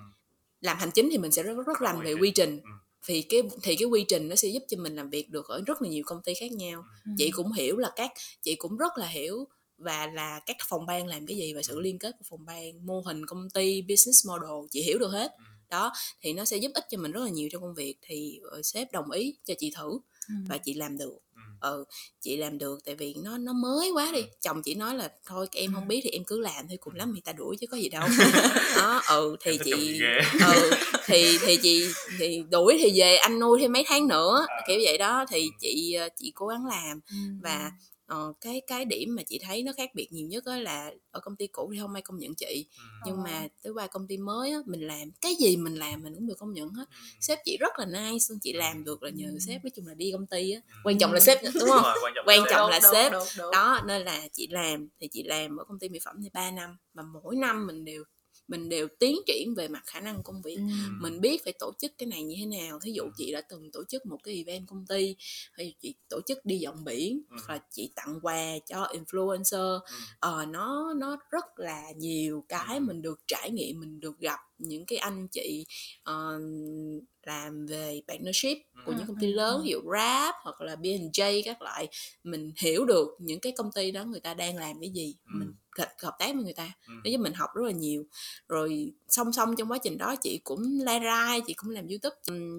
làm 0.60 0.76
hành 0.78 0.90
chính 0.94 1.08
thì 1.10 1.18
mình 1.18 1.32
sẽ 1.32 1.42
rất 1.42 1.54
rất, 1.66 1.82
làm 1.82 2.00
về 2.00 2.12
quy 2.14 2.30
trình 2.30 2.60
Ừ. 2.64 2.70
thì 3.06 3.22
cái 3.22 3.42
thì 3.62 3.76
cái 3.76 3.86
quy 3.86 4.04
trình 4.08 4.28
nó 4.28 4.36
sẽ 4.36 4.48
giúp 4.48 4.62
cho 4.68 4.76
mình 4.76 4.96
làm 4.96 5.10
việc 5.10 5.30
được 5.30 5.48
ở 5.48 5.62
rất 5.66 5.82
là 5.82 5.88
nhiều 5.88 6.02
công 6.06 6.22
ty 6.22 6.34
khác 6.34 6.52
nhau 6.52 6.84
Ừ. 7.04 7.10
chị 7.18 7.30
cũng 7.30 7.52
hiểu 7.52 7.76
là 7.76 7.90
các 7.96 8.10
chị 8.42 8.54
cũng 8.54 8.76
rất 8.76 8.92
là 8.98 9.06
hiểu 9.06 9.48
và 9.78 10.06
là 10.06 10.40
các 10.46 10.56
phòng 10.68 10.86
ban 10.86 11.06
làm 11.06 11.26
cái 11.26 11.36
gì 11.36 11.54
và 11.54 11.62
sự 11.62 11.80
liên 11.80 11.98
kết 11.98 12.16
của 12.18 12.24
phòng 12.30 12.44
ban 12.44 12.86
mô 12.86 13.00
hình 13.06 13.26
công 13.26 13.50
ty 13.50 13.82
business 13.82 14.26
model 14.28 14.66
chị 14.70 14.82
hiểu 14.82 14.98
được 14.98 15.10
hết 15.10 15.32
Ừ. 15.38 15.42
đó 15.70 15.92
thì 16.20 16.32
nó 16.32 16.44
sẽ 16.44 16.56
giúp 16.56 16.70
ích 16.74 16.84
cho 16.90 16.98
mình 16.98 17.12
rất 17.12 17.20
là 17.24 17.30
nhiều 17.30 17.48
trong 17.52 17.62
công 17.62 17.74
việc 17.74 17.94
thì 18.02 18.40
ờ, 18.50 18.62
sếp 18.62 18.92
đồng 18.92 19.10
ý 19.10 19.34
cho 19.44 19.54
chị 19.58 19.72
thử 19.76 19.98
Ừ. 20.28 20.34
và 20.48 20.58
chị 20.58 20.74
làm 20.74 20.98
được 20.98 21.18
Ừ. 21.34 21.40
ừ 21.60 21.84
chị 22.20 22.36
làm 22.36 22.58
được 22.58 22.78
tại 22.84 22.94
vì 22.94 23.14
nó 23.24 23.38
nó 23.38 23.52
mới 23.52 23.90
quá 23.90 24.10
đi 24.12 24.20
Ừ. 24.20 24.26
chồng 24.42 24.62
chị 24.62 24.74
nói 24.74 24.94
là 24.96 25.12
thôi 25.26 25.46
em 25.52 25.72
không 25.74 25.84
Ừ. 25.84 25.88
biết 25.88 26.00
thì 26.04 26.10
em 26.10 26.24
cứ 26.24 26.40
làm 26.40 26.68
thôi 26.68 26.76
cùng 26.80 26.94
lắm 26.94 27.10
người 27.12 27.20
ta 27.20 27.32
đuổi 27.32 27.56
chứ 27.60 27.66
có 27.66 27.76
gì 27.76 27.88
đâu 27.88 28.08
đó 28.76 29.02
ừ 29.08 29.36
thì 29.40 29.58
chị 29.64 30.00
ừ 30.40 30.70
thì 31.06 31.38
thì 31.46 31.56
chị 31.62 31.86
thì 32.18 32.42
đuổi 32.50 32.78
thì 32.82 33.00
về 33.00 33.16
anh 33.16 33.38
nuôi 33.38 33.58
thêm 33.60 33.72
mấy 33.72 33.84
tháng 33.86 34.08
nữa 34.08 34.46
À. 34.48 34.60
kiểu 34.68 34.80
vậy 34.84 34.98
đó 34.98 35.24
thì 35.30 35.48
chị 35.60 35.92
ờ, 35.94 36.08
chị 36.16 36.32
cố 36.34 36.46
gắng 36.46 36.66
làm 36.66 37.00
Ừ. 37.10 37.16
và 37.42 37.72
ờ, 38.08 38.32
cái 38.40 38.60
cái 38.66 38.84
điểm 38.84 39.14
mà 39.16 39.22
chị 39.22 39.38
thấy 39.42 39.62
nó 39.62 39.72
khác 39.76 39.90
biệt 39.94 40.12
nhiều 40.12 40.26
nhất 40.28 40.44
á 40.46 40.56
là 40.56 40.90
ở 41.10 41.20
công 41.20 41.36
ty 41.36 41.46
cũ 41.46 41.70
thì 41.74 41.78
không 41.80 41.94
ai 41.94 42.02
công 42.02 42.18
nhận 42.18 42.34
chị 42.34 42.66
Ừ. 42.78 42.82
nhưng 43.06 43.16
Ờ. 43.16 43.22
mà 43.24 43.48
tới 43.62 43.72
qua 43.72 43.86
công 43.86 44.06
ty 44.06 44.16
mới 44.16 44.50
á 44.50 44.58
mình 44.66 44.80
làm 44.86 45.10
cái 45.20 45.34
gì 45.34 45.56
mình 45.56 45.74
làm 45.74 46.02
mình 46.02 46.14
cũng 46.14 46.26
được 46.26 46.38
công 46.38 46.52
nhận 46.52 46.68
hết 46.70 46.84
Ừ. 46.90 46.94
sếp 47.20 47.38
chị 47.44 47.56
rất 47.60 47.72
là 47.78 47.84
nice 47.86 48.24
luôn 48.30 48.38
chị 48.42 48.52
làm 48.52 48.84
được 48.84 49.02
là 49.02 49.10
nhờ 49.10 49.28
Ừ. 49.32 49.38
sếp 49.38 49.64
nói 49.64 49.70
chung 49.76 49.86
là 49.86 49.94
đi 49.94 50.12
công 50.12 50.26
ty 50.26 50.50
á 50.52 50.60
quan 50.84 50.98
trọng 50.98 51.12
là 51.12 51.20
sếp 51.20 51.42
đúng 51.44 51.52
Đúng 51.58 51.68
không 51.68 51.82
rồi, 51.82 51.94
quan 52.02 52.12
trọng 52.16 52.26
Quan 52.28 52.40
là 52.40 52.50
trọng 52.50 52.70
sếp. 52.70 52.82
là 52.82 52.92
sếp. 52.92 53.12
đúng, 53.12 53.22
đúng. 53.38 53.50
đó 53.52 53.80
nên 53.86 54.02
là 54.02 54.28
chị 54.32 54.46
làm 54.50 54.88
thì 55.00 55.08
chị 55.08 55.22
làm 55.22 55.56
ở 55.56 55.64
công 55.64 55.78
ty 55.78 55.88
mỹ 55.88 55.98
phẩm 56.04 56.16
thì 56.22 56.28
3 56.32 56.50
năm 56.50 56.76
và 56.94 57.02
mỗi 57.02 57.36
năm 57.36 57.66
mình 57.66 57.84
đều 57.84 58.04
mình 58.48 58.68
đều 58.68 58.88
tiến 58.98 59.16
triển 59.26 59.54
về 59.54 59.68
mặt 59.68 59.82
khả 59.86 60.00
năng 60.00 60.22
công 60.22 60.42
việc 60.42 60.56
Ừ. 60.56 60.62
mình 61.00 61.20
biết 61.20 61.44
phải 61.44 61.52
tổ 61.58 61.72
chức 61.78 61.92
cái 61.98 62.06
này 62.06 62.22
như 62.22 62.34
thế 62.38 62.46
nào 62.46 62.78
thí 62.80 62.92
dụ 62.92 63.04
chị 63.16 63.32
đã 63.32 63.40
từng 63.40 63.70
tổ 63.72 63.84
chức 63.88 64.06
một 64.06 64.18
cái 64.24 64.34
event 64.46 64.66
công 64.68 64.86
ty 64.86 65.16
hay 65.52 65.74
chị 65.80 65.94
tổ 66.08 66.20
chức 66.26 66.38
đi 66.44 66.58
dọn 66.58 66.84
biển 66.84 67.22
Ừ. 67.30 67.36
hoặc 67.46 67.54
là 67.54 67.60
chị 67.70 67.92
tặng 67.94 68.18
quà 68.22 68.44
cho 68.66 68.84
influencer 68.92 69.80
ờ 70.20 70.46
nó 70.48 70.94
nó 70.96 71.16
rất 71.30 71.44
là 71.58 71.82
nhiều 71.96 72.44
cái 72.48 72.80
mình 72.80 73.02
được 73.02 73.20
trải 73.26 73.50
nghiệm 73.50 73.80
mình 73.80 74.00
được 74.00 74.18
gặp 74.18 74.38
những 74.58 74.86
cái 74.86 74.98
anh 74.98 75.28
chị 75.28 75.66
ờ, 76.02 76.40
làm 77.26 77.66
về 77.66 78.02
partnership 78.08 78.58
của 78.86 78.92
những 78.92 79.06
công 79.06 79.16
ty 79.20 79.26
Ừ, 79.26 79.32
ừ, 79.32 79.36
lớn 79.36 79.56
ừ. 79.56 79.62
ví 79.64 79.70
dụ 79.70 79.80
Grab 79.80 80.34
hoặc 80.42 80.60
là 80.60 80.76
B&J 80.76 81.42
các 81.44 81.62
loại 81.62 81.88
mình 82.24 82.52
hiểu 82.56 82.84
được 82.84 83.08
những 83.18 83.40
cái 83.40 83.52
công 83.56 83.72
ty 83.74 83.90
đó 83.90 84.04
người 84.04 84.20
ta 84.20 84.34
đang 84.34 84.56
làm 84.56 84.80
cái 84.80 84.90
gì 84.90 85.16
Ừ. 85.24 85.30
mình 85.38 85.52
hợp 85.78 85.88
hợp 86.02 86.16
tác 86.18 86.34
với 86.34 86.44
người 86.44 86.52
ta. 86.52 86.72
Ừ. 86.86 86.92
nó 87.04 87.10
giúp 87.10 87.18
mình 87.18 87.32
học 87.32 87.50
rất 87.54 87.62
là 87.64 87.72
nhiều. 87.72 88.04
Rồi 88.48 88.92
song 89.08 89.32
song 89.32 89.56
trong 89.56 89.70
quá 89.70 89.78
trình 89.78 89.98
đó 89.98 90.14
chị 90.16 90.40
cũng 90.44 90.62
live 90.78 90.98
ra 91.00 91.38
chị 91.46 91.54
cũng 91.54 91.70
làm 91.70 91.86
youtube. 91.88 92.16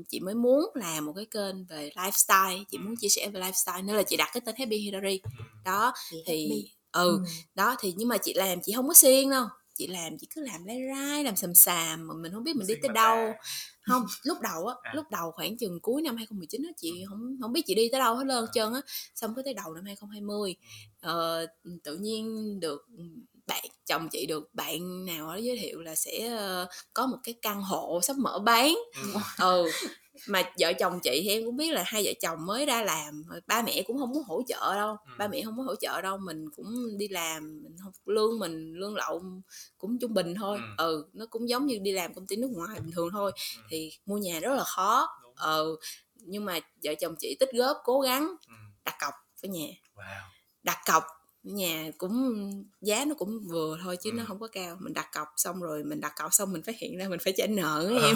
Chị 0.10 0.20
mới 0.20 0.36
muốn 0.36 0.66
làm 0.76 1.06
một 1.06 1.14
cái 1.16 1.26
kênh 1.26 1.66
về 1.66 1.90
lifestyle 1.96 2.64
chị 2.72 2.78
muốn 2.78 2.96
chia 2.96 3.10
sẻ 3.10 3.30
về 3.30 3.40
lifestyle 3.42 3.86
nên 3.86 3.96
là 3.96 4.04
chị 4.04 4.18
đặt 4.18 4.30
cái 4.34 4.42
tên 4.46 4.56
Happy 4.58 4.78
Hillary. 4.78 5.22
Đó 5.66 5.94
thì 6.26 6.50
ừ 6.92 7.18
Ừ. 7.18 7.24
đó 7.56 7.76
thì 7.80 7.94
nhưng 7.98 8.08
mà 8.08 8.18
chị 8.18 8.34
làm 8.34 8.60
chị 8.64 8.74
không 8.76 8.88
có 8.88 8.94
siêng 8.94 9.30
đâu. 9.30 9.46
Chị 9.76 9.88
làm 9.88 10.18
chị 10.18 10.28
cứ 10.36 10.42
làm 10.42 10.66
lai 10.66 10.78
rai 10.96 11.24
làm 11.24 11.36
sầm 11.36 11.54
sàm 11.56 12.08
mà 12.08 12.14
mình 12.14 12.32
không 12.34 12.44
biết 12.44 12.56
mình 12.56 12.68
đi 12.68 12.74
tới 12.82 12.90
đâu. 12.94 13.34
không 13.82 14.06
lúc 14.24 14.38
đầu 14.42 14.68
á 14.68 14.76
À. 14.82 14.92
lúc 14.96 15.06
đầu 15.12 15.32
khoảng 15.32 15.58
chừng 15.58 15.80
cuối 15.82 16.02
năm 16.02 16.16
2019 16.18 16.64
á 16.64 16.70
chị 16.78 17.06
không 17.10 17.38
không 17.42 17.54
biết 17.54 17.62
chị 17.66 17.76
đi 17.76 17.90
tới 17.92 18.00
đâu 18.00 18.16
hết 18.16 18.24
trơn 18.28 18.42
hết 18.42 18.48
trơn 18.54 18.74
á. 18.74 18.82
Xong 19.16 19.36
cái 19.36 19.44
tới 19.44 19.54
đầu 19.54 19.74
năm 19.74 19.86
2020 19.86 20.56
ờ, 21.02 21.46
tự 21.84 21.96
nhiên 21.98 22.60
được 22.60 22.86
bạn 23.48 23.64
chồng 23.86 24.10
chị 24.12 24.26
được 24.26 24.50
bạn 24.54 25.06
nào 25.06 25.28
đó 25.28 25.36
giới 25.36 25.58
thiệu 25.58 25.82
là 25.82 25.96
sẽ 25.96 26.28
ờ, 26.38 26.68
có 26.94 27.08
một 27.08 27.18
cái 27.24 27.36
căn 27.42 27.62
hộ 27.62 28.00
sắp 28.04 28.16
mở 28.18 28.40
bán 28.40 28.76
Ừ. 29.04 29.20
ừ 29.40 29.72
mà 30.28 30.54
vợ 30.60 30.74
chồng 30.74 31.00
chị 31.04 31.22
thì 31.24 31.30
em 31.30 31.46
cũng 31.46 31.58
biết 31.58 31.72
là 31.74 31.84
hai 31.88 32.04
vợ 32.06 32.12
chồng 32.22 32.46
mới 32.46 32.66
ra 32.66 32.84
làm 32.84 33.24
ba 33.48 33.62
mẹ 33.62 33.84
cũng 33.88 33.98
không 34.00 34.10
muốn 34.12 34.24
hỗ 34.24 34.42
trợ 34.48 34.76
đâu 34.76 34.98
Ừ. 35.06 35.12
ba 35.18 35.28
mẹ 35.28 35.42
không 35.46 35.56
muốn 35.56 35.66
hỗ 35.66 35.76
trợ 35.76 36.02
đâu 36.02 36.18
mình 36.18 36.46
cũng 36.56 36.98
đi 36.98 37.08
làm 37.08 37.64
mình 37.64 37.76
không 37.84 37.92
lương 38.06 38.40
mình 38.40 38.74
lương 38.74 38.96
lậu 38.96 39.22
cũng 39.78 40.00
trung 40.00 40.14
bình 40.14 40.36
thôi 40.36 40.60
Ừ. 40.78 40.84
ừ 40.86 41.06
nó 41.14 41.26
cũng 41.30 41.50
giống 41.50 41.66
như 41.66 41.78
đi 41.82 41.92
làm 41.92 42.14
công 42.14 42.28
ty 42.28 42.36
nước 42.36 42.50
ngoài 42.52 42.80
bình 42.80 42.92
thường 42.96 43.10
thôi 43.12 43.32
Ừ. 43.36 43.62
thì 43.70 43.92
mua 44.06 44.18
nhà 44.18 44.40
rất 44.40 44.54
là 44.56 44.64
khó 44.64 45.08
Đúng. 45.24 45.34
ừ 45.36 45.78
nhưng 46.16 46.46
mà 46.46 46.60
vợ 46.84 46.94
chồng 47.00 47.16
chị 47.20 47.38
tích 47.40 47.50
góp 47.54 47.78
cố 47.84 48.00
gắng 48.02 48.28
Ừ. 48.48 48.54
đặt 48.86 48.96
cọc 49.02 49.14
với 49.42 49.50
nhà 49.50 49.68
Wow. 49.96 50.22
Đặt 50.64 50.78
cọc 50.88 51.04
nhà 51.44 51.86
cũng 51.98 52.52
giá 52.82 53.06
nó 53.06 53.16
cũng 53.16 53.40
vừa 53.52 53.78
thôi 53.84 53.98
chứ 54.04 54.10
Ừ. 54.14 54.16
nó 54.18 54.24
không 54.28 54.40
có 54.40 54.48
cao 54.48 54.78
mình 54.80 54.94
đặt 54.94 55.08
cọc 55.14 55.28
xong 55.38 55.62
rồi 55.62 55.84
mình 55.84 56.02
đặt 56.02 56.14
cọc 56.18 56.34
xong 56.34 56.54
mình 56.54 56.64
phát 56.64 56.76
hiện 56.80 56.98
ra 56.98 57.06
mình 57.10 57.20
phải 57.20 57.34
trả 57.38 57.46
nợ 57.50 57.90
em 58.04 58.16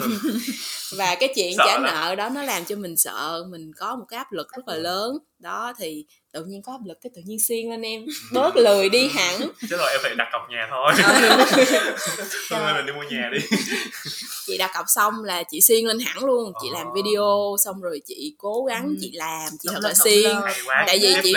và 0.96 1.14
cái 1.20 1.32
chuyện 1.36 1.54
Sợ 1.56 1.64
trả 1.66 1.72
lắm. 1.78 1.82
nợ 1.82 2.14
đó 2.14 2.28
nó 2.28 2.42
làm 2.42 2.64
cho 2.64 2.76
mình 2.76 2.96
sợ 2.96 3.44
mình 3.50 3.72
có 3.78 3.96
một 3.96 4.04
cái 4.08 4.18
áp 4.18 4.32
lực 4.32 4.46
rất 4.56 4.62
là 4.68 4.74
lớn 4.76 5.18
đó 5.38 5.72
thì 5.78 6.06
tự 6.32 6.44
nhiên 6.44 6.62
có 6.62 6.72
áp 6.72 6.86
lực 6.86 6.98
cái 7.02 7.10
tự 7.14 7.22
nhiên 7.24 7.38
xiên 7.40 7.70
lên 7.70 7.82
em 7.82 8.04
bớt 8.32 8.56
lười 8.56 8.88
đi 8.88 9.08
hẳn 9.08 9.40
Chứ 9.70 9.76
rồi 9.76 9.90
em 9.92 10.00
phải 10.02 10.14
đặt 10.14 10.28
cọc 10.32 10.42
nhà 10.50 10.68
thôi. 10.70 10.92
Thôi 12.50 12.60
Trời. 12.60 12.74
mình 12.74 12.86
đi 12.86 12.92
mua 12.92 13.02
nhà 13.02 13.30
đi. 13.32 13.38
Chị 14.46 14.58
đặt 14.58 14.70
cọc 14.74 14.84
xong 14.88 15.24
là 15.24 15.42
chị 15.42 15.60
xiên 15.60 15.84
lên 15.86 15.98
hẳn 15.98 16.24
luôn 16.24 16.52
chị 16.62 16.68
làm 16.72 16.86
Ờ. 16.86 16.92
video 16.94 17.56
xong 17.64 17.80
rồi 17.80 18.00
chị 18.06 18.34
cố 18.38 18.64
gắng 18.64 18.84
Ừ. 18.88 18.96
chị 19.00 19.10
làm 19.14 19.48
chị 19.60 19.68
thật 19.72 19.80
là 19.82 19.94
xiên. 19.94 20.30
Tại 20.86 20.98
vì 21.02 21.14
chị- 21.22 21.34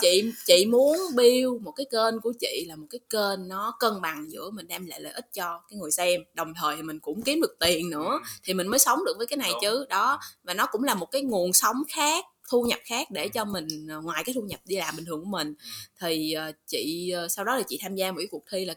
chị 0.00 0.32
chị 0.46 0.66
muốn 0.66 0.96
build 1.16 1.62
một 1.62 1.72
cái 1.76 1.86
kênh 1.90 2.20
của 2.22 2.32
chị 2.40 2.64
là 2.68 2.76
một 2.76 2.86
cái 2.90 3.00
kênh 3.10 3.48
nó 3.48 3.76
cân 3.80 3.92
bằng 4.02 4.30
giữa 4.30 4.50
mình 4.50 4.66
đem 4.68 4.86
lại 4.86 5.00
lợi 5.00 5.12
ích 5.12 5.26
cho 5.32 5.60
cái 5.70 5.78
người 5.78 5.90
xem 5.90 6.20
đồng 6.34 6.52
thời 6.60 6.76
thì 6.76 6.82
mình 6.82 7.00
cũng 7.00 7.22
kiếm 7.22 7.40
được 7.40 7.56
tiền 7.60 7.90
nữa 7.90 8.10
Ừ. 8.12 8.18
thì 8.44 8.54
mình 8.54 8.68
mới 8.68 8.78
sống 8.78 9.04
được 9.06 9.14
với 9.18 9.26
cái 9.26 9.36
này 9.36 9.50
Đúng. 9.52 9.60
chứ 9.62 9.86
đó 9.88 10.20
và 10.44 10.54
nó 10.54 10.66
cũng 10.66 10.84
là 10.84 10.94
một 10.94 11.06
cái 11.06 11.22
nguồn 11.22 11.52
sống 11.52 11.76
khác 11.88 12.24
thu 12.50 12.62
nhập 12.62 12.78
khác 12.84 13.10
để 13.10 13.28
cho 13.28 13.44
mình 13.44 13.68
ờ, 13.90 14.00
ngoài 14.00 14.24
cái 14.24 14.34
thu 14.34 14.40
nhập 14.42 14.60
đi 14.64 14.76
làm 14.76 14.96
bình 14.96 15.04
thường 15.04 15.20
của 15.20 15.30
mình 15.30 15.54
thì 16.00 16.32
ờ, 16.32 16.52
chị 16.66 17.12
sau 17.30 17.44
đó 17.44 17.56
là 17.56 17.62
chị 17.68 17.78
tham 17.82 17.94
gia 17.94 18.10
một 18.12 18.18
cái 18.18 18.26
cuộc 18.30 18.42
thi 18.52 18.64
là 18.64 18.74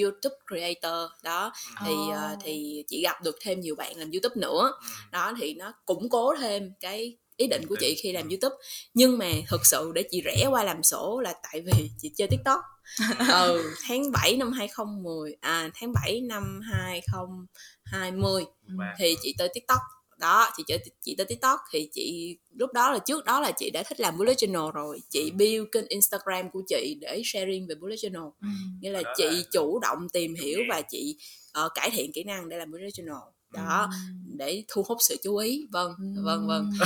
YouTube 0.00 0.36
creator. 0.48 1.10
Đó 1.22 1.52
thì 1.86 1.92
Ồ. 1.92 2.16
thì 2.44 2.84
chị 2.88 3.02
gặp 3.02 3.22
được 3.22 3.36
thêm 3.40 3.60
nhiều 3.60 3.74
bạn 3.74 3.96
làm 3.96 4.10
YouTube 4.10 4.40
nữa. 4.40 4.72
Đó 5.12 5.32
thì 5.40 5.54
nó 5.54 5.72
củng 5.84 6.08
cố 6.08 6.34
thêm 6.40 6.72
cái 6.80 7.16
ý 7.36 7.46
định 7.46 7.66
của 7.68 7.76
chị 7.80 7.94
khi 8.02 8.12
làm 8.12 8.28
youtube. 8.28 8.56
Nhưng 8.94 9.18
mà 9.18 9.26
thực 9.48 9.66
sự 9.66 9.92
để 9.94 10.04
chị 10.10 10.20
rẽ 10.24 10.46
qua 10.50 10.64
làm 10.64 10.82
sổ 10.82 11.20
là 11.24 11.34
tại 11.42 11.60
vì 11.60 11.90
chị 11.98 12.10
chơi 12.16 12.28
tiktok. 12.28 12.60
Ừ 13.32 13.72
tháng 13.88 14.12
7 14.12 14.36
năm 14.36 14.52
2010 14.52 15.36
à 15.40 15.70
tháng 15.74 15.92
7 15.92 16.20
năm 16.20 16.60
2020 16.72 18.44
Wow. 18.68 18.94
thì 18.98 19.14
chị 19.22 19.34
tới 19.38 19.48
tiktok 19.54 19.78
đó 20.18 20.50
chị 20.56 20.62
chơi 20.66 20.78
chị 21.02 21.14
tới 21.18 21.26
tiktok 21.26 21.60
thì 21.72 21.88
chị 21.92 22.36
lúc 22.54 22.72
đó 22.72 22.90
là 22.92 22.98
trước 22.98 23.24
đó 23.24 23.40
là 23.40 23.52
chị 23.56 23.70
đã 23.70 23.82
thích 23.82 24.00
làm 24.00 24.18
bullet 24.18 24.36
journal 24.36 24.70
rồi. 24.70 25.00
Chị 25.10 25.30
build 25.30 25.66
kênh 25.72 25.86
instagram 25.88 26.50
của 26.50 26.62
chị 26.68 26.96
để 27.00 27.22
sharing 27.24 27.66
về 27.66 27.74
bullet 27.74 27.98
journal. 27.98 28.30
Ừ. 28.42 28.48
nghĩa 28.80 28.90
là 28.90 29.02
Đó 29.02 29.12
chị 29.16 29.24
là- 29.24 29.42
chủ 29.52 29.78
động 29.78 30.08
tìm 30.12 30.34
hiểu 30.34 30.60
và 30.68 30.82
chị 30.90 31.16
ờ, 31.52 31.68
cải 31.74 31.90
thiện 31.90 32.12
kỹ 32.12 32.24
năng 32.24 32.48
để 32.48 32.58
làm 32.58 32.70
bullet 32.70 32.92
journal 32.92 33.20
đó 33.56 33.90
để 34.36 34.64
thu 34.68 34.84
hút 34.88 34.98
sự 35.00 35.16
chú 35.22 35.36
ý 35.36 35.66
vâng 35.72 35.94
vâng 36.24 36.46
vâng. 36.46 36.70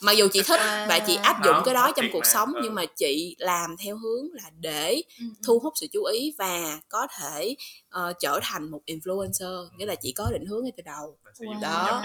Mặc 0.00 0.12
dù 0.12 0.28
chị 0.32 0.42
thích 0.42 0.60
và 0.88 0.98
chị 1.06 1.16
áp 1.16 1.44
dụng 1.44 1.56
cái 1.64 1.74
đó 1.74 1.92
trong 1.96 2.06
cuộc 2.12 2.18
mà, 2.18 2.30
sống 2.32 2.52
ừ. 2.54 2.60
nhưng 2.62 2.74
mà 2.74 2.84
chị 2.96 3.36
làm 3.38 3.76
theo 3.84 3.96
hướng 3.96 4.32
là 4.32 4.50
để 4.60 5.02
thu 5.46 5.58
hút 5.58 5.72
sự 5.76 5.86
chú 5.92 6.04
ý 6.04 6.34
và 6.38 6.80
có 6.88 7.06
thể 7.18 7.56
ờ, 7.88 8.12
trở 8.20 8.40
thành 8.42 8.70
một 8.70 8.80
influencer. 8.86 9.68
Nghĩa 9.76 9.86
là 9.86 9.94
chị 9.94 10.12
có 10.12 10.30
định 10.32 10.46
hướng 10.46 10.64
ngay 10.64 10.72
từ 10.76 10.82
đầu. 10.86 11.18
Đó. 11.62 12.02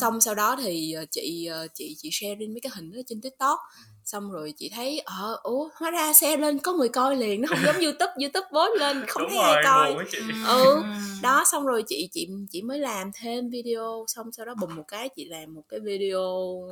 xong 0.00 0.20
sau 0.20 0.34
đó 0.34 0.56
thì 0.62 0.92
ờ, 0.92 1.04
chị 1.10 1.46
ờ, 1.46 1.66
chị 1.74 1.96
chị 1.98 2.08
share 2.12 2.36
lên 2.36 2.52
mấy 2.52 2.60
cái 2.60 2.72
hình 2.74 2.92
đó 2.92 2.98
trên 3.06 3.20
tiktok. 3.20 3.58
Ừ. 3.78 3.89
xong 4.04 4.30
rồi 4.30 4.52
chị 4.56 4.70
thấy 4.74 4.98
ờ 4.98 5.38
ủa 5.42 5.68
hóa 5.74 5.90
ra 5.90 6.12
share 6.12 6.36
lên 6.36 6.58
có 6.58 6.72
người 6.72 6.88
coi 6.88 7.16
liền 7.16 7.40
nó 7.40 7.48
không 7.48 7.58
giống 7.66 7.76
youtube 7.84 8.12
youtube 8.22 8.46
post 8.52 8.80
lên 8.80 9.04
không 9.08 9.22
Đúng 9.22 9.30
thấy 9.30 9.38
ai 9.38 9.54
rồi, 9.54 9.62
coi 9.64 9.88
buồn 9.88 9.98
quá 9.98 10.04
chị. 10.12 10.18
Ừ. 10.48 10.82
đó 11.22 11.44
xong 11.46 11.66
rồi 11.66 11.82
chị 11.88 12.08
chị 12.12 12.28
chị 12.50 12.62
mới 12.62 12.78
làm 12.78 13.10
thêm 13.14 13.50
video 13.50 14.04
xong 14.08 14.32
sau 14.32 14.46
đó 14.46 14.54
bùm 14.60 14.76
một 14.76 14.84
cái 14.88 15.08
chị 15.16 15.24
làm 15.24 15.54
một 15.54 15.62
cái 15.68 15.80
video 15.80 16.22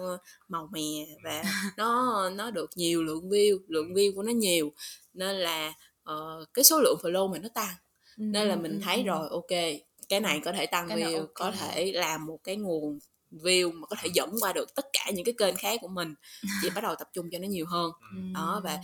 ờ, 0.02 0.18
màu 0.48 0.68
mè 0.72 1.06
và 1.24 1.42
nó 1.76 2.30
nó 2.30 2.50
được 2.50 2.70
nhiều 2.74 3.02
lượng 3.02 3.28
view 3.30 3.58
lượng 3.68 3.94
view 3.94 4.14
của 4.14 4.22
nó 4.22 4.32
nhiều 4.32 4.72
nên 5.14 5.36
là 5.36 5.72
ờ, 6.04 6.44
cái 6.54 6.64
số 6.64 6.80
lượng 6.80 6.98
follow 7.02 7.28
mình 7.32 7.42
nó 7.42 7.48
tăng 7.54 7.74
Ừ. 8.18 8.22
nên 8.24 8.48
là 8.48 8.56
mình 8.56 8.72
Ừ. 8.72 8.78
thấy 8.84 8.96
Ừ. 8.96 9.02
rồi 9.02 9.28
ok 9.30 9.80
cái 10.08 10.20
này 10.20 10.40
có 10.44 10.52
thể 10.52 10.66
tăng 10.66 10.88
view 10.88 11.18
ok. 11.18 11.28
có 11.34 11.50
thể 11.50 11.92
làm 11.92 12.26
một 12.26 12.38
cái 12.44 12.56
nguồn 12.56 12.98
view 13.32 13.72
mà 13.72 13.86
có 13.86 13.96
thể 14.00 14.08
dẫn 14.14 14.36
qua 14.40 14.52
được 14.52 14.74
tất 14.74 14.86
cả 14.92 15.10
những 15.14 15.24
cái 15.24 15.34
kênh 15.38 15.56
khác 15.56 15.78
của 15.82 15.88
mình 15.88 16.14
chị 16.62 16.70
bắt 16.74 16.80
đầu 16.80 16.94
tập 16.98 17.08
trung 17.12 17.30
cho 17.30 17.38
nó 17.38 17.48
nhiều 17.48 17.66
hơn. 17.66 17.92
Đó, 18.34 18.60
và 18.64 18.78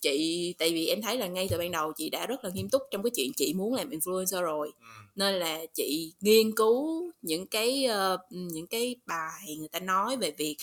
chị 0.00 0.54
tại 0.58 0.70
vì 0.70 0.86
em 0.86 1.02
thấy 1.02 1.18
là 1.18 1.26
ngay 1.26 1.48
từ 1.50 1.58
ban 1.58 1.72
đầu 1.72 1.92
chị 1.96 2.10
đã 2.10 2.26
rất 2.26 2.44
là 2.44 2.50
nghiêm 2.54 2.68
túc 2.68 2.82
trong 2.90 3.02
cái 3.02 3.10
chuyện 3.16 3.32
chị 3.36 3.54
muốn 3.54 3.74
làm 3.74 3.90
influencer 3.90 4.42
rồi. 4.42 4.72
Nên 5.16 5.34
là 5.34 5.60
chị 5.74 6.12
nghiên 6.20 6.52
cứu 6.56 7.10
những 7.22 7.46
cái 7.46 7.84
ờ, 7.84 8.18
những 8.30 8.66
cái 8.66 8.96
bài 9.06 9.56
người 9.58 9.68
ta 9.68 9.80
nói 9.80 10.16
về 10.16 10.30
việc 10.30 10.56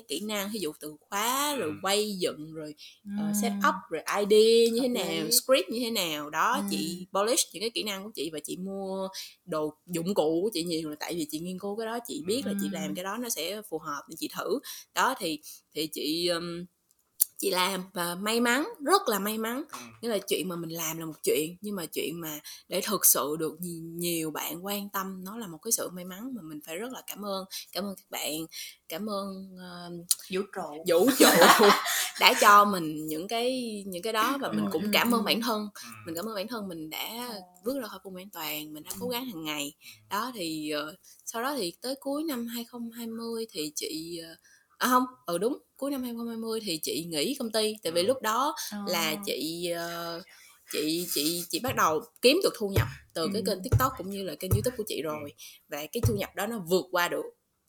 cái 0.00 0.18
kỹ 0.18 0.24
năng 0.26 0.50
ví 0.52 0.60
dụ 0.60 0.72
từ 0.80 0.96
khóa 1.00 1.56
rồi 1.56 1.68
Ừ. 1.68 1.74
quay 1.82 2.12
dựng 2.18 2.52
rồi 2.54 2.74
Ừ. 3.18 3.32
set 3.42 3.52
up 3.68 3.74
rồi 3.90 4.02
idea 4.20 4.70
như 4.72 4.78
thế 4.82 4.88
nào 4.88 5.30
script 5.30 5.68
như 5.70 5.80
thế 5.80 5.90
nào 5.90 6.30
đó 6.30 6.52
Ừ. 6.56 6.62
chị 6.70 7.06
polish 7.12 7.44
những 7.52 7.60
cái 7.60 7.70
kỹ 7.70 7.82
năng 7.82 8.04
của 8.04 8.10
chị 8.14 8.30
và 8.32 8.38
chị 8.44 8.56
mua 8.56 9.08
đồ 9.44 9.74
dụng 9.86 10.14
cụ 10.14 10.40
của 10.42 10.50
chị 10.54 10.62
nhiều 10.64 10.90
là 10.90 10.96
tại 11.00 11.14
vì 11.14 11.26
chị 11.30 11.38
nghiên 11.38 11.58
cứu 11.58 11.76
cái 11.76 11.86
đó 11.86 11.98
chị 12.08 12.22
biết 12.26 12.42
là 12.46 12.52
chị 12.60 12.68
làm 12.70 12.94
cái 12.94 13.04
đó 13.04 13.16
nó 13.16 13.28
sẽ 13.28 13.62
phù 13.70 13.78
hợp 13.78 14.02
nên 14.08 14.16
chị 14.16 14.28
thử 14.38 14.58
đó 14.94 15.14
thì 15.18 15.40
thì 15.74 15.86
chị 15.92 16.28
um, 16.28 16.64
chị 17.38 17.50
làm 17.50 17.84
và 17.94 18.14
may 18.14 18.40
mắn 18.40 18.68
rất 18.84 19.08
là 19.08 19.18
may 19.18 19.38
mắn. 19.38 19.62
Ừ. 19.72 19.78
nghĩa 20.02 20.08
là 20.08 20.18
chuyện 20.18 20.48
mà 20.48 20.56
mình 20.56 20.70
làm 20.70 20.98
là 20.98 21.06
một 21.06 21.22
chuyện 21.22 21.56
nhưng 21.60 21.76
mà 21.76 21.86
chuyện 21.86 22.20
mà 22.20 22.40
để 22.68 22.80
thực 22.80 23.06
sự 23.06 23.36
được 23.38 23.56
nhi- 23.60 23.80
nhiều 23.80 24.30
bạn 24.30 24.64
quan 24.66 24.88
tâm 24.88 25.24
nó 25.24 25.38
là 25.38 25.46
một 25.46 25.58
cái 25.62 25.72
sự 25.72 25.90
may 25.90 26.04
mắn 26.04 26.34
mà 26.34 26.42
mình 26.42 26.60
phải 26.66 26.76
rất 26.76 26.92
là 26.92 27.02
cảm 27.06 27.24
ơn. 27.26 27.44
Cảm 27.72 27.84
ơn 27.84 27.94
các 27.96 28.10
bạn 28.10 28.32
cảm 28.88 29.10
ơn 29.10 29.54
uh, 29.54 30.06
vũ 30.32 30.40
trụ. 30.54 30.84
Vũ 30.88 31.10
trụ 31.18 31.26
đã 32.20 32.34
cho 32.40 32.64
mình 32.64 33.06
những 33.06 33.28
cái 33.28 33.72
những 33.86 34.02
cái 34.02 34.12
đó 34.12 34.38
và 34.40 34.52
mình 34.52 34.64
Ừ, 34.66 34.70
cũng 34.72 34.82
ừ, 34.82 34.88
cảm 34.92 35.14
ơn 35.14 35.24
bản 35.24 35.40
thân. 35.40 35.68
Mình 36.04 36.14
cảm 36.14 36.28
ơn 36.28 36.34
bản 36.34 36.48
thân 36.48 36.68
mình 36.68 36.90
đã 36.90 37.28
bước 37.64 37.80
ra 37.80 37.88
khỏi 37.88 37.98
vùng 38.04 38.16
an 38.16 38.30
toàn 38.30 38.72
mình 38.72 38.82
đã 38.82 38.90
cố 39.00 39.08
gắng 39.08 39.26
hàng 39.26 39.44
ngày. 39.44 39.72
Đó 40.10 40.32
thì 40.34 40.70
ờ, 40.70 40.94
sau 41.24 41.42
đó 41.42 41.54
thì 41.58 41.72
tới 41.80 41.94
cuối 42.00 42.24
năm 42.24 42.46
2020 42.46 43.46
thì 43.52 43.72
chị 43.74 44.20
ờ, 44.28 44.36
à 44.78 44.88
không 44.88 45.02
ừ 45.26 45.38
đúng 45.38 45.58
cuối 45.76 45.90
năm 45.90 46.02
2020 46.02 46.60
thì 46.62 46.80
chị 46.82 47.04
nghỉ 47.10 47.36
công 47.38 47.52
ty 47.52 47.74
tại 47.82 47.92
vì 47.92 48.00
Ừ. 48.02 48.06
lúc 48.06 48.22
đó 48.22 48.54
Ờ. 48.72 48.78
là 48.88 49.14
chị 49.26 49.70
ờ, 49.70 50.22
chị 50.72 51.06
chị 51.14 51.42
chị 51.50 51.60
bắt 51.62 51.76
đầu 51.76 52.00
kiếm 52.22 52.40
được 52.42 52.52
thu 52.58 52.68
nhập 52.68 52.88
từ 53.14 53.28
cái 53.32 53.42
Ừ. 53.46 53.50
kênh 53.50 53.62
tiktok 53.64 53.92
cũng 53.98 54.10
như 54.10 54.22
là 54.22 54.34
kênh 54.34 54.50
youtube 54.50 54.76
của 54.76 54.84
chị 54.86 55.02
rồi 55.02 55.32
và 55.68 55.86
cái 55.92 56.00
thu 56.06 56.14
nhập 56.18 56.30
đó 56.36 56.46
nó 56.46 56.58
vượt 56.68 56.84
qua 56.90 57.08
được 57.08 57.22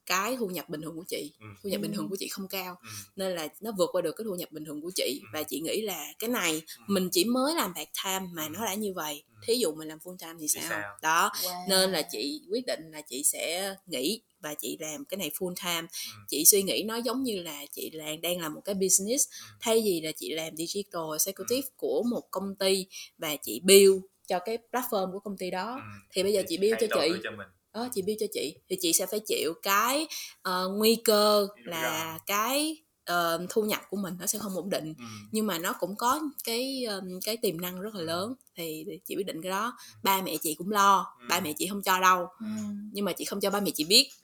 cái 0.07 0.35
thu 0.37 0.47
nhập 0.47 0.69
bình 0.69 0.81
thường 0.81 0.95
của 0.95 1.03
chị 1.07 1.31
Ừ. 1.39 1.45
thu 1.63 1.69
nhập 1.69 1.81
bình 1.81 1.91
Ừ. 1.91 1.95
thường 1.95 2.09
của 2.09 2.15
chị 2.19 2.27
không 2.27 2.47
cao 2.47 2.75
Ừ. 2.81 2.89
nên 3.15 3.35
là 3.35 3.47
nó 3.61 3.71
vượt 3.77 3.89
qua 3.93 4.01
được 4.01 4.11
cái 4.17 4.25
thu 4.25 4.35
nhập 4.35 4.51
bình 4.51 4.65
thường 4.65 4.81
của 4.81 4.91
chị 4.95 5.19
Ừ. 5.23 5.27
và 5.33 5.43
chị 5.43 5.59
nghĩ 5.59 5.81
là 5.81 6.07
cái 6.19 6.29
này 6.29 6.61
Ừ. 6.77 6.83
mình 6.87 7.09
chỉ 7.11 7.25
mới 7.25 7.55
làm 7.55 7.73
part 7.75 7.89
time 8.03 8.25
mà 8.33 8.43
Ừ. 8.43 8.49
nó 8.53 8.65
đã 8.65 8.73
như 8.73 8.93
vậy 8.93 9.23
Ừ. 9.29 9.35
thí 9.47 9.55
dụ 9.55 9.71
mình 9.75 9.87
làm 9.87 9.97
full 10.03 10.17
time 10.17 10.33
thì 10.39 10.47
Thì 10.53 10.59
sao? 10.61 10.63
sao? 10.69 10.97
đó 11.01 11.31
Wow. 11.43 11.67
nên 11.69 11.91
là 11.91 12.01
chị 12.01 12.41
quyết 12.49 12.65
định 12.65 12.91
là 12.91 13.01
chị 13.01 13.23
sẽ 13.23 13.75
nghỉ 13.85 14.21
và 14.39 14.53
chị 14.53 14.77
làm 14.79 15.05
cái 15.05 15.17
này 15.17 15.31
full 15.39 15.53
time 15.63 15.87
Ừ. 16.17 16.21
chị 16.29 16.45
suy 16.45 16.63
nghĩ 16.63 16.83
nó 16.83 16.95
giống 16.97 17.23
như 17.23 17.41
là 17.41 17.65
chị 17.71 17.89
là 17.93 18.15
đang 18.21 18.41
làm 18.41 18.53
một 18.53 18.61
cái 18.65 18.75
business 18.75 19.27
Ừ. 19.29 19.45
thay 19.61 19.81
vì 19.85 20.01
là 20.01 20.11
chị 20.11 20.33
làm 20.33 20.55
digital 20.57 21.01
executive 21.13 21.67
của 21.77 22.03
một 22.09 22.31
công 22.31 22.55
ty 22.55 22.85
và 23.17 23.35
chị 23.35 23.59
build 23.63 23.97
cho 24.27 24.39
cái 24.39 24.57
platform 24.71 25.11
của 25.11 25.19
công 25.19 25.37
ty 25.37 25.51
đó 25.51 25.75
Ừ. 25.75 25.81
thì 26.11 26.23
bây 26.23 26.33
giờ 26.33 26.43
chị 26.49 26.57
build 26.57 26.75
cho 26.79 26.87
chị 27.01 27.09
cho 27.23 27.31
mình 27.31 27.47
đó 27.77 27.87
chị 27.93 28.01
build 28.01 28.19
cho 28.19 28.25
chị 28.33 28.55
thì 28.69 28.77
chị 28.81 28.93
sẽ 28.93 29.05
phải 29.05 29.19
chịu 29.27 29.53
cái 29.61 30.07
ờ, 30.41 30.67
nguy 30.69 30.95
cơ 31.05 31.47
là 31.65 32.19
cái 32.25 32.77
ờ, 33.05 33.45
thu 33.49 33.61
nhập 33.61 33.81
của 33.89 33.97
mình 33.97 34.13
nó 34.19 34.25
sẽ 34.25 34.39
không 34.39 34.55
ổn 34.55 34.69
định 34.69 34.93
Ừ. 34.97 35.03
nhưng 35.31 35.47
mà 35.47 35.57
nó 35.59 35.73
cũng 35.79 35.95
có 35.95 36.19
cái 36.43 36.85
um, 36.89 37.19
cái 37.25 37.37
tiềm 37.37 37.61
năng 37.61 37.81
rất 37.81 37.95
là 37.95 38.01
lớn 38.01 38.33
thì 38.57 38.85
chị 39.07 39.15
quyết 39.15 39.25
định 39.25 39.41
cái 39.41 39.49
đó 39.49 39.77
ba 40.03 40.21
mẹ 40.21 40.37
chị 40.41 40.55
cũng 40.57 40.71
lo 40.71 41.05
Ừ. 41.19 41.25
ba 41.29 41.39
mẹ 41.39 41.53
chị 41.57 41.67
không 41.67 41.81
cho 41.83 41.99
đâu 41.99 42.27
Ừ. 42.39 42.45
nhưng 42.91 43.05
mà 43.05 43.11
chị 43.13 43.25
không 43.25 43.39
cho 43.39 43.49
ba 43.49 43.59
mẹ 43.59 43.71
chị 43.75 43.83
biết 43.83 44.09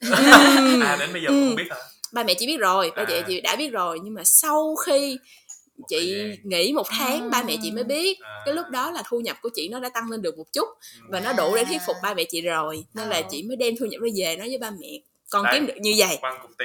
à 0.82 0.96
đến 1.00 1.12
bây 1.12 1.22
giờ 1.22 1.28
cũng 1.28 1.40
Ừ. 1.40 1.46
không 1.48 1.56
biết 1.56 1.66
hả 1.70 1.76
ba 2.12 2.22
mẹ 2.24 2.34
chị 2.38 2.46
biết 2.46 2.56
rồi 2.56 2.90
ba 2.96 3.04
mẹ 3.08 3.14
À. 3.14 3.24
chị 3.28 3.40
đã 3.40 3.56
biết 3.56 3.68
rồi 3.68 3.98
nhưng 4.04 4.14
mà 4.14 4.22
sau 4.24 4.74
khi 4.86 5.18
chị 5.88 6.14
nghỉ 6.44 6.72
một 6.72 6.86
tháng 6.90 7.30
ba 7.30 7.42
mẹ 7.42 7.56
chị 7.62 7.70
mới 7.70 7.84
biết. 7.84 8.18
À. 8.20 8.42
cái 8.44 8.54
lúc 8.54 8.66
đó 8.70 8.90
là 8.90 9.02
thu 9.08 9.20
nhập 9.20 9.36
của 9.42 9.48
chị 9.54 9.68
nó 9.68 9.80
đã 9.80 9.88
tăng 9.88 10.10
lên 10.10 10.22
được 10.22 10.38
một 10.38 10.52
chút 10.52 10.68
và 11.08 11.20
nó 11.20 11.32
đủ 11.32 11.56
để 11.56 11.64
thuyết 11.64 11.80
phục 11.86 11.96
ba 12.02 12.14
mẹ 12.14 12.24
chị 12.24 12.40
rồi. 12.40 12.84
Nên 12.94 13.08
là 13.08 13.16
Ờ. 13.16 13.22
chị 13.30 13.42
mới 13.42 13.56
đem 13.56 13.74
thu 13.80 13.86
nhập 13.86 14.00
đó 14.02 14.10
về 14.16 14.36
nói 14.36 14.48
với 14.48 14.58
ba 14.58 14.70
mẹ 14.70 15.00
con 15.34 15.44
Đây. 15.44 15.52
kiếm 15.54 15.66
được 15.66 15.74
như 15.80 15.94
vậy 15.98 16.18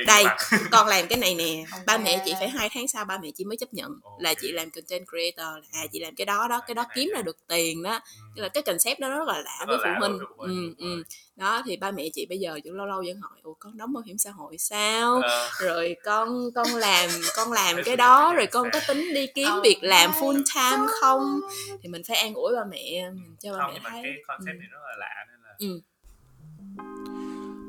Đây. 0.08 0.24
con 0.72 0.88
làm 0.88 1.08
cái 1.08 1.18
này 1.18 1.36
nè 1.36 1.64
ba 1.86 1.98
mẹ 1.98 2.22
chị 2.26 2.34
phải 2.40 2.50
hai 2.50 2.70
tháng 2.74 2.88
sau 2.88 3.06
ba 3.06 3.18
mẹ 3.18 3.30
chị 3.36 3.46
mới 3.46 3.58
chấp 3.58 3.74
nhận 3.74 3.92
là 4.20 4.30
Ok. 4.30 4.38
chị 4.42 4.52
làm 4.52 4.70
content 4.72 5.06
creator 5.08 5.56
là 5.64 5.70
à 5.72 5.86
chị 5.94 6.00
làm 6.00 6.16
cái 6.16 6.26
đó 6.26 6.48
đó 6.50 6.62
cái 6.68 6.76
đó 6.76 6.86
kiếm 6.96 7.10
ra 7.16 7.22
được 7.22 7.38
tiền 7.48 7.84
đó 7.84 7.92
Ừ. 8.16 8.22
tức 8.36 8.42
là 8.42 8.50
cái 8.50 8.64
concept 8.64 9.00
đó 9.00 9.08
nó 9.10 9.18
rất 9.18 9.28
là 9.28 9.40
lạ 9.46 9.66
với 9.68 9.78
là 9.78 9.96
phụ 9.98 10.08
huynh 10.08 10.20
ừ, 10.38 10.76
ừ. 10.78 11.04
đó 11.36 11.62
thì 11.66 11.78
ba 11.78 11.92
mẹ 11.92 12.10
chị 12.14 12.26
bây 12.30 12.38
giờ 12.40 12.60
cũng 12.64 12.74
lâu 12.74 12.86
lâu 12.86 13.04
vẫn 13.08 13.20
hỏi 13.22 13.40
ủa 13.44 13.54
con 13.60 13.78
đóng 13.78 13.94
bảo 13.94 14.04
hiểm 14.06 14.18
xã 14.18 14.32
hội 14.32 14.58
sao 14.58 15.22
Ờ, 15.22 15.50
rồi 15.60 15.96
con 16.06 16.50
con 16.56 16.68
làm 16.76 17.10
con 17.36 17.52
làm 17.52 17.76
Cái 17.86 17.98
đó 17.98 18.34
rồi 18.34 18.48
con 18.48 18.70
có 18.74 18.80
tính 18.88 19.14
đi 19.14 19.28
kiếm 19.36 19.48
Oh 19.58 19.64
việc 19.64 19.78
làm 19.82 20.12
full 20.12 20.44
time 20.56 20.88
không 21.02 21.40
thì 21.84 21.90
mình 21.90 22.02
phải 22.08 22.18
an 22.18 22.34
ủi 22.34 22.56
ba 22.56 22.64
mẹ 22.72 23.10
mình 23.14 23.36
cho 23.40 23.54
ba 23.54 23.60
không 23.64 23.74
mẹ 23.74 23.80
thấy 23.84 24.02
cái 24.04 24.14
concept 24.28 24.56
Ừ. 24.56 24.60
này 24.60 24.68
rất 24.72 24.80
là 24.88 24.96
lạ 24.98 25.26
nên 25.32 25.42
là 25.44 25.56
Ừ. 25.60 25.82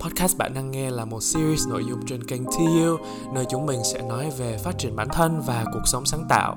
Podcast 0.00 0.36
bạn 0.36 0.54
đang 0.54 0.70
nghe 0.70 0.90
là 0.90 1.04
một 1.04 1.22
series 1.22 1.68
nội 1.68 1.84
dung 1.88 2.06
trên 2.06 2.24
kênh 2.24 2.44
TU 2.44 2.96
nơi 3.34 3.44
chúng 3.50 3.66
mình 3.66 3.80
sẽ 3.92 4.02
nói 4.02 4.30
về 4.38 4.58
phát 4.58 4.78
triển 4.78 4.96
bản 4.96 5.08
thân 5.12 5.42
và 5.46 5.64
cuộc 5.72 5.82
sống 5.84 6.06
sáng 6.06 6.26
tạo. 6.28 6.56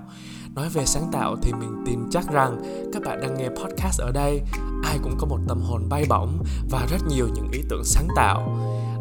Nói 0.55 0.69
về 0.69 0.85
sáng 0.85 1.09
tạo 1.11 1.35
thì 1.41 1.53
mình 1.53 1.83
tin 1.85 1.99
chắc 2.11 2.31
rằng 2.31 2.61
các 2.93 3.03
bạn 3.05 3.21
đang 3.21 3.37
nghe 3.37 3.49
podcast 3.49 4.01
ở 4.01 4.11
đây 4.11 4.41
ai 4.83 4.99
cũng 5.03 5.15
có 5.17 5.27
một 5.27 5.39
tâm 5.47 5.61
hồn 5.61 5.89
bay 5.89 6.05
bổng 6.09 6.43
và 6.69 6.87
rất 6.91 7.07
nhiều 7.09 7.27
những 7.35 7.51
ý 7.51 7.61
tưởng 7.69 7.83
sáng 7.83 8.07
tạo. 8.15 8.57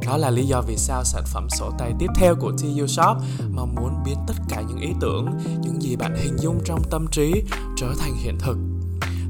Đó 0.07 0.17
là 0.17 0.31
lý 0.31 0.47
do 0.47 0.63
vì 0.67 0.77
sao 0.77 1.05
sản 1.05 1.23
phẩm 1.27 1.47
sổ 1.51 1.71
tay 1.79 1.93
tiếp 1.99 2.11
theo 2.15 2.35
của 2.35 2.53
TU 2.63 2.87
Shop 2.87 3.17
mong 3.51 3.75
muốn 3.75 4.03
biến 4.05 4.17
tất 4.27 4.35
cả 4.49 4.63
những 4.69 4.79
ý 4.79 4.93
tưởng, 5.01 5.27
những 5.63 5.83
gì 5.83 5.97
bạn 5.97 6.15
hình 6.17 6.37
dung 6.39 6.61
trong 6.65 6.83
tâm 6.91 7.07
trí 7.11 7.43
trở 7.77 7.95
thành 7.99 8.15
hiện 8.17 8.39
thực. 8.39 8.57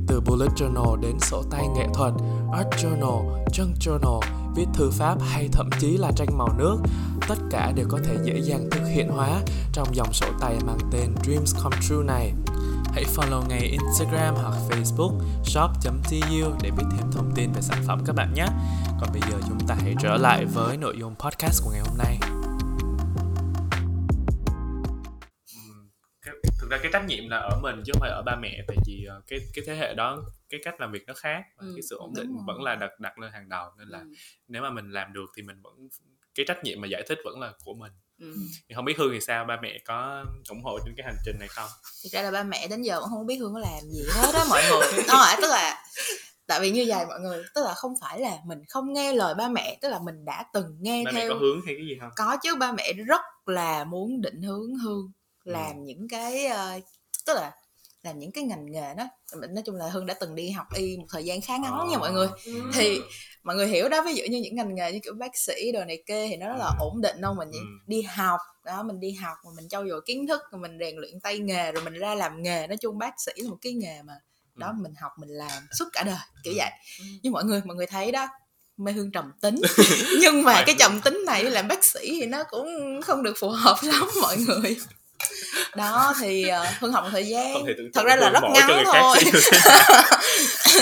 Từ 0.07 0.21
bullet 0.21 0.51
journal 0.57 0.97
đến 1.01 1.19
sổ 1.21 1.43
tay 1.51 1.69
nghệ 1.77 1.87
thuật, 1.95 2.13
art 2.53 2.69
journal, 2.69 3.45
junk 3.53 3.73
journal, 3.81 4.42
viết 4.55 4.67
thư 4.75 4.91
pháp 4.91 5.19
hay 5.21 5.49
thậm 5.53 5.71
chí 5.81 5.97
là 5.97 6.11
tranh 6.17 6.39
màu 6.39 6.49
nước, 6.59 6.77
tất 7.29 7.39
cả 7.51 7.73
đều 7.77 7.87
có 7.89 7.99
thể 8.05 8.17
dễ 8.25 8.39
dàng 8.39 8.69
thực 8.71 8.87
hiện 8.87 9.09
hóa 9.09 9.41
trong 9.73 9.95
dòng 9.95 10.13
sổ 10.13 10.27
tay 10.41 10.57
mang 10.67 10.79
tên 10.91 11.15
Dreams 11.25 11.57
Come 11.63 11.77
True 11.89 12.05
này. 12.07 12.33
Hãy 12.95 13.05
follow 13.17 13.49
ngay 13.49 13.61
Instagram 13.61 14.35
hoặc 14.35 14.55
Facebook 14.71 15.19
shop.tu 15.45 16.57
để 16.63 16.71
biết 16.71 16.85
thêm 16.91 17.13
thông 17.13 17.33
tin 17.35 17.53
về 17.53 17.61
sản 17.61 17.83
phẩm 17.87 18.03
các 18.07 18.17
bạn 18.17 18.35
nhé. 18.35 18.47
Còn 19.01 19.09
bây 19.13 19.21
giờ 19.31 19.39
chúng 19.49 19.67
ta 19.67 19.77
hãy 19.81 19.95
trở 20.01 20.17
lại 20.17 20.45
với 20.45 20.77
nội 20.77 20.95
dung 20.99 21.15
podcast 21.15 21.65
của 21.65 21.71
ngày 21.71 21.81
hôm 21.81 21.99
nay. 21.99 22.19
thực 26.61 26.71
ra 26.71 26.79
cái 26.83 26.93
trách 26.93 27.07
nhiệm 27.07 27.29
là 27.29 27.37
ở 27.37 27.61
mình 27.63 27.83
chứ 27.87 27.93
không 27.93 28.01
phải 28.01 28.11
ở 28.11 28.23
ba 28.23 28.37
mẹ 28.37 28.65
tại 28.69 28.77
vì 28.87 29.05
ờ, 29.09 29.23
cái 29.27 29.39
cái 29.55 29.65
thế 29.67 29.77
hệ 29.77 29.95
đó 29.95 30.19
cái 30.53 30.61
cách 30.65 30.81
làm 30.81 30.93
việc 30.93 31.03
nó 31.07 31.15
khác 31.15 31.43
và 31.57 31.67
Ừ, 31.67 31.73
cái 31.77 31.83
sự 31.91 31.97
ổn 31.99 32.13
định 32.17 32.33
rồi. 32.35 32.43
vẫn 32.47 32.63
là 32.63 32.75
đặt 32.75 32.91
đặt 33.01 33.19
lên 33.19 33.33
hàng 33.33 33.49
đầu 33.49 33.71
nên 33.79 33.89
là 33.89 33.99
Ừ. 33.99 34.05
nếu 34.49 34.63
mà 34.63 34.71
mình 34.71 34.91
làm 34.91 35.13
được 35.13 35.27
thì 35.37 35.43
mình 35.43 35.61
vẫn 35.63 35.89
cái 36.35 36.47
trách 36.49 36.65
nhiệm 36.65 36.81
mà 36.81 36.89
giải 36.89 37.03
thích 37.09 37.19
vẫn 37.25 37.41
là 37.41 37.53
của 37.65 37.75
mình 37.75 37.93
Ừ. 38.19 38.35
thì 38.69 38.75
không 38.75 38.85
biết 38.85 38.99
hương 38.99 39.11
thì 39.13 39.21
sao 39.21 39.45
ba 39.45 39.59
mẹ 39.63 39.79
có 39.85 40.25
ủng 40.49 40.63
hộ 40.65 40.79
trên 40.85 40.95
cái 40.97 41.07
hành 41.07 41.17
trình 41.25 41.37
này 41.39 41.49
không 41.49 41.69
thực 42.05 42.13
ra 42.13 42.23
là 42.23 42.31
ba 42.31 42.43
mẹ 42.43 42.69
đến 42.69 42.83
giờ 42.83 43.01
cũng 43.01 43.11
không 43.11 43.27
biết 43.27 43.37
hương 43.37 43.53
có 43.55 43.59
làm 43.59 43.81
gì 43.91 44.03
hết 44.15 44.33
á 44.35 44.45
mọi 44.51 44.63
người 44.71 45.05
đó 45.09 45.15
là 45.21 45.37
tức 45.43 45.49
là 45.51 45.85
tại 46.47 46.61
vì 46.61 46.71
như 46.71 46.85
vậy 46.89 47.07
mọi 47.07 47.21
người 47.21 47.43
tức 47.55 47.65
là 47.65 47.75
không 47.75 47.95
phải 48.01 48.21
là 48.21 48.39
mình 48.47 48.59
không 48.69 48.93
nghe 48.93 49.13
lời 49.13 49.35
ba 49.35 49.49
mẹ 49.49 49.79
tức 49.83 49.89
là 49.89 49.99
mình 49.99 50.25
đã 50.25 50.45
từng 50.53 50.77
nghe 50.81 51.05
ba 51.05 51.13
mẹ 51.13 51.21
theo 51.21 51.31
có 51.31 51.35
hướng 51.39 51.61
hay 51.67 51.75
cái 51.79 51.87
gì 51.87 51.97
không 52.01 52.11
có 52.17 52.37
chứ 52.43 52.55
ba 52.57 52.73
mẹ 52.73 52.93
rất 52.93 53.21
là 53.47 53.85
muốn 53.85 54.21
định 54.21 54.43
hướng 54.43 54.75
hương 54.75 55.13
Ừ. 55.45 55.53
làm 55.53 55.85
những 55.85 56.09
cái 56.09 56.47
ờ, 56.47 56.81
tức 57.27 57.35
là 57.35 57.53
làm 58.03 58.19
những 58.19 58.33
cái 58.33 58.45
ngành 58.45 58.67
nghề 58.73 58.95
đó 58.95 59.05
nói 59.51 59.63
chung 59.67 59.75
là 59.77 59.89
hương 59.89 60.07
đã 60.07 60.15
từng 60.15 60.35
đi 60.35 60.51
học 60.51 60.67
y 60.75 60.97
một 60.97 61.07
thời 61.11 61.25
gian 61.25 61.41
khá 61.41 61.57
ngắn 61.57 61.73
nha 61.89 61.97
Ờ. 61.97 61.99
mọi 62.01 62.13
người 62.13 62.29
Ừ. 62.47 62.53
thì 62.75 63.01
mọi 63.43 63.57
người 63.57 63.69
hiểu 63.69 63.89
đó 63.89 64.03
ví 64.07 64.15
dụ 64.15 64.25
như 64.31 64.39
những 64.39 64.55
ngành 64.57 64.75
nghề 64.75 64.93
như 64.93 64.99
kiểu 65.03 65.13
bác 65.15 65.37
sĩ 65.39 65.73
đồ 65.75 65.85
này 65.85 66.03
kia 66.07 66.27
thì 66.29 66.37
nó 66.37 66.49
rất 66.49 66.57
là 66.59 66.67
Ừ. 66.67 66.73
ổn 66.79 67.01
định 67.01 67.21
đâu 67.21 67.35
mình 67.35 67.51
Ừ. 67.53 67.59
đi 67.87 68.03
học 68.03 68.41
đó 68.65 68.83
mình 68.83 69.01
đi 69.01 69.13
học 69.13 69.37
mà 69.45 69.51
mình 69.57 69.69
trau 69.69 69.89
dồi 69.89 70.01
kiến 70.07 70.27
thức 70.27 70.41
rồi 70.53 70.61
mình 70.61 70.79
rèn 70.81 70.97
luyện 70.97 71.21
tay 71.21 71.39
nghề 71.39 71.73
rồi 71.73 71.85
mình 71.85 71.95
ra 71.95 72.15
làm 72.15 72.43
nghề 72.43 72.67
nói 72.67 72.77
chung 72.77 72.99
bác 72.99 73.15
sĩ 73.21 73.33
là 73.37 73.51
một 73.51 73.59
cái 73.63 73.73
nghề 73.73 74.03
mà 74.03 74.13
đó 74.55 74.67
Ừ. 74.67 74.83
mình 74.83 74.93
học 75.01 75.13
mình 75.19 75.29
làm 75.29 75.63
suốt 75.79 75.85
cả 75.93 76.03
đời 76.03 76.17
kiểu 76.45 76.55
vậy 76.57 76.71
Ừ. 76.99 77.05
nhưng 77.23 77.33
mọi 77.33 77.45
người 77.45 77.63
mọi 77.65 77.77
người 77.77 77.87
thấy 77.87 78.13
đó 78.13 78.29
mê 78.77 78.93
hương 78.93 79.11
trầm 79.13 79.33
tính 79.41 79.55
nhưng 80.21 80.43
mà 80.43 80.63
cái 80.67 80.75
trầm 80.79 81.01
tính 81.05 81.23
này 81.27 81.45
làm 81.45 81.69
bác 81.69 81.85
sĩ 81.85 82.01
thì 82.21 82.27
nó 82.27 82.45
cũng 82.45 83.01
không 83.05 83.23
được 83.23 83.35
phù 83.41 83.49
hợp 83.49 83.77
lắm 83.83 84.09
mọi 84.23 84.37
người 84.37 84.77
đó 85.77 86.15
thì 86.21 86.51
uh, 86.51 86.67
hương 86.81 86.93
học 86.93 87.05
một 87.05 87.11
thời 87.13 87.27
gian 87.29 87.55
không 87.55 87.67
thể 87.67 87.73
tưởng 87.79 87.91
thật 87.95 88.03
ra 88.07 88.17
là 88.17 88.31
rất 88.31 88.41
ngắn 88.55 88.85
thôi. 88.87 89.17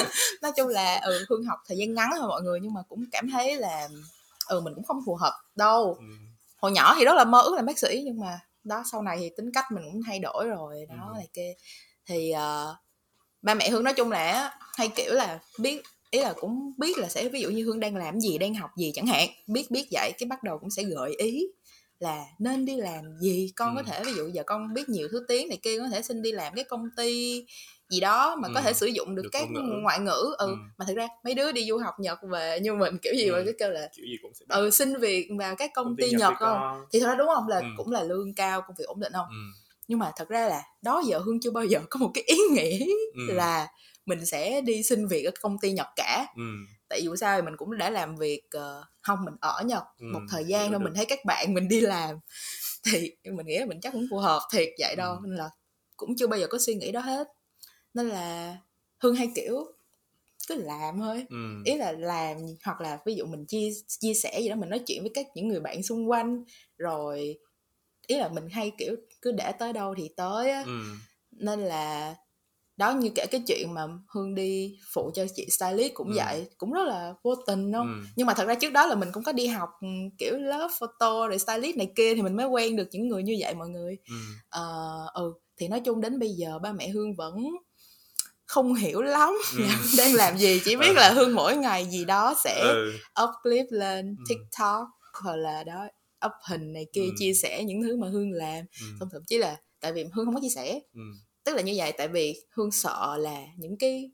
Nói 0.42 0.52
chung 0.56 0.68
là 0.68 1.00
ừ 1.04 1.24
hương 1.28 1.44
học 1.44 1.58
thời 1.68 1.76
gian 1.76 1.94
ngắn 1.94 2.10
thôi 2.18 2.28
mọi 2.28 2.42
người 2.42 2.58
nhưng 2.62 2.74
mà 2.74 2.80
cũng 2.88 3.04
cảm 3.12 3.30
thấy 3.30 3.56
là 3.56 3.88
ừ 4.48 4.60
mình 4.60 4.74
cũng 4.74 4.84
không 4.84 5.02
phù 5.06 5.14
hợp 5.14 5.32
đâu. 5.56 5.96
Ừ. 5.98 6.04
hồi 6.56 6.72
nhỏ 6.72 6.94
thì 6.98 7.04
rất 7.04 7.14
là 7.14 7.24
mơ 7.24 7.40
ước 7.42 7.54
làm 7.56 7.66
bác 7.66 7.78
sĩ 7.78 8.02
nhưng 8.04 8.20
mà 8.20 8.40
đó 8.64 8.82
sau 8.92 9.02
này 9.02 9.16
thì 9.20 9.30
tính 9.36 9.50
cách 9.54 9.64
mình 9.72 9.84
cũng 9.92 10.02
thay 10.06 10.18
đổi 10.18 10.48
rồi 10.48 10.86
đó 10.88 11.08
Ừ. 11.08 11.14
này 11.16 11.28
kia. 11.32 11.52
Thì 12.06 12.30
ờ, 12.30 12.76
ba 13.42 13.54
mẹ 13.54 13.70
hương 13.70 13.84
nói 13.84 13.94
chung 13.94 14.10
là 14.10 14.54
hay 14.76 14.88
kiểu 14.88 15.12
là 15.14 15.38
biết 15.58 15.82
ý 16.10 16.20
là 16.20 16.32
cũng 16.40 16.72
biết 16.78 16.98
là 16.98 17.08
sẽ 17.08 17.28
ví 17.28 17.40
dụ 17.40 17.50
như 17.50 17.64
hương 17.64 17.80
đang 17.80 17.96
làm 17.96 18.20
gì 18.20 18.38
đang 18.38 18.54
học 18.54 18.70
gì 18.76 18.92
chẳng 18.94 19.06
hạn 19.06 19.28
biết 19.46 19.70
biết 19.70 19.86
vậy 19.92 20.12
cái 20.18 20.26
bắt 20.26 20.42
đầu 20.42 20.58
cũng 20.58 20.70
sẽ 20.70 20.82
gợi 20.82 21.14
ý 21.18 21.46
là 22.00 22.24
nên 22.38 22.64
đi 22.64 22.76
làm 22.76 23.04
gì 23.20 23.52
con 23.56 23.74
có 23.76 23.80
Ừ. 23.80 23.84
thể 23.90 24.04
ví 24.04 24.12
dụ 24.14 24.28
giờ 24.28 24.42
con 24.46 24.74
biết 24.74 24.88
nhiều 24.88 25.08
thứ 25.12 25.24
tiếng 25.28 25.48
này 25.48 25.58
kia 25.62 25.78
có 25.78 25.88
thể 25.88 26.02
xin 26.02 26.22
đi 26.22 26.32
làm 26.32 26.54
cái 26.54 26.64
công 26.64 26.88
ty 26.96 27.44
gì 27.88 28.00
đó 28.00 28.36
mà 28.36 28.48
có 28.54 28.60
Ừ. 28.60 28.64
thể 28.64 28.72
sử 28.72 28.86
dụng 28.86 29.14
được, 29.14 29.22
Được 29.22 29.28
các 29.32 29.50
ngữ. 29.50 29.60
ngoại 29.82 29.98
ngữ 30.00 30.34
ừ. 30.38 30.46
Ừ. 30.46 30.54
mà 30.78 30.84
thực 30.88 30.96
ra 30.96 31.08
mấy 31.24 31.34
đứa 31.34 31.52
đi 31.52 31.66
du 31.68 31.78
học 31.78 31.94
nhật 32.00 32.18
về 32.30 32.60
như 32.62 32.74
mình 32.74 32.98
kiểu 33.02 33.14
gì 33.16 33.24
Ừ. 33.28 33.32
mà 33.32 33.42
cứ 33.46 33.52
kêu 33.58 33.70
là 33.70 33.88
kiểu 33.96 34.04
gì 34.06 34.16
cũng 34.22 34.32
sẽ 34.34 34.44
bắt 34.48 34.56
ừ 34.56 34.70
xin 34.70 34.96
việc 35.00 35.28
vào 35.38 35.56
các 35.56 35.70
công, 35.74 35.96
ty, 35.96 36.10
Nhật 36.10 36.18
nhật 36.20 36.28
với 36.40 36.48
không 36.48 36.84
thì 36.92 37.00
thật 37.00 37.06
ra 37.06 37.14
đúng 37.14 37.28
không 37.34 37.48
là 37.48 37.58
Ừ. 37.58 37.64
cũng 37.76 37.90
là 37.92 38.02
lương 38.02 38.34
cao 38.34 38.62
công 38.66 38.76
việc 38.78 38.84
ổn 38.86 39.00
định 39.00 39.12
không 39.12 39.26
ừ. 39.30 39.60
nhưng 39.88 39.98
mà 39.98 40.12
thật 40.16 40.28
ra 40.28 40.48
là 40.48 40.62
đó 40.82 41.02
giờ 41.06 41.18
hương 41.18 41.40
chưa 41.40 41.50
bao 41.50 41.64
giờ 41.64 41.80
có 41.90 41.98
một 42.00 42.10
cái 42.14 42.24
ý 42.26 42.36
nghĩ 42.50 42.86
Ừ. 43.28 43.34
là 43.34 43.68
mình 44.10 44.26
sẽ 44.26 44.60
đi 44.60 44.82
xin 44.82 45.06
việc 45.06 45.24
ở 45.24 45.30
công 45.40 45.58
ty 45.58 45.72
nhật 45.72 45.86
cả 45.96 46.26
Ừ. 46.36 46.42
tại 46.88 47.02
dù 47.04 47.16
sao 47.16 47.38
thì 47.38 47.42
mình 47.44 47.54
cũng 47.56 47.78
đã 47.78 47.90
làm 47.90 48.16
việc 48.16 48.42
ờ, 48.50 48.84
không 49.00 49.18
mình 49.24 49.34
ở 49.40 49.62
nhật 49.64 49.82
Ừ, 49.98 50.04
một 50.12 50.20
thời 50.30 50.44
gian 50.44 50.70
thôi 50.70 50.78
được. 50.78 50.84
mình 50.84 50.94
thấy 50.94 51.06
các 51.06 51.18
bạn 51.24 51.54
mình 51.54 51.68
đi 51.68 51.80
làm 51.80 52.16
thì 52.84 53.12
mình 53.24 53.46
nghĩ 53.46 53.58
là 53.58 53.66
mình 53.66 53.80
chắc 53.80 53.92
cũng 53.92 54.06
phù 54.10 54.16
hợp 54.18 54.40
thiệt 54.52 54.68
vậy 54.78 54.96
đâu 54.96 55.14
Ừ. 55.14 55.20
nên 55.24 55.36
là 55.36 55.50
cũng 55.96 56.16
chưa 56.16 56.26
bao 56.26 56.40
giờ 56.40 56.46
có 56.50 56.58
suy 56.58 56.74
nghĩ 56.74 56.92
đó 56.92 57.00
hết 57.00 57.28
nên 57.94 58.08
là 58.08 58.56
hương 59.02 59.14
hay 59.14 59.30
kiểu 59.34 59.64
cứ 60.48 60.54
làm 60.54 60.98
thôi 61.00 61.26
Ừ. 61.30 61.36
ý 61.64 61.76
là 61.76 61.92
làm 61.92 62.36
hoặc 62.64 62.80
là 62.80 62.98
ví 63.06 63.14
dụ 63.14 63.24
mình 63.26 63.46
chia 63.46 63.68
chia 63.88 64.14
sẻ 64.14 64.40
gì 64.40 64.48
đó 64.48 64.54
mình 64.54 64.70
nói 64.70 64.78
chuyện 64.86 65.02
với 65.02 65.10
các 65.14 65.26
những 65.34 65.48
người 65.48 65.60
bạn 65.60 65.82
xung 65.82 66.10
quanh 66.10 66.44
rồi 66.78 67.38
ý 68.06 68.16
là 68.16 68.28
mình 68.28 68.48
hay 68.50 68.72
kiểu 68.78 68.96
cứ 69.22 69.32
để 69.32 69.52
tới 69.58 69.72
đâu 69.72 69.94
thì 69.98 70.08
tới 70.16 70.50
á 70.50 70.62
Ừ. 70.66 70.80
nên 71.30 71.60
là 71.60 72.14
đó 72.80 72.92
như 72.92 73.10
kể 73.14 73.26
cái 73.30 73.42
chuyện 73.46 73.74
mà 73.74 73.86
hương 74.14 74.34
đi 74.34 74.78
phụ 74.94 75.10
cho 75.14 75.26
chị 75.36 75.46
stylist 75.50 75.94
cũng 75.94 76.08
Ừ. 76.08 76.12
vậy 76.16 76.46
cũng 76.58 76.72
rất 76.72 76.84
là 76.88 77.14
vô 77.22 77.34
tình 77.46 77.72
đâu 77.72 77.82
Ừ. 77.84 77.88
nhưng 78.16 78.26
mà 78.26 78.34
thật 78.34 78.44
ra 78.46 78.54
trước 78.54 78.70
đó 78.72 78.86
là 78.86 78.94
mình 78.94 79.08
cũng 79.12 79.22
có 79.24 79.32
đi 79.32 79.46
học 79.46 79.68
ừ, 79.80 79.86
kiểu 80.18 80.38
lớp 80.38 80.68
photo 80.78 81.28
rồi 81.28 81.38
stylist 81.38 81.76
này 81.76 81.92
kia 81.96 82.14
thì 82.14 82.22
mình 82.22 82.36
mới 82.36 82.46
quen 82.46 82.76
được 82.76 82.88
những 82.92 83.08
người 83.08 83.22
như 83.22 83.36
vậy 83.40 83.54
mọi 83.54 83.68
người 83.68 83.96
Ừ. 84.08 84.14
Ờ, 84.50 84.66
ừ 85.14 85.32
thì 85.56 85.68
nói 85.68 85.80
chung 85.80 86.00
đến 86.00 86.18
bây 86.18 86.28
giờ 86.28 86.58
ba 86.58 86.72
mẹ 86.72 86.88
hương 86.88 87.14
vẫn 87.16 87.34
không 88.46 88.74
hiểu 88.74 89.02
lắm 89.02 89.30
Ừ. 89.58 89.64
đang 89.98 90.14
làm 90.14 90.38
gì 90.38 90.60
chỉ 90.64 90.76
biết 90.76 90.86
Ờ. 90.96 91.00
là 91.00 91.10
hương 91.10 91.34
mỗi 91.34 91.56
ngày 91.56 91.86
gì 91.90 92.04
đó 92.04 92.34
sẽ 92.44 92.60
Ừ. 92.62 92.92
up 93.22 93.30
clip 93.42 93.66
lên 93.70 94.16
Ừ. 94.18 94.24
tiktok 94.28 94.86
hoặc 95.22 95.36
là 95.36 95.64
đó 95.64 95.86
up 96.26 96.32
hình 96.48 96.72
này 96.72 96.86
kia 96.92 97.02
Ừ. 97.04 97.10
chia 97.18 97.32
sẻ 97.34 97.64
những 97.64 97.82
thứ 97.82 97.96
mà 97.96 98.08
hương 98.08 98.32
làm 98.32 98.64
ừ, 98.80 98.86
xong 99.00 99.08
thậm 99.12 99.22
chí 99.26 99.38
là 99.38 99.56
tại 99.80 99.92
vì 99.92 100.04
hương 100.12 100.24
không 100.26 100.34
có 100.34 100.40
chia 100.40 100.48
sẻ 100.54 100.80
ừ, 100.94 101.00
tức 101.44 101.54
là 101.56 101.62
như 101.62 101.72
vậy 101.76 101.92
tại 101.98 102.08
vì 102.08 102.34
hương 102.50 102.70
sợ 102.70 103.16
là 103.20 103.44
những 103.56 103.76
cái 103.78 104.10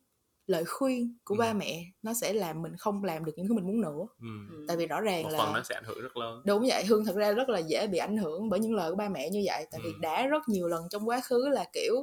lời 0.47 0.65
khuyên 0.65 1.19
của 1.25 1.35
Ừ. 1.35 1.39
ba 1.39 1.53
mẹ 1.53 1.85
nó 2.03 2.15
sẽ 2.15 2.33
làm 2.33 2.63
mình 2.63 2.73
không 2.79 3.05
làm 3.05 3.25
được 3.25 3.33
những 3.37 3.49
thứ 3.49 3.55
mình 3.55 3.67
muốn 3.67 3.81
nữa 3.81 4.07
ừ. 4.21 4.27
Ừ. 4.51 4.65
tại 4.69 4.77
vì 4.77 4.87
rõ 4.87 5.01
ràng 5.01 5.23
một 5.23 5.29
là 5.31 5.39
phần 5.39 5.53
nó 5.53 5.63
sẽ 5.63 5.75
ảnh 5.75 5.85
hưởng 5.85 6.01
rất 6.03 6.17
lớn 6.17 6.43
đúng 6.45 6.65
vậy 6.69 6.85
hương 6.85 7.05
thật 7.05 7.17
ra 7.17 7.33
rất 7.33 7.49
là 7.49 7.59
dễ 7.59 7.87
bị 7.87 7.99
ảnh 7.99 8.17
hưởng 8.17 8.49
bởi 8.49 8.61
những 8.61 8.75
lời 8.75 8.91
của 8.91 8.97
ba 8.97 9.09
mẹ 9.09 9.31
như 9.31 9.43
vậy 9.47 9.67
tại 9.71 9.81
vì 9.85 9.91
Ừ. 9.93 9.99
đã 10.01 10.27
rất 10.27 10.49
nhiều 10.49 10.69
lần 10.69 10.85
trong 10.91 11.09
quá 11.09 11.21
khứ 11.21 11.49
là 11.49 11.65
kiểu 11.73 11.95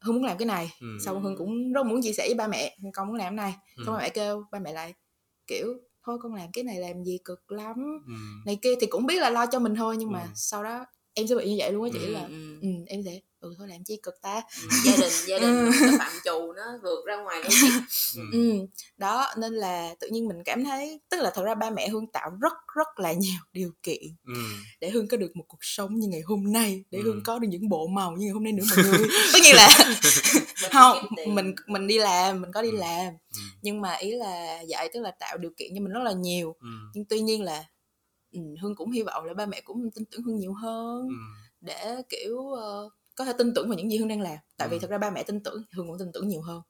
hương 0.00 0.14
muốn 0.14 0.24
làm 0.24 0.38
cái 0.38 0.46
này 0.46 0.70
ừ. 0.80 0.86
xong 1.04 1.22
hương 1.22 1.36
cũng 1.36 1.72
rất 1.72 1.86
muốn 1.86 2.00
chia 2.02 2.12
sẻ 2.12 2.24
với 2.28 2.34
ba 2.34 2.46
mẹ 2.48 2.76
con 2.94 3.06
muốn 3.08 3.16
làm 3.16 3.36
cái 3.36 3.44
này 3.50 3.54
ừ. 3.76 3.82
xong 3.86 3.94
ba 3.94 4.00
mẹ 4.02 4.08
kêu 4.08 4.44
ba 4.52 4.58
mẹ 4.58 4.72
lại 4.72 4.94
kiểu 5.46 5.66
thôi 6.06 6.18
con 6.22 6.34
làm 6.34 6.48
cái 6.52 6.64
này 6.64 6.78
làm 6.80 7.04
gì 7.04 7.18
cực 7.24 7.52
lắm 7.52 7.76
ừ. 8.06 8.12
này 8.46 8.58
kia 8.62 8.74
thì 8.80 8.86
cũng 8.86 9.06
biết 9.06 9.20
là 9.20 9.30
lo 9.30 9.46
cho 9.46 9.58
mình 9.58 9.74
thôi 9.74 9.96
nhưng 9.98 10.12
mà 10.12 10.20
Ừ. 10.22 10.28
sau 10.34 10.64
đó 10.64 10.84
em 11.14 11.26
sẽ 11.26 11.34
bị 11.34 11.50
như 11.50 11.56
vậy 11.58 11.72
luôn 11.72 11.84
á 11.84 11.90
chị 11.92 11.98
Ừ. 12.06 12.12
là 12.12 12.22
Ừ. 12.24 12.60
ừ, 12.62 12.68
em 12.86 13.02
sẽ 13.04 13.20
ừ 13.42 13.54
thôi 13.58 13.68
làm 13.68 13.84
chi 13.84 14.00
cực 14.02 14.14
ta 14.22 14.42
Ừ. 14.62 14.68
gia 14.84 14.96
đình 14.96 15.12
gia 15.26 15.38
đình 15.38 15.70
cái 15.80 15.98
phạm 15.98 16.12
trù 16.24 16.52
nó 16.52 16.62
vượt 16.82 17.04
ra 17.06 17.16
ngoài 17.16 17.40
logic 17.44 17.72
Ừ. 18.16 18.22
ừ 18.32 18.66
đó 18.96 19.26
nên 19.38 19.52
là 19.52 19.94
tự 20.00 20.08
nhiên 20.12 20.28
mình 20.28 20.42
cảm 20.44 20.64
thấy 20.64 21.00
tức 21.10 21.20
là 21.20 21.30
thật 21.34 21.42
ra 21.44 21.54
ba 21.54 21.70
mẹ 21.70 21.88
hương 21.88 22.06
tạo 22.06 22.30
rất 22.40 22.52
rất 22.76 22.86
là 22.96 23.12
nhiều 23.12 23.40
điều 23.52 23.70
kiện 23.82 24.02
Ừ. 24.26 24.34
để 24.80 24.90
hương 24.90 25.08
có 25.08 25.16
được 25.16 25.36
một 25.36 25.44
cuộc 25.48 25.58
sống 25.60 25.94
như 25.94 26.08
ngày 26.08 26.20
hôm 26.20 26.52
nay 26.52 26.84
để 26.90 26.98
Ừ. 26.98 27.04
hương 27.04 27.22
có 27.24 27.38
được 27.38 27.48
những 27.50 27.68
bộ 27.68 27.86
màu 27.86 28.12
như 28.12 28.24
ngày 28.26 28.32
hôm 28.32 28.44
nay 28.44 28.52
nữa 28.52 28.64
mọi 28.70 28.78
người 28.84 29.08
tất 29.32 29.38
nhiên 29.42 29.54
là 29.54 29.68
không 30.72 30.96
mình 31.34 31.54
mình 31.66 31.86
đi 31.86 31.98
làm 31.98 32.40
mình 32.40 32.52
có 32.52 32.62
đi 32.62 32.70
Ừ. 32.70 32.76
làm 32.76 33.12
Ừ. 33.34 33.40
nhưng 33.62 33.80
mà 33.80 33.92
ý 33.94 34.10
là 34.10 34.62
vậy 34.68 34.90
tức 34.94 35.00
là 35.00 35.10
tạo 35.10 35.38
điều 35.38 35.50
kiện 35.56 35.70
cho 35.74 35.80
mình 35.82 35.92
rất 35.92 36.00
là 36.04 36.12
nhiều 36.12 36.56
Ừ. 36.60 36.66
nhưng 36.94 37.04
tuy 37.04 37.20
nhiên 37.20 37.42
là 37.42 37.64
ừ, 38.32 38.40
hương 38.62 38.76
cũng 38.76 38.90
hy 38.90 39.02
vọng 39.02 39.24
là 39.24 39.34
ba 39.34 39.46
mẹ 39.46 39.60
cũng 39.60 39.90
tin 39.94 40.04
tưởng 40.04 40.22
hương 40.22 40.36
nhiều 40.36 40.52
hơn 40.54 41.08
Ừ. 41.08 41.14
để 41.60 41.96
kiểu 42.08 42.48
ờ, 42.50 42.88
có 43.14 43.24
thể 43.24 43.32
tin 43.38 43.54
tưởng 43.54 43.68
vào 43.68 43.78
những 43.78 43.90
gì 43.90 43.98
hương 43.98 44.08
đang 44.08 44.20
làm 44.20 44.38
tại 44.56 44.68
vì 44.68 44.76
Ừ. 44.76 44.80
thật 44.80 44.90
ra 44.90 44.98
ba 44.98 45.10
mẹ 45.10 45.22
tin 45.22 45.42
tưởng 45.42 45.62
hương 45.72 45.86
cũng 45.86 45.98
tin 45.98 46.08
tưởng 46.14 46.28
nhiều 46.28 46.42
hơn 46.42 46.62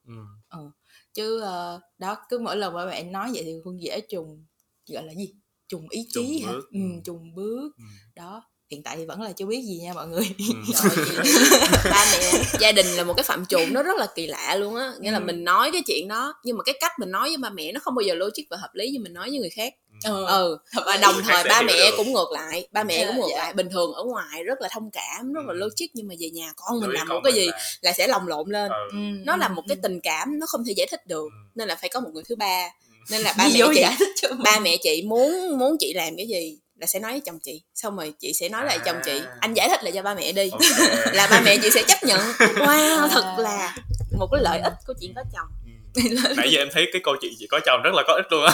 Ừ. 0.49 0.71
chứ 1.13 1.39
ờ, 1.41 1.81
đó 1.97 2.17
cứ 2.29 2.39
mỗi 2.39 2.57
lần 2.57 2.73
ba 2.73 2.85
mẹ 2.85 3.03
nói 3.03 3.31
vậy 3.33 3.43
thì 3.43 3.53
hương 3.65 3.81
dễ 3.81 4.01
trùng 4.09 4.45
gọi 4.89 5.03
là 5.03 5.13
gì 5.13 5.35
trùng 5.67 5.89
ý 5.89 6.07
chí 6.09 6.13
Trùng 6.13 6.47
hả 6.47 6.53
bước, 6.53 6.69
ừ, 6.71 6.79
ừ. 6.79 7.01
trùng 7.05 7.35
bước 7.35 7.71
Ừ. 7.77 7.83
đó 8.15 8.43
hiện 8.73 8.83
tại 8.83 8.97
thì 8.97 9.05
vẫn 9.05 9.21
là 9.21 9.31
chưa 9.31 9.45
biết 9.45 9.61
gì 9.65 9.79
nha 9.83 9.93
mọi 9.93 10.07
người 10.07 10.23
Ừ. 10.39 10.73
Ba 11.91 12.05
mẹ 12.11 12.43
gia 12.59 12.71
đình 12.71 12.85
là 12.87 13.03
một 13.03 13.13
cái 13.17 13.23
phạm 13.23 13.45
trù 13.45 13.59
nó 13.71 13.83
rất 13.83 13.97
là 13.97 14.07
kỳ 14.15 14.27
lạ 14.27 14.55
luôn 14.55 14.75
á 14.75 14.91
nghĩa 14.99 15.11
là 15.11 15.17
Ừ. 15.17 15.23
mình 15.23 15.43
nói 15.43 15.69
cái 15.71 15.81
chuyện 15.87 16.07
đó 16.07 16.33
nhưng 16.43 16.57
mà 16.57 16.63
cái 16.63 16.75
cách 16.81 16.91
mình 16.99 17.11
nói 17.11 17.29
với 17.29 17.37
ba 17.37 17.49
mẹ 17.49 17.71
nó 17.71 17.79
không 17.83 17.95
bao 17.95 18.01
giờ 18.03 18.13
logic 18.15 18.43
và 18.49 18.57
hợp 18.57 18.69
lý 18.73 18.89
như 18.89 18.99
mình 18.99 19.13
nói 19.13 19.29
với 19.29 19.39
người 19.39 19.49
khác 19.49 19.73
ừ. 20.05 20.25
ừ 20.25 20.57
Thật 20.71 20.81
và 20.85 20.97
đồng 20.97 21.15
thời 21.27 21.43
ba 21.43 21.61
mẹ 21.61 21.73
được. 21.73 21.93
cũng 21.97 22.13
ngược 22.13 22.31
lại 22.31 22.67
ba 22.71 22.83
mẹ 22.83 22.97
Dạ, 22.99 23.07
cũng 23.07 23.15
ngược 23.21 23.27
dạ. 23.31 23.37
lại 23.37 23.53
bình 23.53 23.69
thường 23.71 23.93
ở 23.93 24.03
ngoài 24.03 24.43
rất 24.43 24.61
là 24.61 24.69
thông 24.71 24.89
cảm 24.91 25.33
rất 25.33 25.41
là 25.47 25.53
Ừ. 25.53 25.57
logic 25.57 25.85
nhưng 25.93 26.07
mà 26.07 26.15
về 26.19 26.29
nhà 26.29 26.53
con 26.55 26.79
mình 26.79 26.89
Đối 26.89 26.93
làm 26.97 27.07
một 27.07 27.19
cái 27.23 27.33
gì 27.33 27.45
là- 27.47 27.59
là 27.81 27.93
sẽ 27.93 28.07
lồng 28.07 28.27
lộn 28.27 28.49
lên 28.49 28.71
Ừ. 28.71 28.77
Ừ, 28.91 28.97
nó 29.25 29.35
là 29.35 29.47
ừ, 29.47 29.53
một 29.53 29.63
cái 29.67 29.75
ừ. 29.77 29.79
tình 29.83 29.99
cảm 30.03 30.39
nó 30.39 30.45
không 30.45 30.63
thể 30.67 30.73
giải 30.77 30.87
thích 30.91 31.07
được 31.07 31.23
Ừ. 31.23 31.49
nên 31.55 31.67
là 31.67 31.75
phải 31.75 31.89
có 31.89 31.99
một 31.99 32.09
người 32.13 32.23
thứ 32.29 32.35
ba 32.35 32.67
nên 33.11 33.21
là 33.21 33.33
ba 33.37 33.43
mẹ 33.53 33.59
chị 33.73 33.81
giải 33.81 33.95
thích 33.99 34.09
cho 34.21 34.29
mình. 34.29 34.43
ba 34.43 34.59
mẹ 34.59 34.77
chị 34.83 35.01
muốn 35.07 35.57
muốn 35.59 35.77
chị 35.79 35.93
làm 35.93 36.15
cái 36.17 36.27
gì 36.27 36.57
là 36.75 36.87
sẽ 36.87 36.99
nói 36.99 37.11
với 37.11 37.21
chồng 37.25 37.39
chị 37.39 37.61
xong 37.75 37.95
rồi 37.97 38.13
chị 38.19 38.33
sẽ 38.33 38.49
nói 38.49 38.65
lại 38.65 38.79
chồng 38.85 38.97
chị 39.05 39.19
À. 39.19 39.37
anh 39.39 39.53
giải 39.53 39.69
thích 39.69 39.83
lại 39.83 39.91
cho 39.95 40.01
ba 40.01 40.15
mẹ 40.15 40.31
đi 40.31 40.49
Ok. 40.49 40.61
là 41.13 41.27
ba 41.31 41.41
mẹ 41.45 41.57
chị 41.63 41.69
sẽ 41.69 41.83
chấp 41.87 42.03
nhận 42.03 42.19
wow 42.39 43.01
À. 43.01 43.07
thật 43.11 43.35
là 43.37 43.75
một 44.17 44.27
cái 44.31 44.41
lợi 44.43 44.59
ích 44.59 44.73
của 44.87 44.93
chuyện 45.01 45.13
có 45.15 45.23
chồng 45.33 45.47
Ừ. 45.95 46.01
nãy 46.37 46.51
giờ 46.51 46.59
em 46.61 46.67
thấy 46.71 46.85
cái 46.93 47.01
câu 47.05 47.15
chuyện 47.21 47.33
chị 47.39 47.47
có 47.47 47.59
chồng 47.65 47.81
rất 47.83 47.91
là 47.93 48.03
có 48.07 48.13
ích 48.13 48.25
luôn 48.31 48.45
á 48.45 48.53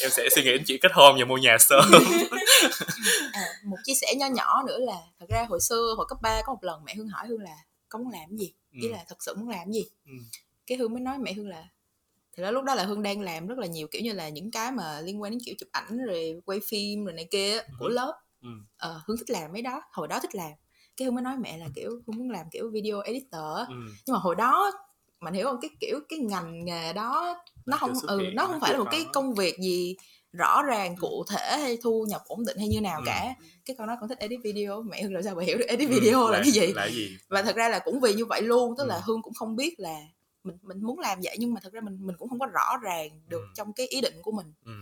em 0.00 0.10
sẽ 0.10 0.28
suy 0.34 0.42
nghĩ 0.42 0.50
đến 0.50 0.64
chuyện 0.66 0.78
kết 0.82 0.92
hôn 0.94 1.16
và 1.18 1.24
mua 1.24 1.36
nhà 1.36 1.56
sớm 1.60 1.84
à, 3.32 3.40
một 3.64 3.76
chia 3.84 3.94
sẻ 3.94 4.14
nho 4.18 4.26
nhỏ 4.26 4.62
nữa 4.66 4.78
là 4.80 4.96
thật 5.20 5.26
ra 5.28 5.46
hồi 5.48 5.60
xưa 5.60 5.94
hồi 5.96 6.06
cấp 6.08 6.18
3 6.22 6.42
có 6.46 6.52
một 6.52 6.58
lần 6.64 6.84
mẹ 6.84 6.94
hương 6.94 7.08
hỏi 7.08 7.26
hương 7.28 7.40
là 7.42 7.54
con 7.88 8.04
muốn 8.04 8.12
làm 8.12 8.36
gì 8.36 8.52
ý 8.82 8.88
Ừ. 8.88 8.92
là 8.92 8.98
thật 9.08 9.16
sự 9.20 9.34
muốn 9.34 9.48
làm 9.48 9.72
gì 9.72 9.84
Ừ. 10.06 10.12
cái 10.66 10.78
hương 10.78 10.92
mới 10.92 11.00
nói 11.00 11.18
mẹ 11.18 11.32
hương 11.32 11.48
là 11.48 11.64
thì 12.36 12.42
đó 12.42 12.50
lúc 12.50 12.64
đó 12.64 12.74
là 12.74 12.84
hương 12.84 13.02
đang 13.02 13.20
làm 13.20 13.46
rất 13.46 13.58
là 13.58 13.66
nhiều 13.66 13.86
kiểu 13.90 14.02
như 14.02 14.12
là 14.12 14.28
những 14.28 14.50
cái 14.50 14.72
mà 14.72 15.00
liên 15.00 15.22
quan 15.22 15.32
đến 15.32 15.40
kiểu 15.46 15.54
chụp 15.58 15.68
ảnh 15.72 15.98
rồi 16.06 16.40
quay 16.44 16.60
phim 16.68 17.04
rồi 17.04 17.12
này 17.14 17.28
kia 17.30 17.58
của 17.78 17.86
Ừ. 17.86 17.92
lớp 17.92 18.12
Ừ. 18.42 18.48
ờ, 18.78 19.00
hương 19.06 19.16
thích 19.16 19.30
làm 19.30 19.52
mấy 19.52 19.62
đó 19.62 19.82
hồi 19.92 20.08
đó 20.08 20.20
thích 20.20 20.34
làm 20.34 20.50
cái 20.96 21.06
hương 21.06 21.14
mới 21.14 21.22
nói 21.22 21.36
mẹ 21.40 21.56
là 21.58 21.66
kiểu 21.74 21.90
hương 21.90 22.16
muốn 22.18 22.30
làm 22.30 22.46
kiểu 22.52 22.70
video 22.70 23.00
editor. 23.00 23.68
Ừ. 23.68 23.74
nhưng 24.06 24.14
mà 24.14 24.18
hồi 24.18 24.34
đó 24.34 24.70
mình 25.20 25.34
hiểu 25.34 25.46
không 25.46 25.60
cái 25.62 25.70
kiểu 25.80 25.98
cái 26.08 26.18
ngành 26.18 26.64
nghề 26.64 26.92
đó 26.92 27.42
nó 27.66 27.76
Chưa 27.76 27.80
không 27.80 27.92
ừ 28.08 28.20
hiện, 28.20 28.34
nó 28.34 28.42
nó 28.42 28.48
không 28.48 28.60
phải 28.60 28.72
là 28.72 28.78
một 28.78 28.88
cái 28.90 29.06
công 29.12 29.34
việc 29.34 29.58
gì 29.58 29.96
rõ 30.32 30.62
ràng 30.62 30.96
cụ 31.00 31.24
thể 31.30 31.58
hay 31.58 31.78
thu 31.82 32.04
nhập 32.08 32.22
ổn 32.26 32.44
định 32.44 32.56
hay 32.58 32.68
như 32.68 32.80
nào 32.80 32.98
Ừ. 33.00 33.02
cả 33.06 33.34
cái 33.64 33.76
con 33.76 33.86
nói 33.86 33.96
con 34.00 34.08
thích 34.08 34.18
edit 34.18 34.40
video 34.44 34.82
mẹ 34.82 35.02
hương 35.02 35.14
làm 35.14 35.22
sao 35.22 35.34
mà 35.34 35.42
hiểu 35.44 35.58
được 35.58 35.64
edit 35.68 35.88
Ừ. 35.88 35.94
video 36.00 36.28
là, 36.30 36.40
cái 36.42 36.50
gì 36.52 36.72
là 36.72 36.88
gì 36.88 37.16
và 37.28 37.42
thật 37.42 37.56
ra 37.56 37.68
là 37.68 37.78
cũng 37.78 38.00
vì 38.00 38.14
như 38.14 38.24
vậy 38.24 38.42
luôn 38.42 38.74
tức 38.78 38.84
là 38.86 38.94
Ừ. 38.94 39.00
hương 39.04 39.22
cũng 39.22 39.34
không 39.34 39.56
biết 39.56 39.74
là 39.78 39.96
mình 40.44 40.56
mình 40.62 40.82
muốn 40.82 40.98
làm 40.98 41.20
vậy 41.22 41.36
nhưng 41.38 41.54
mà 41.54 41.60
thật 41.60 41.72
ra 41.72 41.80
mình 41.80 41.98
mình 42.00 42.16
cũng 42.18 42.28
không 42.28 42.38
có 42.38 42.46
rõ 42.46 42.76
ràng 42.82 43.20
được 43.28 43.40
Ừ. 43.40 43.46
trong 43.56 43.72
cái 43.72 43.86
ý 43.86 44.00
định 44.00 44.14
của 44.22 44.32
mình 44.32 44.52
ừ. 44.64 44.72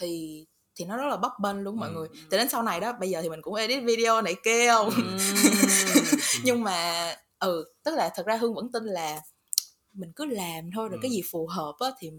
thì 0.00 0.44
thì 0.76 0.84
nó 0.84 0.96
rất 0.96 1.06
là 1.08 1.16
bấp 1.16 1.32
bênh 1.42 1.56
luôn 1.58 1.76
mọi 1.76 1.88
Ừ. 1.88 1.92
người 1.94 2.08
từ 2.30 2.38
đến 2.38 2.48
sau 2.48 2.62
này 2.62 2.80
đó 2.80 2.92
bây 3.00 3.10
giờ 3.10 3.22
thì 3.22 3.28
mình 3.28 3.42
cũng 3.42 3.54
edit 3.54 3.84
video 3.84 4.22
này 4.22 4.34
kia 4.44 4.68
không 4.68 4.90
Ừ. 4.90 5.16
nhưng 6.44 6.62
mà 6.62 7.08
ừ 7.38 7.64
tức 7.82 7.94
là 7.94 8.10
thật 8.14 8.26
ra 8.26 8.36
hương 8.36 8.54
vẫn 8.54 8.72
tin 8.72 8.84
là 8.84 9.20
mình 9.92 10.12
cứ 10.16 10.24
làm 10.24 10.70
thôi 10.74 10.88
rồi 10.88 10.98
Ừ. 10.98 11.02
cái 11.02 11.10
gì 11.10 11.22
phù 11.30 11.46
hợp 11.46 11.74
á 11.78 11.88
thì 11.98 12.10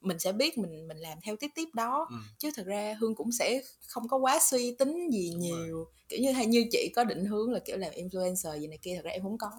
mình 0.00 0.18
sẽ 0.18 0.32
biết 0.32 0.58
mình 0.58 0.88
mình 0.88 0.96
làm 0.96 1.18
theo 1.22 1.36
tiếp 1.40 1.48
tiếp 1.54 1.68
đó 1.74 2.06
Ừ. 2.10 2.16
chứ 2.38 2.50
thật 2.56 2.66
ra 2.66 2.96
hương 3.00 3.14
cũng 3.14 3.32
sẽ 3.32 3.62
không 3.88 4.08
có 4.08 4.16
quá 4.16 4.38
suy 4.50 4.74
tính 4.78 5.10
gì 5.10 5.30
Đúng 5.32 5.40
nhiều 5.40 5.86
kiểu 6.08 6.18
như 6.20 6.32
hay 6.32 6.46
như 6.46 6.64
chị 6.72 6.92
có 6.96 7.04
định 7.04 7.24
hướng 7.24 7.52
là 7.52 7.58
kiểu 7.58 7.76
làm 7.76 7.92
influencer 7.92 8.58
gì 8.60 8.66
này 8.66 8.78
kia 8.82 8.92
thật 8.96 9.04
ra 9.04 9.10
em 9.10 9.22
không 9.22 9.38
có 9.38 9.50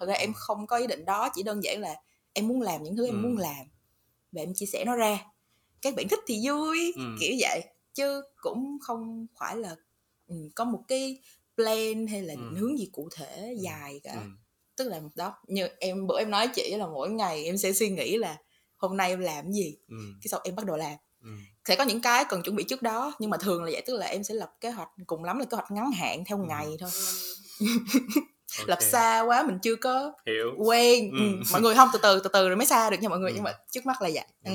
thật 0.00 0.06
ra 0.06 0.14
em 0.14 0.32
không 0.34 0.66
có 0.66 0.76
ý 0.76 0.86
định 0.86 1.04
đó 1.04 1.28
chỉ 1.34 1.42
đơn 1.42 1.64
giản 1.64 1.80
là 1.80 1.94
em 2.34 2.48
muốn 2.48 2.60
làm 2.62 2.82
những 2.82 2.96
thứ 2.96 3.06
em 3.06 3.14
Ừ. 3.14 3.18
muốn 3.18 3.36
làm 3.38 3.66
và 4.32 4.42
em 4.42 4.54
chia 4.54 4.66
sẻ 4.66 4.84
nó 4.86 4.96
ra 4.96 5.18
các 5.82 5.94
bạn 5.94 6.08
thích 6.08 6.20
thì 6.26 6.40
vui 6.48 6.92
Ừ. 6.96 7.02
kiểu 7.20 7.34
vậy 7.40 7.64
chứ 7.94 8.22
cũng 8.36 8.78
không 8.80 9.26
phải 9.38 9.56
là 9.56 9.76
ừ, 10.26 10.34
có 10.54 10.64
một 10.64 10.80
cái 10.88 11.22
plan 11.56 12.06
hay 12.06 12.22
là 12.22 12.34
Ừ. 12.34 12.40
định 12.40 12.54
hướng 12.56 12.78
gì 12.78 12.88
cụ 12.92 13.08
thể 13.14 13.54
dài 13.58 14.00
cả 14.02 14.12
Ừ. 14.14 14.20
tức 14.76 14.88
là 14.88 15.00
đó 15.14 15.34
như 15.48 15.68
em 15.80 16.06
bữa 16.06 16.18
em 16.18 16.30
nói 16.30 16.48
chị 16.54 16.74
là 16.76 16.86
mỗi 16.86 17.10
ngày 17.10 17.44
em 17.44 17.58
sẽ 17.58 17.72
suy 17.72 17.88
nghĩ 17.90 18.16
là 18.18 18.36
hôm 18.76 18.96
nay 18.96 19.10
em 19.10 19.20
làm 19.20 19.44
cái 19.44 19.52
gì 19.52 19.76
Ừ. 19.88 19.96
cái 20.22 20.28
sau 20.28 20.40
em 20.44 20.54
bắt 20.56 20.66
đầu 20.66 20.76
làm 20.76 20.96
Ừ. 21.22 21.28
sẽ 21.68 21.76
có 21.76 21.84
những 21.84 22.00
cái 22.00 22.24
cần 22.28 22.42
chuẩn 22.42 22.56
bị 22.56 22.64
trước 22.64 22.82
đó 22.82 23.12
nhưng 23.18 23.30
mà 23.30 23.36
thường 23.36 23.64
là 23.64 23.70
vậy 23.72 23.82
tức 23.86 23.96
là 23.96 24.06
em 24.06 24.24
sẽ 24.24 24.34
lập 24.34 24.54
kế 24.60 24.70
hoạch 24.70 24.88
cùng 25.06 25.24
lắm 25.24 25.38
là 25.38 25.44
kế 25.44 25.54
hoạch 25.56 25.70
ngắn 25.70 25.90
hạn 25.92 26.24
theo 26.24 26.38
Ừ. 26.38 26.44
ngày 26.48 26.66
thôi 26.80 26.90
Ok. 28.58 28.68
lập 28.68 28.78
xa 28.80 29.20
quá 29.20 29.42
mình 29.46 29.58
chưa 29.62 29.76
có 29.76 30.12
hiểu 30.26 30.54
quen 30.58 31.10
Ừ. 31.12 31.18
ừ. 31.18 31.42
mọi 31.52 31.60
người 31.60 31.74
không 31.74 31.88
từ 31.92 31.98
từ 32.02 32.20
từ 32.24 32.30
từ 32.32 32.48
rồi 32.48 32.56
mới 32.56 32.66
xa 32.66 32.90
được 32.90 32.96
nha 33.00 33.08
mọi 33.08 33.18
người 33.18 33.30
Ừ. 33.30 33.34
nhưng 33.34 33.44
mà 33.44 33.52
trước 33.70 33.86
mắt 33.86 34.02
là 34.02 34.10
vậy 34.14 34.24
Ừ. 34.44 34.52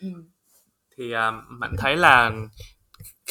ừ. 0.00 0.08
thì 0.96 1.12
à, 1.12 1.32
bạn 1.60 1.74
thấy 1.78 1.96
là 1.96 2.32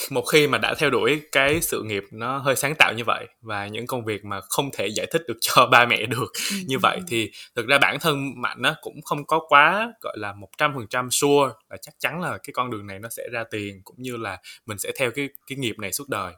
một 0.09 0.21
khi 0.21 0.47
mà 0.47 0.57
đã 0.57 0.73
theo 0.77 0.89
đuổi 0.89 1.21
cái 1.31 1.61
sự 1.61 1.83
nghiệp 1.83 2.03
nó 2.11 2.37
hơi 2.37 2.55
sáng 2.55 2.75
tạo 2.75 2.93
như 2.93 3.03
vậy 3.03 3.27
và 3.41 3.67
những 3.67 3.87
công 3.87 4.05
việc 4.05 4.25
mà 4.25 4.41
không 4.49 4.69
thể 4.73 4.87
giải 4.87 5.07
thích 5.11 5.21
được 5.27 5.37
cho 5.41 5.65
ba 5.71 5.85
mẹ 5.85 6.05
được 6.05 6.31
như 6.65 6.77
vậy 6.79 6.99
thì 7.07 7.31
thực 7.55 7.67
ra 7.67 7.77
bản 7.77 7.99
thân 7.99 8.41
mạnh 8.41 8.57
nó 8.61 8.75
cũng 8.81 9.01
không 9.01 9.25
có 9.25 9.39
quá 9.47 9.93
gọi 10.01 10.17
là 10.17 10.33
một 10.33 10.47
trăm 10.57 10.73
phần 10.75 10.87
trăm 10.89 11.11
sure 11.11 11.53
là 11.69 11.77
chắc 11.81 11.93
chắn 11.99 12.21
là 12.21 12.37
cái 12.37 12.53
con 12.53 12.71
đường 12.71 12.87
này 12.87 12.99
nó 12.99 13.09
sẽ 13.09 13.23
ra 13.31 13.43
tiền 13.51 13.81
cũng 13.83 13.95
như 13.99 14.17
là 14.17 14.37
mình 14.65 14.77
sẽ 14.77 14.91
theo 14.99 15.11
cái 15.11 15.29
cái 15.47 15.57
nghiệp 15.57 15.75
này 15.79 15.93
suốt 15.93 16.09
đời 16.09 16.33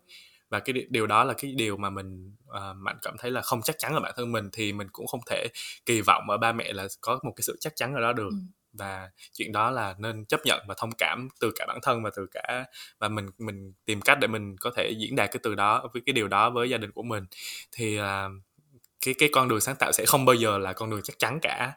và 0.49 0.59
cái 0.59 0.73
đi- 0.73 0.85
điều 0.89 1.07
đó 1.07 1.23
là 1.23 1.33
cái 1.33 1.51
điều 1.57 1.77
mà 1.77 1.89
mình 1.89 2.35
à, 2.49 2.73
mạnh 2.73 2.97
cảm 3.01 3.15
thấy 3.19 3.31
là 3.31 3.41
không 3.41 3.61
chắc 3.61 3.75
chắn 3.79 3.93
ở 3.93 3.99
bản 3.99 4.13
thân 4.17 4.31
mình 4.31 4.49
thì 4.53 4.73
mình 4.73 4.87
cũng 4.91 5.07
không 5.07 5.21
thể 5.29 5.47
kỳ 5.85 6.01
vọng 6.01 6.29
ở 6.29 6.37
ba 6.37 6.51
mẹ 6.51 6.73
là 6.73 6.87
có 7.01 7.19
một 7.23 7.33
cái 7.35 7.43
sự 7.43 7.57
chắc 7.59 7.73
chắn 7.75 7.93
ở 7.93 8.01
đó 8.01 8.13
được. 8.13 8.29
Ừ. 8.31 8.37
và 8.73 9.09
chuyện 9.33 9.51
đó 9.51 9.71
là 9.71 9.95
nên 9.99 10.25
chấp 10.25 10.39
nhận 10.45 10.65
và 10.67 10.75
thông 10.77 10.91
cảm 10.97 11.27
từ 11.39 11.51
cả 11.55 11.65
bản 11.67 11.79
thân 11.81 12.03
và 12.03 12.09
từ 12.15 12.27
cả 12.31 12.65
và 12.99 13.07
mình 13.09 13.25
mình 13.37 13.73
tìm 13.85 14.01
cách 14.01 14.17
để 14.21 14.27
mình 14.27 14.55
có 14.57 14.71
thể 14.75 14.91
diễn 14.99 15.15
đạt 15.15 15.31
cái 15.31 15.39
từ 15.43 15.55
đó 15.55 15.87
với 15.93 16.01
cái 16.05 16.13
điều 16.13 16.27
đó 16.27 16.49
với 16.49 16.69
gia 16.69 16.77
đình 16.77 16.91
của 16.91 17.03
mình. 17.03 17.25
Thì 17.71 17.97
à, 17.97 18.27
cái 19.05 19.13
cái 19.19 19.29
con 19.33 19.47
đường 19.47 19.61
sáng 19.61 19.75
tạo 19.79 19.91
sẽ 19.91 20.05
không 20.07 20.25
bao 20.25 20.33
giờ 20.35 20.57
là 20.57 20.73
con 20.73 20.89
đường 20.89 21.01
chắc 21.03 21.19
chắn 21.19 21.39
cả 21.41 21.71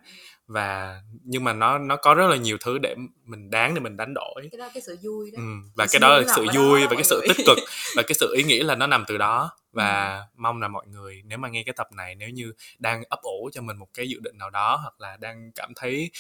và 0.53 1.01
nhưng 1.25 1.45
mà 1.45 1.53
nó 1.53 1.79
nó 1.79 1.97
có 1.97 2.15
rất 2.15 2.27
là 2.31 2.37
nhiều 2.37 2.57
thứ 2.61 2.79
để 2.79 2.95
mình 3.25 3.51
đáng 3.51 3.75
để 3.75 3.81
mình 3.81 3.97
đánh 3.97 4.15
đổi 4.15 4.49
cái 4.53 4.59
đó 4.59 4.71
cái 4.75 4.83
sự 4.83 4.99
vui 5.03 5.31
đó 5.31 5.37
ừ. 5.37 5.69
và 5.75 5.87
cái 5.93 6.01
đó 6.01 6.19
là 6.19 6.25
sự 6.37 6.47
vui 6.55 6.81
đó 6.81 6.87
và 6.91 6.97
cái 6.97 7.05
sự 7.05 7.21
người. 7.21 7.29
tích 7.29 7.45
cực 7.47 7.59
và 7.97 8.03
cái 8.03 8.15
sự 8.15 8.35
ý 8.37 8.43
nghĩa 8.43 8.63
là 8.63 8.75
nó 8.75 8.87
nằm 8.87 9.05
từ 9.09 9.19
đó 9.19 9.51
và 9.73 10.23
mong 10.37 10.61
là 10.61 10.69
mọi 10.69 10.87
người 10.87 11.23
nếu 11.25 11.39
mà 11.39 11.49
nghe 11.49 11.63
cái 11.67 11.73
tập 11.77 11.89
này 11.93 12.15
nếu 12.15 12.29
như 12.29 12.53
đang 12.79 13.03
ấp 13.09 13.21
ủ 13.23 13.51
cho 13.53 13.63
mình 13.63 13.77
một 13.77 13.89
cái 13.95 14.09
dự 14.09 14.21
định 14.21 14.39
nào 14.39 14.51
đó 14.51 14.79
hoặc 14.83 15.01
là 15.01 15.17
đang 15.17 15.53
cảm 15.55 15.73
thấy 15.77 16.11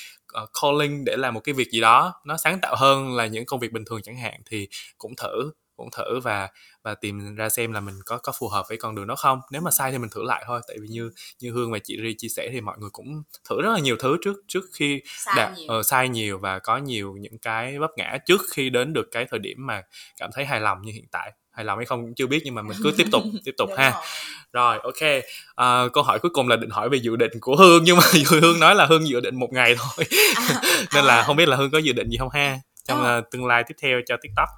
uh, 0.43 0.51
calling 0.63 1.05
để 1.05 1.17
làm 1.17 1.35
một 1.35 1.41
cái 1.41 1.53
việc 1.53 1.71
gì 1.71 1.81
đó 1.81 2.15
nó 2.25 2.37
sáng 2.37 2.59
tạo 2.63 2.77
hơn 2.77 3.17
là 3.17 3.27
những 3.27 3.47
công 3.47 3.61
việc 3.61 3.73
bình 3.73 3.85
thường 3.85 4.03
chẳng 4.03 4.17
hạn 4.17 4.41
thì 4.47 4.69
cũng 4.99 5.13
thử 5.17 5.51
cũng 5.83 5.91
thử 5.91 6.21
và 6.21 6.49
và 6.85 6.95
tìm 6.95 7.35
ra 7.35 7.49
xem 7.49 7.73
là 7.73 7.81
mình 7.81 7.95
có 8.07 8.19
có 8.19 8.33
phù 8.39 8.49
hợp 8.49 8.67
với 8.69 8.79
con 8.79 8.95
đường 8.95 9.07
đó 9.07 9.17
không. 9.17 9.41
Nếu 9.51 9.61
mà 9.63 9.71
sai 9.71 9.93
thì 9.93 9.99
mình 9.99 10.11
thử 10.11 10.23
lại 10.23 10.45
thôi 10.47 10.61
tại 10.69 10.77
vì 10.81 10.89
như 10.89 11.11
như 11.41 11.51
hương 11.51 11.73
và 11.73 11.79
chị 11.85 11.97
ri 12.03 12.15
chia 12.19 12.29
sẻ 12.29 12.49
thì 12.53 12.61
mọi 12.61 12.77
người 12.79 12.91
cũng 12.93 13.23
thử 13.49 13.63
rất 13.63 13.73
là 13.73 13.79
nhiều 13.79 13.97
thứ 14.01 14.17
trước 14.25 14.37
trước 14.49 14.65
khi 14.75 15.01
sai 15.07 15.35
đạt 15.37 15.59
nhiều. 15.59 15.69
ờ, 15.69 15.83
sai 15.83 16.09
nhiều 16.09 16.39
và 16.39 16.59
có 16.59 16.77
nhiều 16.77 17.15
những 17.21 17.39
cái 17.39 17.79
vấp 17.79 17.91
ngã 17.97 18.19
trước 18.27 18.41
khi 18.53 18.71
đến 18.71 18.93
được 18.93 19.09
cái 19.13 19.27
thời 19.31 19.39
điểm 19.39 19.67
mà 19.67 19.83
cảm 20.19 20.31
thấy 20.35 20.45
hài 20.45 20.61
lòng 20.61 20.83
như 20.83 20.93
hiện 20.93 21.07
tại. 21.13 21.33
Hài 21.53 21.65
lòng 21.65 21.79
hay 21.79 21.87
không 21.87 22.03
cũng 22.03 22.15
chưa 22.15 22.27
biết 22.27 22.41
nhưng 22.45 22.55
mà 22.55 22.63
mình 22.63 22.79
cứ 22.83 22.93
tiếp 22.97 23.07
tục 23.13 23.23
tiếp 23.45 23.55
tục 23.59 23.71
ha. 23.77 23.91
rồi. 23.91 24.03
rồi 24.53 24.79
ok. 24.83 25.25
À, 25.55 25.85
câu 25.93 26.05
hỏi 26.05 26.19
cuối 26.19 26.31
cùng 26.35 26.49
là 26.49 26.57
định 26.57 26.71
hỏi 26.71 26.89
về 26.89 26.99
dự 26.99 27.17
định 27.17 27.33
của 27.41 27.57
hương 27.57 27.85
nhưng 27.85 27.97
mà 27.97 28.03
hương 28.41 28.61
nói 28.61 28.75
là 28.75 28.87
hương 28.87 29.09
dự 29.09 29.21
định 29.21 29.37
một 29.37 29.49
ngày 29.53 29.75
thôi. 29.79 30.07
À, 30.37 30.61
nên 30.95 31.05
là 31.05 31.17
à, 31.17 31.23
không 31.23 31.37
biết 31.37 31.49
là 31.49 31.57
hương 31.57 31.71
có 31.71 31.79
dự 31.79 31.93
định 31.93 32.09
gì 32.11 32.17
không 32.17 32.31
ha 32.31 32.59
trong 32.89 33.05
ờ, 33.05 33.23
tương 33.31 33.47
lai 33.47 33.65
tiếp 33.69 33.75
theo 33.83 34.01
cho 34.07 34.17
tiktok 34.23 34.49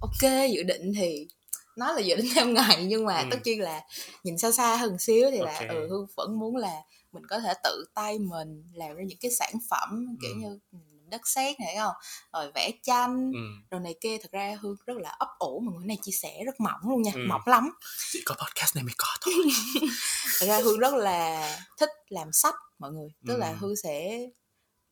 ok 0.00 0.30
dự 0.52 0.62
định 0.62 0.92
thì 0.96 1.28
nói 1.76 1.94
là 1.94 2.00
dự 2.00 2.16
định 2.16 2.26
theo 2.34 2.46
ngày 2.46 2.84
nhưng 2.84 3.04
mà 3.06 3.18
Ừ. 3.20 3.26
tất 3.30 3.36
nhiên 3.44 3.60
là 3.60 3.80
nhìn 4.24 4.38
xa 4.38 4.50
xa 4.52 4.76
hơn 4.76 4.98
xíu 4.98 5.30
thì 5.30 5.38
là 5.38 5.54
Ok. 5.58 5.68
ừ 5.68 5.86
hương 5.90 6.06
vẫn 6.16 6.38
muốn 6.38 6.56
là 6.56 6.82
mình 7.12 7.22
có 7.26 7.40
thể 7.40 7.52
tự 7.64 7.84
tay 7.94 8.18
mình 8.18 8.64
làm 8.74 8.96
ra 8.96 9.02
những 9.06 9.18
cái 9.20 9.30
sản 9.30 9.52
phẩm 9.70 10.16
kiểu 10.22 10.30
Ừ. 10.30 10.36
như 10.36 10.58
ừ, 10.72 10.78
đất 11.10 11.20
sét 11.28 11.60
này 11.60 11.76
không 11.76 11.94
rồi 12.32 12.52
vẽ 12.54 12.70
tranh 12.82 13.30
ừ. 13.34 13.38
rồi 13.70 13.80
này 13.80 13.94
kia 14.00 14.18
thật 14.22 14.28
ra 14.32 14.56
hương 14.60 14.76
rất 14.86 14.96
là 14.96 15.10
ấp 15.10 15.28
ủ 15.38 15.60
mà 15.60 15.72
người 15.76 15.86
này 15.86 15.98
chia 16.02 16.12
sẻ 16.12 16.42
rất 16.46 16.60
mỏng 16.60 16.80
luôn 16.88 17.02
nha 17.02 17.12
Ừ. 17.14 17.20
mỏng 17.28 17.40
lắm 17.46 17.70
chỉ 18.12 18.22
có 18.26 18.34
podcast 18.34 18.76
này 18.76 18.84
mới 18.84 18.94
có 18.98 19.06
thôi 19.20 19.34
thật 20.40 20.46
ra 20.46 20.60
hương 20.60 20.78
rất 20.78 20.94
là 20.94 21.48
thích 21.78 21.90
làm 22.08 22.32
sách 22.32 22.54
mọi 22.78 22.92
người 22.92 23.08
tức 23.26 23.36
là 23.36 23.48
Ừ. 23.50 23.56
hương 23.60 23.76
sẽ 23.76 24.26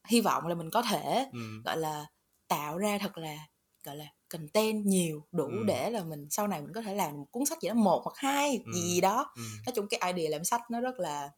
hy 0.09 0.20
vọng 0.20 0.46
là 0.46 0.54
mình 0.54 0.70
có 0.70 0.82
thể 0.82 1.26
ừ. 1.32 1.38
gọi 1.64 1.76
là 1.76 2.07
tạo 2.48 2.78
ra 2.78 2.98
thật 3.00 3.18
là 3.18 3.36
gọi 3.84 3.96
là 3.96 4.04
content 4.29 4.85
nhiều 4.87 5.27
đủ 5.33 5.47
Ừ. 5.47 5.62
để 5.66 5.91
là 5.91 6.03
mình 6.05 6.27
sau 6.31 6.47
này 6.49 6.61
mình 6.62 6.72
có 6.74 6.81
thể 6.83 6.95
làm 6.95 7.12
một 7.16 7.27
cuốn 7.31 7.47
sách 7.47 7.59
gì 7.62 7.68
đó 7.68 7.74
một 7.74 8.01
hoặc 8.05 8.14
hai 8.16 8.61
Ừ. 8.66 8.72
gì 8.72 8.81
gì 8.81 9.01
đó 9.01 9.33
Ừ. 9.37 9.43
nói 9.66 9.72
chung 9.77 9.87
cái 9.89 10.12
idea 10.14 10.31
làm 10.31 10.45
sách 10.45 10.61
nó 10.70 10.81
rất 10.81 10.99
là 11.01 11.31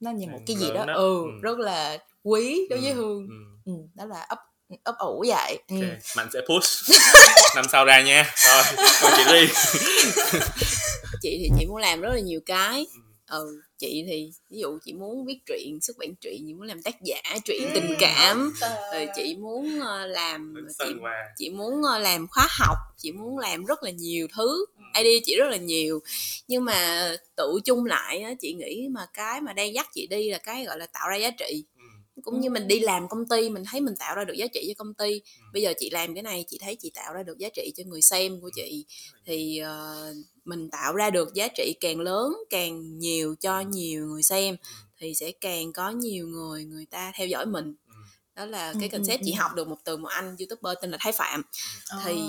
nó 0.00 0.10
như 0.10 0.26
một 0.26 0.38
Ừ, 0.38 0.44
cái 0.46 0.56
gì 0.56 0.66
đó 0.74 0.84
đó. 0.86 0.94
ừ, 0.94 1.22
Ừ. 1.24 1.30
rất 1.42 1.58
là 1.58 1.98
quý 2.22 2.66
đối 2.70 2.80
với 2.80 2.90
Ừ. 2.92 2.96
hương 2.96 3.26
Ừ. 3.28 3.72
ừ, 3.72 3.72
đó 3.94 4.04
là 4.04 4.20
ấp 4.20 4.38
ấp 4.84 4.94
ủ 4.98 5.24
vậy 5.28 5.58
ừ. 5.68 5.76
ok 5.80 5.98
mạnh 6.16 6.28
sẽ 6.32 6.40
push 6.48 6.66
năm 7.56 7.64
sau 7.72 7.84
ra 7.84 8.02
nha 8.02 8.34
rồi 8.46 8.62
chị 9.16 9.22
ri 9.30 9.52
chị 11.22 11.38
thì 11.38 11.50
chị 11.58 11.66
muốn 11.66 11.76
làm 11.76 12.00
rất 12.00 12.08
là 12.14 12.20
nhiều 12.20 12.40
cái 12.46 12.86
Ừ. 13.30 13.60
ừ 13.80 13.86
chị 13.86 14.04
thì 14.08 14.30
ví 14.50 14.58
dụ 14.58 14.78
chị 14.84 14.92
muốn 14.92 15.24
viết 15.26 15.38
truyện 15.46 15.78
xuất 15.82 15.96
bản 15.98 16.14
truyện 16.20 16.42
chị 16.46 16.54
muốn 16.54 16.62
làm 16.62 16.82
tác 16.82 16.96
giả 17.02 17.20
truyện 17.44 17.60
Ừ. 17.64 17.70
tình 17.74 17.96
cảm 17.98 18.50
rồi. 18.90 19.08
chị 19.14 19.36
muốn 19.40 19.80
ờ, 19.80 20.06
làm 20.06 20.54
chị, 20.78 20.84
chị 21.38 21.50
muốn 21.50 21.82
ờ, 21.82 21.98
làm 21.98 22.26
khóa 22.28 22.48
học 22.50 22.76
chị 22.98 23.12
muốn 23.12 23.38
làm 23.38 23.64
rất 23.64 23.82
là 23.82 23.90
nhiều 23.90 24.26
thứ 24.36 24.64
idea 24.98 25.20
chị 25.24 25.36
rất 25.38 25.48
là 25.50 25.56
nhiều. 25.56 26.00
Nhưng 26.48 26.64
mà 26.64 27.10
tự 27.36 27.60
chung 27.64 27.84
lại 27.84 28.20
á, 28.20 28.34
chị 28.40 28.52
nghĩ 28.52 28.88
mà 28.90 29.06
cái 29.14 29.40
mà 29.40 29.52
đang 29.52 29.74
dắt 29.74 29.88
chị 29.94 30.06
đi 30.06 30.30
là 30.30 30.38
cái 30.38 30.64
gọi 30.64 30.78
là 30.78 30.86
tạo 30.86 31.08
ra 31.10 31.16
giá 31.16 31.30
trị 31.30 31.64
ừ. 32.20 32.30
cũng 32.30 32.40
như 32.40 32.50
mình 32.50 32.68
đi 32.68 32.80
làm 32.80 33.08
công 33.08 33.28
ty 33.28 33.50
mình 33.50 33.64
thấy 33.70 33.80
mình 33.80 33.94
tạo 33.98 34.14
ra 34.14 34.24
được 34.24 34.34
giá 34.34 34.46
trị 34.46 34.64
cho 34.68 34.84
công 34.84 34.94
ty. 34.94 35.22
Bây 35.52 35.62
giờ 35.62 35.72
chị 35.78 35.90
làm 35.90 36.14
cái 36.14 36.22
này 36.22 36.44
chị 36.48 36.58
thấy 36.58 36.76
chị 36.76 36.90
tạo 36.94 37.12
ra 37.14 37.22
được 37.22 37.38
giá 37.38 37.48
trị 37.54 37.72
cho 37.76 37.84
người 37.86 38.02
xem 38.02 38.40
của 38.40 38.50
chị. 38.56 38.84
thì 39.24 39.58
ờ, 39.58 40.14
mình 40.44 40.70
tạo 40.70 40.94
ra 40.94 41.10
được 41.10 41.34
giá 41.34 41.48
trị 41.56 41.74
càng 41.80 42.00
lớn 42.00 42.32
càng 42.50 42.98
nhiều 42.98 43.34
cho 43.40 43.60
nhiều 43.60 44.06
người 44.06 44.22
xem 44.22 44.56
thì 44.98 45.14
sẽ 45.14 45.32
càng 45.40 45.72
có 45.72 45.90
nhiều 45.90 46.26
người 46.28 46.64
người 46.64 46.86
ta 46.86 47.12
theo 47.14 47.26
dõi 47.26 47.46
mình. 47.46 47.74
Ừ. 47.88 47.94
đó 48.34 48.44
là 48.46 48.68
Ừ, 48.70 48.76
cái 48.80 48.88
ừ, 48.88 48.92
concept 48.98 49.22
chị 49.24 49.32
ừ. 49.32 49.36
học 49.38 49.50
được 49.54 49.68
một 49.68 49.78
từ 49.84 49.96
một 49.96 50.08
anh 50.08 50.36
youtuber 50.38 50.76
tên 50.82 50.90
là 50.90 50.96
thái 51.00 51.12
phạm. 51.12 51.42
Thì 52.04 52.20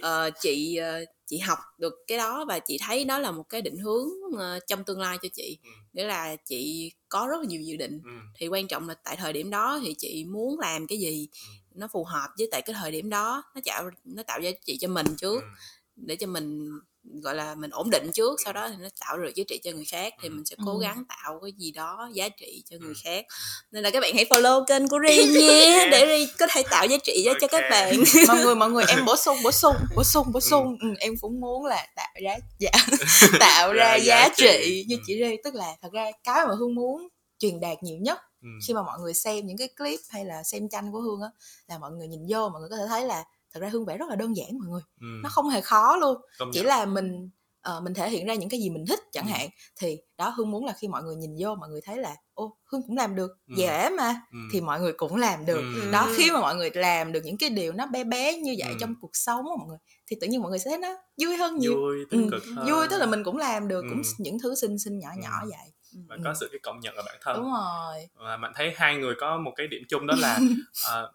ờ, 0.00 0.30
chị 0.40 0.76
ờ, 0.76 1.04
chị 1.30 1.38
học 1.38 1.58
được 1.78 1.94
cái 2.06 2.18
đó 2.18 2.44
và 2.48 2.58
chị 2.58 2.78
thấy 2.80 3.04
đó 3.04 3.18
là 3.18 3.30
một 3.30 3.42
cái 3.48 3.62
định 3.62 3.76
hướng 3.78 4.08
ờ, 4.38 4.58
trong 4.66 4.84
tương 4.84 5.00
lai 5.00 5.18
cho 5.22 5.28
chị 5.32 5.58
Ừ. 5.64 5.70
nghĩa 5.92 6.04
là 6.04 6.36
chị 6.36 6.92
có 7.08 7.26
rất 7.30 7.36
là 7.40 7.44
nhiều 7.48 7.60
dự 7.60 7.76
định 7.76 8.00
Ừ. 8.04 8.10
thì 8.34 8.48
quan 8.48 8.68
trọng 8.68 8.88
là 8.88 8.94
tại 8.94 9.16
thời 9.16 9.32
điểm 9.32 9.50
đó 9.50 9.80
thì 9.82 9.94
chị 9.98 10.24
muốn 10.24 10.58
làm 10.60 10.86
cái 10.86 10.98
gì 10.98 11.28
nó 11.74 11.88
phù 11.92 12.04
hợp 12.04 12.28
với 12.38 12.48
tại 12.50 12.62
cái 12.62 12.76
thời 12.78 12.90
điểm 12.90 13.10
đó 13.10 13.42
nó 13.54 13.60
tạo 13.64 13.90
nó 14.04 14.22
tạo 14.22 14.40
giá 14.40 14.50
trị 14.64 14.78
cho 14.80 14.88
mình 14.88 15.06
trước 15.18 15.42
Ừ. 15.42 15.48
để 15.96 16.16
cho 16.16 16.26
mình 16.26 16.70
gọi 17.04 17.34
là 17.34 17.54
mình 17.54 17.70
ổn 17.70 17.90
định 17.90 18.10
trước 18.14 18.40
sau 18.44 18.52
đó 18.52 18.68
thì 18.68 18.74
nó 18.80 18.88
tạo 19.00 19.18
được 19.18 19.32
giá 19.34 19.44
trị 19.48 19.60
cho 19.64 19.70
người 19.70 19.84
khác 19.84 20.14
thì 20.22 20.28
mình 20.28 20.44
sẽ 20.44 20.56
cố 20.66 20.78
gắng 20.78 21.04
tạo 21.08 21.40
cái 21.42 21.52
gì 21.52 21.70
đó 21.70 22.10
giá 22.12 22.28
trị 22.28 22.64
cho 22.70 22.76
người 22.80 22.94
khác. 23.04 23.26
Nên 23.70 23.82
là 23.82 23.90
các 23.90 24.00
bạn 24.00 24.14
hãy 24.14 24.24
follow 24.24 24.64
kênh 24.64 24.88
của 24.88 24.98
Ri 25.08 25.24
nhé 25.40 25.88
để 25.90 26.06
Ri 26.06 26.32
có 26.38 26.46
thể 26.50 26.62
tạo 26.70 26.86
giá 26.86 26.96
trị 27.04 27.22
cho, 27.24 27.34
cho 27.40 27.46
các 27.46 27.64
bạn. 27.70 27.94
Mọi 28.28 28.36
người 28.44 28.54
mọi 28.54 28.70
người 28.70 28.84
em 28.88 29.04
bổ 29.04 29.16
sung 29.16 29.36
bổ 29.44 29.52
sung 29.52 29.76
bổ 29.96 30.04
sung 30.04 30.32
bổ 30.32 30.40
sung. 30.40 30.76
Ừ, 30.80 30.88
em 30.98 31.14
cũng 31.20 31.40
muốn 31.40 31.64
là 31.64 31.86
tạo 31.96 32.14
ra 32.22 32.36
dạ, 32.58 32.70
tạo 33.40 33.72
ra 33.72 33.94
giá 33.94 34.20
giá 34.20 34.34
trị. 34.36 34.84
như 34.88 34.96
chị 35.06 35.20
Rê 35.20 35.36
tức 35.44 35.54
là 35.54 35.76
thật 35.82 35.92
ra 35.92 36.10
cái 36.24 36.46
mà 36.46 36.54
hương 36.58 36.74
muốn 36.74 37.08
truyền 37.38 37.60
đạt 37.60 37.82
nhiều 37.82 37.98
nhất 38.00 38.18
khi 38.66 38.74
mà 38.74 38.82
mọi 38.82 38.98
người 39.00 39.14
xem 39.14 39.46
những 39.46 39.56
cái 39.56 39.68
clip 39.78 40.00
hay 40.08 40.24
là 40.24 40.42
xem 40.42 40.68
tranh 40.68 40.92
của 40.92 41.00
hương 41.00 41.20
á 41.20 41.28
là 41.66 41.78
mọi 41.78 41.90
người 41.90 42.08
nhìn 42.08 42.20
vô 42.28 42.48
mọi 42.48 42.60
người 42.60 42.70
có 42.70 42.76
thể 42.76 42.84
thấy 42.88 43.04
là 43.04 43.24
thật 43.54 43.60
ra 43.60 43.68
hương 43.68 43.84
vẽ 43.84 43.96
rất 43.98 44.08
là 44.08 44.16
đơn 44.16 44.36
giản 44.36 44.58
mọi 44.58 44.68
người 44.68 44.80
Ừ. 45.00 45.06
nó 45.22 45.28
không 45.28 45.48
hề 45.48 45.60
khó 45.60 45.96
luôn 45.96 46.16
Công 46.38 46.50
chỉ 46.52 46.60
nhận. 46.60 46.66
là 46.68 46.84
mình 46.84 47.30
ờ, 47.62 47.80
mình 47.80 47.94
thể 47.94 48.10
hiện 48.10 48.26
ra 48.26 48.34
những 48.34 48.48
cái 48.48 48.60
gì 48.60 48.70
mình 48.70 48.84
thích 48.88 49.00
chẳng 49.12 49.26
Ừ. 49.26 49.30
hạn 49.30 49.48
thì 49.80 49.98
đó 50.18 50.28
hương 50.28 50.50
muốn 50.50 50.64
là 50.64 50.72
khi 50.78 50.88
mọi 50.88 51.02
người 51.02 51.16
nhìn 51.16 51.34
vô 51.38 51.54
mọi 51.54 51.68
người 51.68 51.80
thấy 51.84 51.96
là 51.96 52.16
ô 52.34 52.56
hương 52.64 52.82
cũng 52.86 52.96
làm 52.96 53.14
được 53.14 53.30
Ừ. 53.48 53.54
dễ 53.56 53.90
mà 53.90 54.20
Ừ. 54.32 54.38
thì 54.52 54.60
mọi 54.60 54.80
người 54.80 54.92
cũng 54.92 55.16
làm 55.16 55.46
được 55.46 55.62
Ừ. 55.74 55.90
đó 55.90 56.08
khi 56.16 56.30
mà 56.30 56.40
mọi 56.40 56.56
người 56.56 56.70
làm 56.74 57.12
được 57.12 57.20
những 57.24 57.38
cái 57.38 57.50
điều 57.50 57.72
nó 57.72 57.86
bé 57.86 58.04
bé 58.04 58.36
như 58.38 58.54
vậy 58.58 58.72
Ừ. 58.72 58.76
trong 58.80 58.94
cuộc 59.00 59.10
sống 59.16 59.44
mọi 59.44 59.68
người 59.68 59.78
thì 60.06 60.16
tự 60.20 60.26
nhiên 60.26 60.42
mọi 60.42 60.50
người 60.50 60.58
sẽ 60.58 60.70
thấy 60.70 60.78
nó 60.78 60.96
vui 61.22 61.36
hơn 61.36 61.58
nhiều 61.58 61.74
vui 61.80 61.96
tích 62.10 62.18
Ừ, 62.20 62.28
cực 62.30 62.42
hơn 62.56 62.66
vui 62.68 62.88
tức 62.90 62.98
là 62.98 63.06
mình 63.06 63.24
cũng 63.24 63.36
làm 63.36 63.68
được 63.68 63.84
cũng 63.88 63.98
Ừ. 63.98 64.14
những 64.18 64.38
thứ 64.42 64.54
xinh 64.54 64.78
xinh 64.78 64.98
nhỏ 64.98 65.08
nhỏ 65.18 65.38
Ừ. 65.42 65.48
vậy 65.50 65.72
và 66.08 66.16
Ừ. 66.16 66.20
có 66.24 66.34
sự 66.40 66.48
cái 66.52 66.58
công 66.62 66.80
nhận 66.80 66.94
ở 66.96 67.02
bản 67.06 67.16
thân 67.22 67.36
đúng 67.36 67.52
rồi 67.52 68.08
và 68.14 68.36
bạn 68.36 68.52
thấy 68.56 68.72
hai 68.76 68.96
người 68.96 69.14
có 69.20 69.38
một 69.38 69.52
cái 69.56 69.66
điểm 69.66 69.82
chung 69.88 70.06
đó 70.06 70.14
là 70.18 70.38
ờ, 70.86 71.12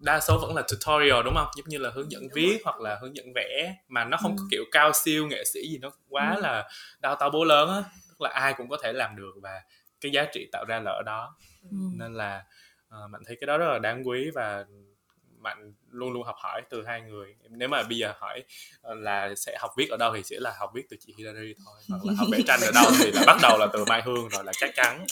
đa 0.00 0.20
số 0.20 0.38
vẫn 0.38 0.54
là 0.54 0.62
tutorial 0.62 1.24
đúng 1.24 1.34
không 1.34 1.48
giống 1.56 1.68
như 1.68 1.78
là 1.78 1.90
hướng 1.94 2.10
dẫn 2.12 2.22
Đúng 2.22 2.30
viết 2.34 2.50
rồi. 2.52 2.60
hoặc 2.64 2.80
là 2.80 2.98
hướng 3.02 3.16
dẫn 3.16 3.26
vẽ 3.34 3.74
mà 3.88 4.04
nó 4.04 4.16
không 4.16 4.32
Ừ. 4.32 4.36
có 4.38 4.44
kiểu 4.50 4.64
cao 4.72 4.92
siêu 4.92 5.26
nghệ 5.26 5.44
sĩ 5.44 5.60
gì 5.68 5.78
nó 5.78 5.90
quá 6.08 6.32
Ừ. 6.36 6.42
là 6.42 6.68
đau 7.00 7.16
to 7.16 7.30
bố 7.30 7.44
lớn 7.44 7.68
á 7.68 7.82
tức 8.08 8.20
là 8.20 8.30
ai 8.30 8.54
cũng 8.56 8.68
có 8.68 8.76
thể 8.82 8.92
làm 8.92 9.16
được 9.16 9.32
và 9.42 9.62
cái 10.00 10.12
giá 10.12 10.24
trị 10.32 10.48
tạo 10.52 10.64
ra 10.68 10.80
là 10.80 10.90
ở 10.90 11.02
đó 11.06 11.36
Ừ. 11.70 11.76
nên 11.92 12.14
là 12.14 12.44
uh, 12.88 13.10
bạn 13.10 13.22
thấy 13.26 13.36
cái 13.40 13.46
đó 13.46 13.58
rất 13.58 13.66
là 13.72 13.78
đáng 13.78 14.08
quý 14.08 14.30
và 14.34 14.64
bạn 15.46 15.72
luôn 15.90 16.12
luôn 16.12 16.22
học 16.22 16.36
hỏi 16.38 16.62
từ 16.70 16.84
hai 16.86 17.00
người. 17.00 17.34
Nếu 17.50 17.68
mà 17.68 17.82
bây 17.82 17.98
giờ 17.98 18.12
hỏi 18.18 18.42
ờ, 18.82 18.94
là 18.94 19.34
sẽ 19.36 19.56
học 19.60 19.70
viết 19.76 19.88
ở 19.90 19.96
đâu 19.96 20.12
thì 20.16 20.22
sẽ 20.22 20.36
là 20.40 20.54
học 20.58 20.70
viết 20.74 20.82
từ 20.90 20.96
chị 21.06 21.14
Hilary 21.18 21.54
thôi 21.64 21.74
hoặc 21.88 22.04
là 22.04 22.12
học 22.16 22.28
vẽ 22.32 22.38
tranh 22.46 22.60
ở 22.60 22.70
đâu 22.74 22.90
thì 22.98 23.10
là 23.12 23.22
bắt 23.26 23.38
đầu 23.42 23.58
là 23.58 23.66
từ 23.72 23.84
Mai 23.84 24.02
Hương 24.02 24.28
rồi 24.28 24.44
là 24.44 24.52
chắc 24.60 24.70
chắn. 24.76 25.06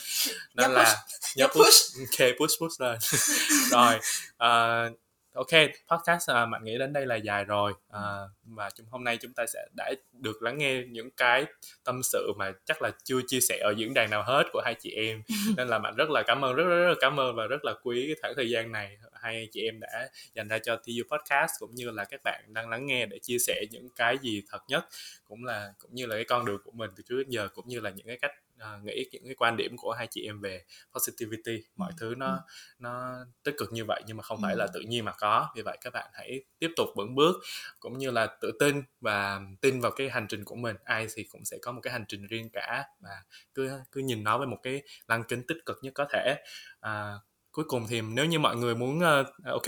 Nên 0.54 0.70
Nhớ 0.70 0.76
là 0.76 0.82
nhớ 0.84 0.94
nhớ 1.36 1.46
push. 1.48 1.96
Ok 1.98 2.28
push 2.40 2.60
push 2.60 2.80
lên. 2.80 2.98
Rồi 3.70 3.98
ờ, 4.36 4.90
ok 5.34 5.48
podcast 5.88 6.30
uh, 6.30 6.50
bạn 6.50 6.64
nghĩ 6.64 6.78
đến 6.78 6.92
đây 6.92 7.06
là 7.06 7.16
dài 7.16 7.44
rồi. 7.44 7.72
Ờ, 7.88 8.28
và 8.44 8.70
chúng 8.70 8.86
hôm 8.90 9.04
nay 9.04 9.18
chúng 9.20 9.32
ta 9.32 9.46
sẽ 9.46 9.66
đã 9.76 9.92
được 10.12 10.42
lắng 10.42 10.58
nghe 10.58 10.82
những 10.88 11.10
cái 11.10 11.44
tâm 11.84 12.02
sự 12.02 12.32
mà 12.38 12.52
chắc 12.64 12.82
là 12.82 12.90
chưa 13.04 13.20
chia 13.26 13.40
sẻ 13.40 13.58
ở 13.64 13.74
diễn 13.76 13.94
đàn 13.94 14.10
nào 14.10 14.22
hết 14.22 14.44
của 14.52 14.62
hai 14.64 14.74
chị 14.80 14.90
em. 14.90 15.22
Nên 15.56 15.68
là 15.68 15.78
bạn 15.78 15.94
rất 15.96 16.10
là 16.10 16.22
cảm 16.26 16.44
ơn 16.44 16.54
rất 16.54 16.64
rất, 16.64 16.86
rất 16.86 16.94
cảm 17.00 17.20
ơn 17.20 17.36
và 17.36 17.46
rất 17.46 17.64
là 17.64 17.74
quý 17.82 18.04
cái 18.06 18.16
khoảng 18.20 18.34
thời 18.36 18.50
gian 18.50 18.72
này 18.72 18.98
hai 19.24 19.48
chị 19.52 19.60
em 19.62 19.80
đã 19.80 20.08
dành 20.34 20.48
ra 20.48 20.58
cho 20.58 20.76
TU 20.76 21.16
podcast 21.16 21.50
cũng 21.58 21.74
như 21.74 21.90
là 21.90 22.04
các 22.04 22.20
bạn 22.24 22.44
đang 22.48 22.68
lắng 22.68 22.86
nghe 22.86 23.06
để 23.06 23.18
chia 23.18 23.38
sẻ 23.38 23.64
những 23.70 23.88
cái 23.96 24.18
gì 24.18 24.42
thật 24.50 24.62
nhất 24.68 24.84
cũng 25.24 25.44
là 25.44 25.72
cũng 25.78 25.94
như 25.94 26.06
là 26.06 26.14
cái 26.14 26.24
con 26.24 26.44
đường 26.44 26.60
của 26.64 26.72
mình 26.72 26.90
từ 26.96 27.02
trước 27.08 27.16
đến 27.16 27.28
giờ 27.28 27.48
cũng 27.54 27.68
như 27.68 27.80
là 27.80 27.90
những 27.90 28.06
cái 28.06 28.18
cách 28.18 28.32
à, 28.58 28.78
nghĩ 28.84 29.04
những 29.12 29.24
cái 29.24 29.34
quan 29.34 29.56
điểm 29.56 29.76
của 29.76 29.92
hai 29.92 30.06
chị 30.10 30.24
em 30.26 30.40
về 30.40 30.64
positivity 30.94 31.64
mọi 31.76 31.92
Ừ. 31.92 31.96
thứ 32.00 32.14
nó 32.16 32.40
nó 32.78 33.14
tích 33.42 33.54
cực 33.58 33.72
như 33.72 33.84
vậy 33.84 34.02
nhưng 34.06 34.16
mà 34.16 34.22
không 34.22 34.38
phải 34.42 34.54
Ừ. 34.54 34.58
là 34.58 34.66
tự 34.74 34.80
nhiên 34.80 35.04
mà 35.04 35.12
có 35.18 35.48
vì 35.56 35.62
vậy 35.62 35.78
các 35.80 35.92
bạn 35.92 36.10
hãy 36.12 36.44
tiếp 36.58 36.70
tục 36.76 36.88
vững 36.96 37.14
bước 37.14 37.36
cũng 37.80 37.98
như 37.98 38.10
là 38.10 38.26
tự 38.40 38.52
tin 38.60 38.82
và 39.00 39.40
tin 39.60 39.80
vào 39.80 39.92
cái 39.92 40.10
hành 40.10 40.26
trình 40.28 40.44
của 40.44 40.54
mình 40.54 40.76
ai 40.84 41.06
thì 41.14 41.24
cũng 41.24 41.44
sẽ 41.44 41.56
có 41.62 41.72
một 41.72 41.80
cái 41.82 41.92
hành 41.92 42.04
trình 42.08 42.26
riêng 42.26 42.48
cả 42.52 42.84
và 43.00 43.22
cứ 43.54 43.70
cứ 43.92 44.00
nhìn 44.00 44.24
nó 44.24 44.38
với 44.38 44.46
một 44.46 44.58
cái 44.62 44.82
lăng 45.08 45.24
kính 45.24 45.42
tích 45.48 45.58
cực 45.66 45.78
nhất 45.82 45.92
có 45.94 46.06
thể 46.12 46.36
à, 46.80 47.14
cuối 47.52 47.64
cùng 47.68 47.86
thì 47.88 48.00
nếu 48.00 48.24
như 48.24 48.38
mọi 48.38 48.56
người 48.56 48.74
muốn 48.74 48.98
uh, 48.98 49.26
ok 49.46 49.66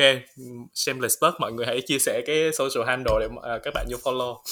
shameless 0.74 1.18
plug 1.20 1.34
mọi 1.38 1.52
người 1.52 1.66
hãy 1.66 1.80
chia 1.86 1.98
sẻ 1.98 2.22
cái 2.26 2.50
social 2.52 2.88
handle 2.88 3.14
để 3.20 3.26
uh, 3.26 3.62
các 3.62 3.74
bạn 3.74 3.86
vô 3.90 3.98
follow 3.98 4.42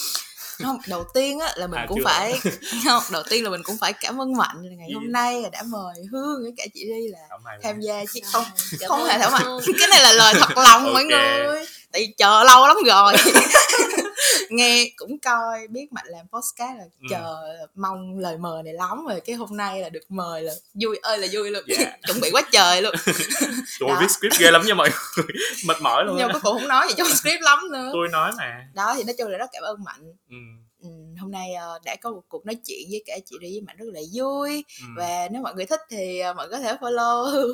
không 0.62 0.78
đầu 0.88 1.04
tiên 1.14 1.38
á 1.38 1.52
là 1.56 1.66
mình 1.66 1.80
À, 1.80 1.86
cũng 1.88 1.98
chưa. 1.98 2.04
phải 2.04 2.40
không 2.84 3.02
đầu 3.10 3.22
tiên 3.30 3.44
là 3.44 3.50
mình 3.50 3.62
cũng 3.62 3.78
phải 3.78 3.92
cảm 3.92 4.20
ơn 4.20 4.36
mạnh 4.36 4.56
là 4.62 4.74
ngày 4.78 4.88
Gì? 4.88 4.94
hôm 4.94 5.12
nay 5.12 5.42
là 5.42 5.48
đã 5.48 5.62
mời 5.62 5.94
hương 6.12 6.42
với 6.42 6.52
cả 6.56 6.64
chị 6.74 6.84
đi 6.84 7.08
là 7.08 7.18
tham 7.62 7.80
gia 7.80 8.04
chứ 8.14 8.20
không 8.32 8.44
Cảm 8.80 8.88
không 8.88 9.00
ơn 9.02 9.08
hề 9.08 9.18
thảo 9.18 9.30
mạnh 9.30 9.58
cái 9.78 9.88
này 9.88 10.02
là 10.02 10.12
lời 10.12 10.34
thật 10.38 10.56
lòng 10.56 10.84
mọi 10.92 11.02
Ok. 11.02 11.06
người. 11.10 11.66
Tại 11.92 12.02
vì 12.02 12.14
chờ 12.18 12.44
lâu 12.44 12.66
lắm 12.68 12.76
rồi 12.86 13.14
nghe 14.50 14.90
cũng 14.96 15.18
coi 15.18 15.66
biết 15.68 15.92
mạnh 15.92 16.06
làm 16.08 16.26
podcast 16.32 16.78
là 16.78 16.84
Ừ. 17.00 17.06
chờ 17.10 17.36
mong 17.74 18.18
lời 18.18 18.38
mời 18.38 18.62
này 18.62 18.74
lắm 18.74 19.06
rồi 19.08 19.20
cái 19.20 19.36
hôm 19.36 19.56
nay 19.56 19.80
là 19.80 19.88
được 19.88 20.10
mời 20.10 20.42
là 20.42 20.52
vui 20.74 20.96
ơi 21.02 21.18
là 21.18 21.26
vui 21.32 21.50
luôn. 21.50 21.62
Dạ. 21.66 21.96
chuẩn 22.06 22.20
bị 22.20 22.30
quá 22.32 22.42
trời 22.52 22.82
luôn. 22.82 22.94
Tôi 23.80 23.90
viết 24.00 24.10
script 24.10 24.34
ghê 24.40 24.50
lắm 24.50 24.62
nha 24.66 24.74
mọi 24.74 24.90
người. 25.16 25.26
Mệt 25.66 25.76
mỏi 25.80 26.04
luôn 26.04 26.16
nhưng 26.18 26.28
mà 26.32 26.38
cùng 26.38 26.58
không 26.58 26.68
nói 26.68 26.86
gì 26.88 26.94
trong 26.98 27.08
script 27.08 27.40
lắm 27.42 27.58
nữa. 27.72 27.90
Tôi 27.92 28.08
nói 28.12 28.32
mà. 28.38 28.68
Đó 28.74 28.94
thì 28.96 29.04
nói 29.04 29.14
chung 29.18 29.28
là 29.28 29.38
rất 29.38 29.50
cảm 29.52 29.62
ơn 29.62 29.84
mạnh. 29.84 30.12
Ừ. 30.30 30.36
ừ, 30.82 30.88
hôm 31.20 31.30
nay 31.30 31.54
ờ, 31.54 31.78
đã 31.84 31.96
có 31.96 32.10
một 32.10 32.22
cuộc 32.28 32.46
nói 32.46 32.56
chuyện 32.66 32.88
với 32.90 33.02
cả 33.06 33.18
chị 33.26 33.36
Ri 33.40 33.46
với 33.48 33.60
Mạnh 33.60 33.76
rất 33.76 33.86
là 33.92 34.00
vui. 34.14 34.64
Ừ. 34.80 34.86
và 34.96 35.28
nếu 35.32 35.42
mọi 35.42 35.54
người 35.54 35.66
thích 35.66 35.80
thì 35.90 36.18
ờ, 36.20 36.32
mọi 36.34 36.48
người 36.48 36.58
có 36.58 36.62
thể 36.64 36.76
follow 36.80 37.52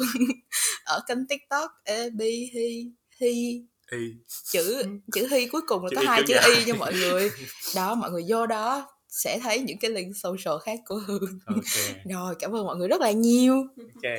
ở 0.84 1.00
kênh 1.08 1.26
tiktok 1.26 1.70
e 1.84 2.10
b 2.10 2.20
hi 2.54 2.86
hi 3.20 3.62
Y. 3.90 4.12
chữ 4.44 4.82
chữ 5.12 5.28
hi 5.30 5.46
cuối 5.46 5.60
cùng 5.66 5.84
là 5.84 5.90
Chữ 5.90 5.96
có 5.96 6.02
hai 6.02 6.22
chữ 6.26 6.34
y 6.56 6.64
nha 6.64 6.74
mọi 6.74 6.92
người. 6.92 7.30
Đó 7.74 7.94
mọi 7.94 8.10
người 8.10 8.24
vô 8.28 8.46
đó 8.46 8.88
sẽ 9.08 9.38
thấy 9.42 9.58
những 9.58 9.78
cái 9.78 9.90
link 9.90 10.16
social 10.16 10.58
khác 10.62 10.78
của 10.86 11.00
Hương. 11.06 11.38
Ok. 11.46 11.62
Rồi 12.10 12.34
cảm 12.38 12.56
ơn 12.56 12.64
mọi 12.66 12.76
người 12.76 12.88
rất 12.88 13.00
là 13.00 13.10
nhiều. 13.10 13.54
Ok. 13.78 14.12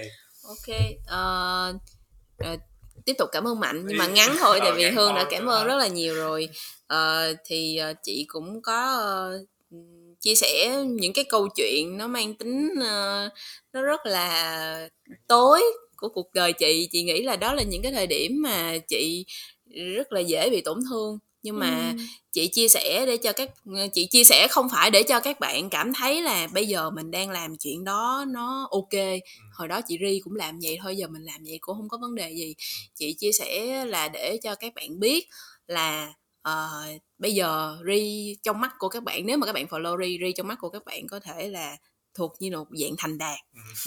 Ok 0.44 0.76
ờ, 1.08 1.74
ờ, 2.38 2.58
tiếp 3.06 3.14
tục 3.18 3.30
cảm 3.32 3.48
ơn 3.48 3.60
mạnh 3.60 3.84
nhưng 3.88 3.98
mà 3.98 4.08
ngắn 4.08 4.36
thôi 4.40 4.60
tại 4.62 4.72
vì 4.76 4.90
hương 4.90 5.16
đã 5.16 5.28
cảm 5.30 5.46
ơn 5.46 5.68
rất 5.68 5.76
là 5.76 5.88
nhiều 5.88 6.16
rồi. 6.16 6.50
Ờ, 6.88 7.34
thì 7.46 7.78
ờ, 7.78 7.94
chị 8.04 8.26
cũng 8.28 8.62
có 8.62 8.94
ờ, 8.94 9.44
chia 10.20 10.36
sẻ 10.36 10.84
những 10.86 11.14
cái 11.14 11.26
câu 11.30 11.48
chuyện 11.56 11.98
nó 11.98 12.08
mang 12.08 12.34
tính 12.34 12.70
ờ, 12.82 13.30
nó 13.74 13.82
rất 13.82 14.06
là 14.06 14.90
tối 15.28 15.62
của 15.98 16.10
cuộc 16.10 16.34
đời 16.34 16.54
chị. 16.54 16.88
Chị 16.92 17.04
nghĩ 17.04 17.24
là 17.24 17.36
đó 17.36 17.54
là 17.54 17.64
những 17.64 17.82
cái 17.82 17.92
thời 17.92 18.08
điểm 18.08 18.42
mà 18.42 18.78
chị 18.88 19.26
rất 19.96 20.12
là 20.12 20.20
dễ 20.20 20.50
bị 20.50 20.62
tổn 20.62 20.80
thương. 20.90 21.20
Nhưng 21.44 21.60
mà 21.60 21.94
Ừ. 21.98 22.04
chị 22.32 22.48
chia 22.48 22.68
sẻ 22.68 23.06
để 23.06 23.18
cho 23.18 23.34
các 23.34 23.50
chị 23.94 24.06
chia 24.06 24.24
sẻ 24.24 24.48
không 24.52 24.70
phải 24.72 24.92
để 24.92 25.04
cho 25.04 25.20
các 25.20 25.40
bạn 25.40 25.70
cảm 25.70 25.94
thấy 25.94 26.22
là 26.22 26.48
bây 26.54 26.68
giờ 26.68 26.90
mình 26.90 27.12
đang 27.12 27.30
làm 27.30 27.58
chuyện 27.58 27.84
đó 27.84 28.26
nó 28.28 28.68
ok. 28.72 29.02
Hồi 29.54 29.68
đó 29.68 29.82
chị 29.88 29.98
ri 30.08 30.20
cũng 30.24 30.36
làm 30.36 30.60
vậy 30.64 30.78
thôi 30.84 30.98
giờ 30.98 31.08
mình 31.08 31.22
làm 31.24 31.44
vậy 31.44 31.58
cũng 31.62 31.78
không 31.78 31.90
có 31.90 31.98
vấn 31.98 32.16
đề 32.16 32.32
gì. 32.32 32.56
Chị 32.96 33.14
chia 33.14 33.32
sẻ 33.32 33.86
là 33.86 34.10
để 34.10 34.38
cho 34.44 34.56
các 34.56 34.74
bạn 34.76 35.00
biết 35.00 35.28
là 35.68 36.14
ờ, 36.42 36.70
bây 37.18 37.34
giờ 37.34 37.78
ri 37.88 38.36
trong 38.44 38.62
mắt 38.62 38.72
của 38.80 38.90
các 38.90 39.04
bạn 39.04 39.26
nếu 39.26 39.38
mà 39.38 39.46
các 39.46 39.54
bạn 39.54 39.66
follow 39.66 40.04
ri 40.04 40.18
ri 40.26 40.32
trong 40.34 40.48
mắt 40.48 40.58
của 40.62 40.70
các 40.70 40.86
bạn 40.86 41.08
có 41.08 41.20
thể 41.20 41.50
là 41.50 41.78
thuộc 42.14 42.34
như 42.40 42.52
một 42.52 42.68
dạng 42.72 42.96
thành 42.98 43.18
đạt. 43.18 43.40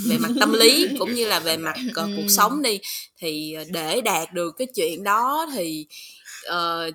Về 0.09 0.19
mặt 0.19 0.31
tâm 0.41 0.53
lý 0.53 0.89
cũng 0.99 1.13
như 1.15 1.27
là 1.27 1.41
về 1.41 1.57
mặt 1.57 1.75
Ừ. 1.95 2.13
cuộc 2.17 2.29
sống 2.29 2.63
đi 2.63 2.81
thì 3.17 3.53
ờ, 3.53 3.65
để 3.73 4.01
đạt 4.01 4.33
được 4.33 4.53
cái 4.59 4.67
chuyện 4.75 5.03
đó 5.05 5.47
thì 5.55 5.87
ờ, 6.47 6.91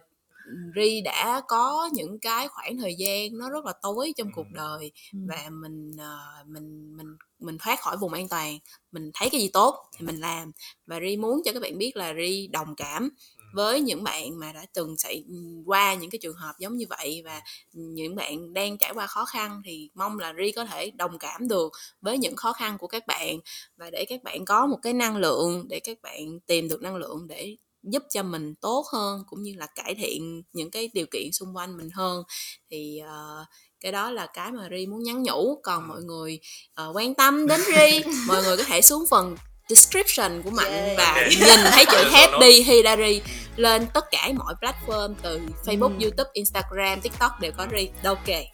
ri 0.75 1.01
đã 1.01 1.41
có 1.47 1.89
những 1.93 2.19
cái 2.19 2.47
khoảng 2.47 2.77
thời 2.77 2.95
gian 2.95 3.37
nó 3.37 3.49
rất 3.49 3.65
là 3.65 3.73
tối 3.81 4.13
trong 4.17 4.31
cuộc 4.31 4.47
đời 4.53 4.91
Ừ. 5.13 5.19
và 5.27 5.49
mình 5.61 5.91
ờ, 5.99 6.17
mình 6.47 6.97
mình 6.97 7.07
mình 7.39 7.57
thoát 7.57 7.81
khỏi 7.81 7.97
vùng 7.97 8.13
an 8.13 8.27
toàn 8.29 8.57
mình 8.91 9.11
thấy 9.13 9.29
cái 9.29 9.41
gì 9.41 9.49
tốt 9.53 9.75
thì 9.97 10.05
mình 10.05 10.15
làm. 10.19 10.51
Và 10.85 10.99
ri 10.99 11.17
muốn 11.17 11.41
cho 11.45 11.53
các 11.53 11.61
bạn 11.61 11.77
biết 11.77 11.95
là 11.95 12.13
ri 12.17 12.47
đồng 12.47 12.75
cảm 12.75 13.09
với 13.53 13.81
những 13.81 14.03
bạn 14.03 14.39
mà 14.39 14.51
đã 14.51 14.65
từng 14.73 14.97
xảy 14.97 15.23
qua 15.65 15.93
những 15.93 16.09
cái 16.09 16.19
trường 16.21 16.35
hợp 16.35 16.53
giống 16.59 16.77
như 16.77 16.85
vậy 16.89 17.21
và 17.25 17.41
những 17.71 18.15
bạn 18.15 18.53
đang 18.53 18.77
trải 18.77 18.91
qua 18.93 19.07
khó 19.07 19.25
khăn 19.25 19.61
thì 19.65 19.89
mong 19.93 20.19
là 20.19 20.33
ri 20.43 20.51
có 20.51 20.65
thể 20.65 20.91
đồng 20.91 21.19
cảm 21.19 21.47
được 21.47 21.71
với 22.01 22.17
những 22.17 22.35
khó 22.35 22.53
khăn 22.53 22.77
của 22.77 22.87
các 22.87 23.07
bạn 23.07 23.39
và 23.77 23.89
để 23.89 24.05
các 24.09 24.23
bạn 24.23 24.45
có 24.45 24.67
một 24.67 24.77
cái 24.81 24.93
năng 24.93 25.17
lượng 25.17 25.65
để 25.69 25.79
các 25.79 25.97
bạn 26.01 26.39
tìm 26.45 26.67
được 26.67 26.81
năng 26.81 26.95
lượng 26.95 27.27
để 27.27 27.57
giúp 27.83 28.03
cho 28.09 28.23
mình 28.23 28.55
tốt 28.55 28.85
hơn 28.93 29.23
cũng 29.27 29.43
như 29.43 29.53
là 29.57 29.67
cải 29.75 29.95
thiện 29.95 30.43
những 30.53 30.71
cái 30.71 30.89
điều 30.93 31.05
kiện 31.11 31.31
xung 31.31 31.55
quanh 31.55 31.77
mình 31.77 31.89
hơn. 31.93 32.23
Thì 32.71 32.97
ờ, 32.97 33.45
cái 33.79 33.91
đó 33.91 34.11
là 34.11 34.27
cái 34.33 34.51
mà 34.51 34.69
ri 34.71 34.85
muốn 34.85 35.03
nhắn 35.03 35.23
nhủ. 35.23 35.59
Còn 35.63 35.87
mọi 35.87 36.03
người 36.03 36.39
ờ, 36.73 36.91
quan 36.95 37.13
tâm 37.13 37.47
đến 37.47 37.61
ri 37.65 38.09
mọi 38.27 38.43
người 38.43 38.57
có 38.57 38.63
thể 38.63 38.81
xuống 38.81 39.05
phần 39.09 39.35
description 39.69 40.41
của 40.41 40.49
mạnh 40.49 40.71
Yeah. 40.71 40.97
và 40.97 41.05
Ok. 41.05 41.27
nhìn 41.29 41.59
thấy 41.71 41.85
chữ 41.85 41.97
happy 42.11 42.51
hidari 42.63 43.21
lên 43.55 43.87
tất 43.93 44.05
cả 44.11 44.27
mọi 44.35 44.53
platform 44.61 45.13
từ 45.21 45.41
facebook 45.65 45.93
Ừ. 45.99 46.01
youtube 46.03 46.29
instagram 46.33 47.01
tiktok 47.01 47.39
đều 47.39 47.51
có 47.57 47.67
ri 47.77 47.89
ok 48.03 48.27
Yay. 48.27 48.51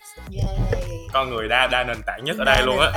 con 1.14 1.30
người 1.30 1.48
đa 1.48 1.68
đa 1.68 1.84
nền 1.84 1.98
tảng 2.08 2.24
nhất 2.24 2.36
ở 2.40 2.46
đây 2.46 2.62
luôn 2.66 2.80
á 2.80 2.92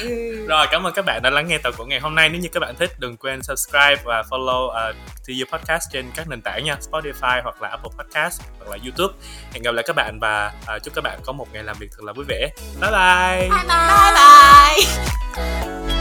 Ừ. 0.00 0.08
Rồi, 0.48 0.66
cảm 0.70 0.86
ơn 0.86 0.92
các 0.92 1.04
bạn 1.04 1.22
đã 1.22 1.30
lắng 1.30 1.46
nghe 1.48 1.58
tập 1.58 1.74
của 1.78 1.84
ngày 1.84 2.00
hôm 2.00 2.14
nay. 2.14 2.28
Nếu 2.28 2.40
như 2.40 2.48
các 2.52 2.60
bạn 2.60 2.74
thích, 2.78 2.90
đừng 2.98 3.16
quên 3.16 3.42
subscribe 3.42 3.96
và 4.04 4.22
follow 4.30 4.66
uh, 4.66 4.96
To 4.96 5.32
You 5.38 5.58
Podcast 5.58 5.82
trên 5.92 6.10
các 6.16 6.28
nền 6.28 6.42
tảng 6.42 6.64
nha, 6.64 6.76
Spotify 6.90 7.42
hoặc 7.42 7.62
là 7.62 7.68
Apple 7.68 7.90
Podcast 7.98 8.40
hoặc 8.58 8.70
là 8.70 8.78
YouTube. 8.84 9.14
Hẹn 9.52 9.62
gặp 9.62 9.72
lại 9.74 9.84
các 9.86 9.96
bạn 9.96 10.18
và 10.20 10.52
uh, 10.76 10.82
chúc 10.82 10.94
các 10.94 11.04
bạn 11.04 11.18
có 11.26 11.32
một 11.32 11.46
ngày 11.52 11.62
làm 11.64 11.76
việc 11.78 11.88
thật 11.90 12.02
là 12.04 12.12
vui 12.12 12.24
vẻ. 12.28 12.48
Bye 12.80 12.90
bye! 12.90 13.48
bye 13.50 13.64
bye, 13.68 14.12
bye, 14.14 14.86
bye. 15.86 15.91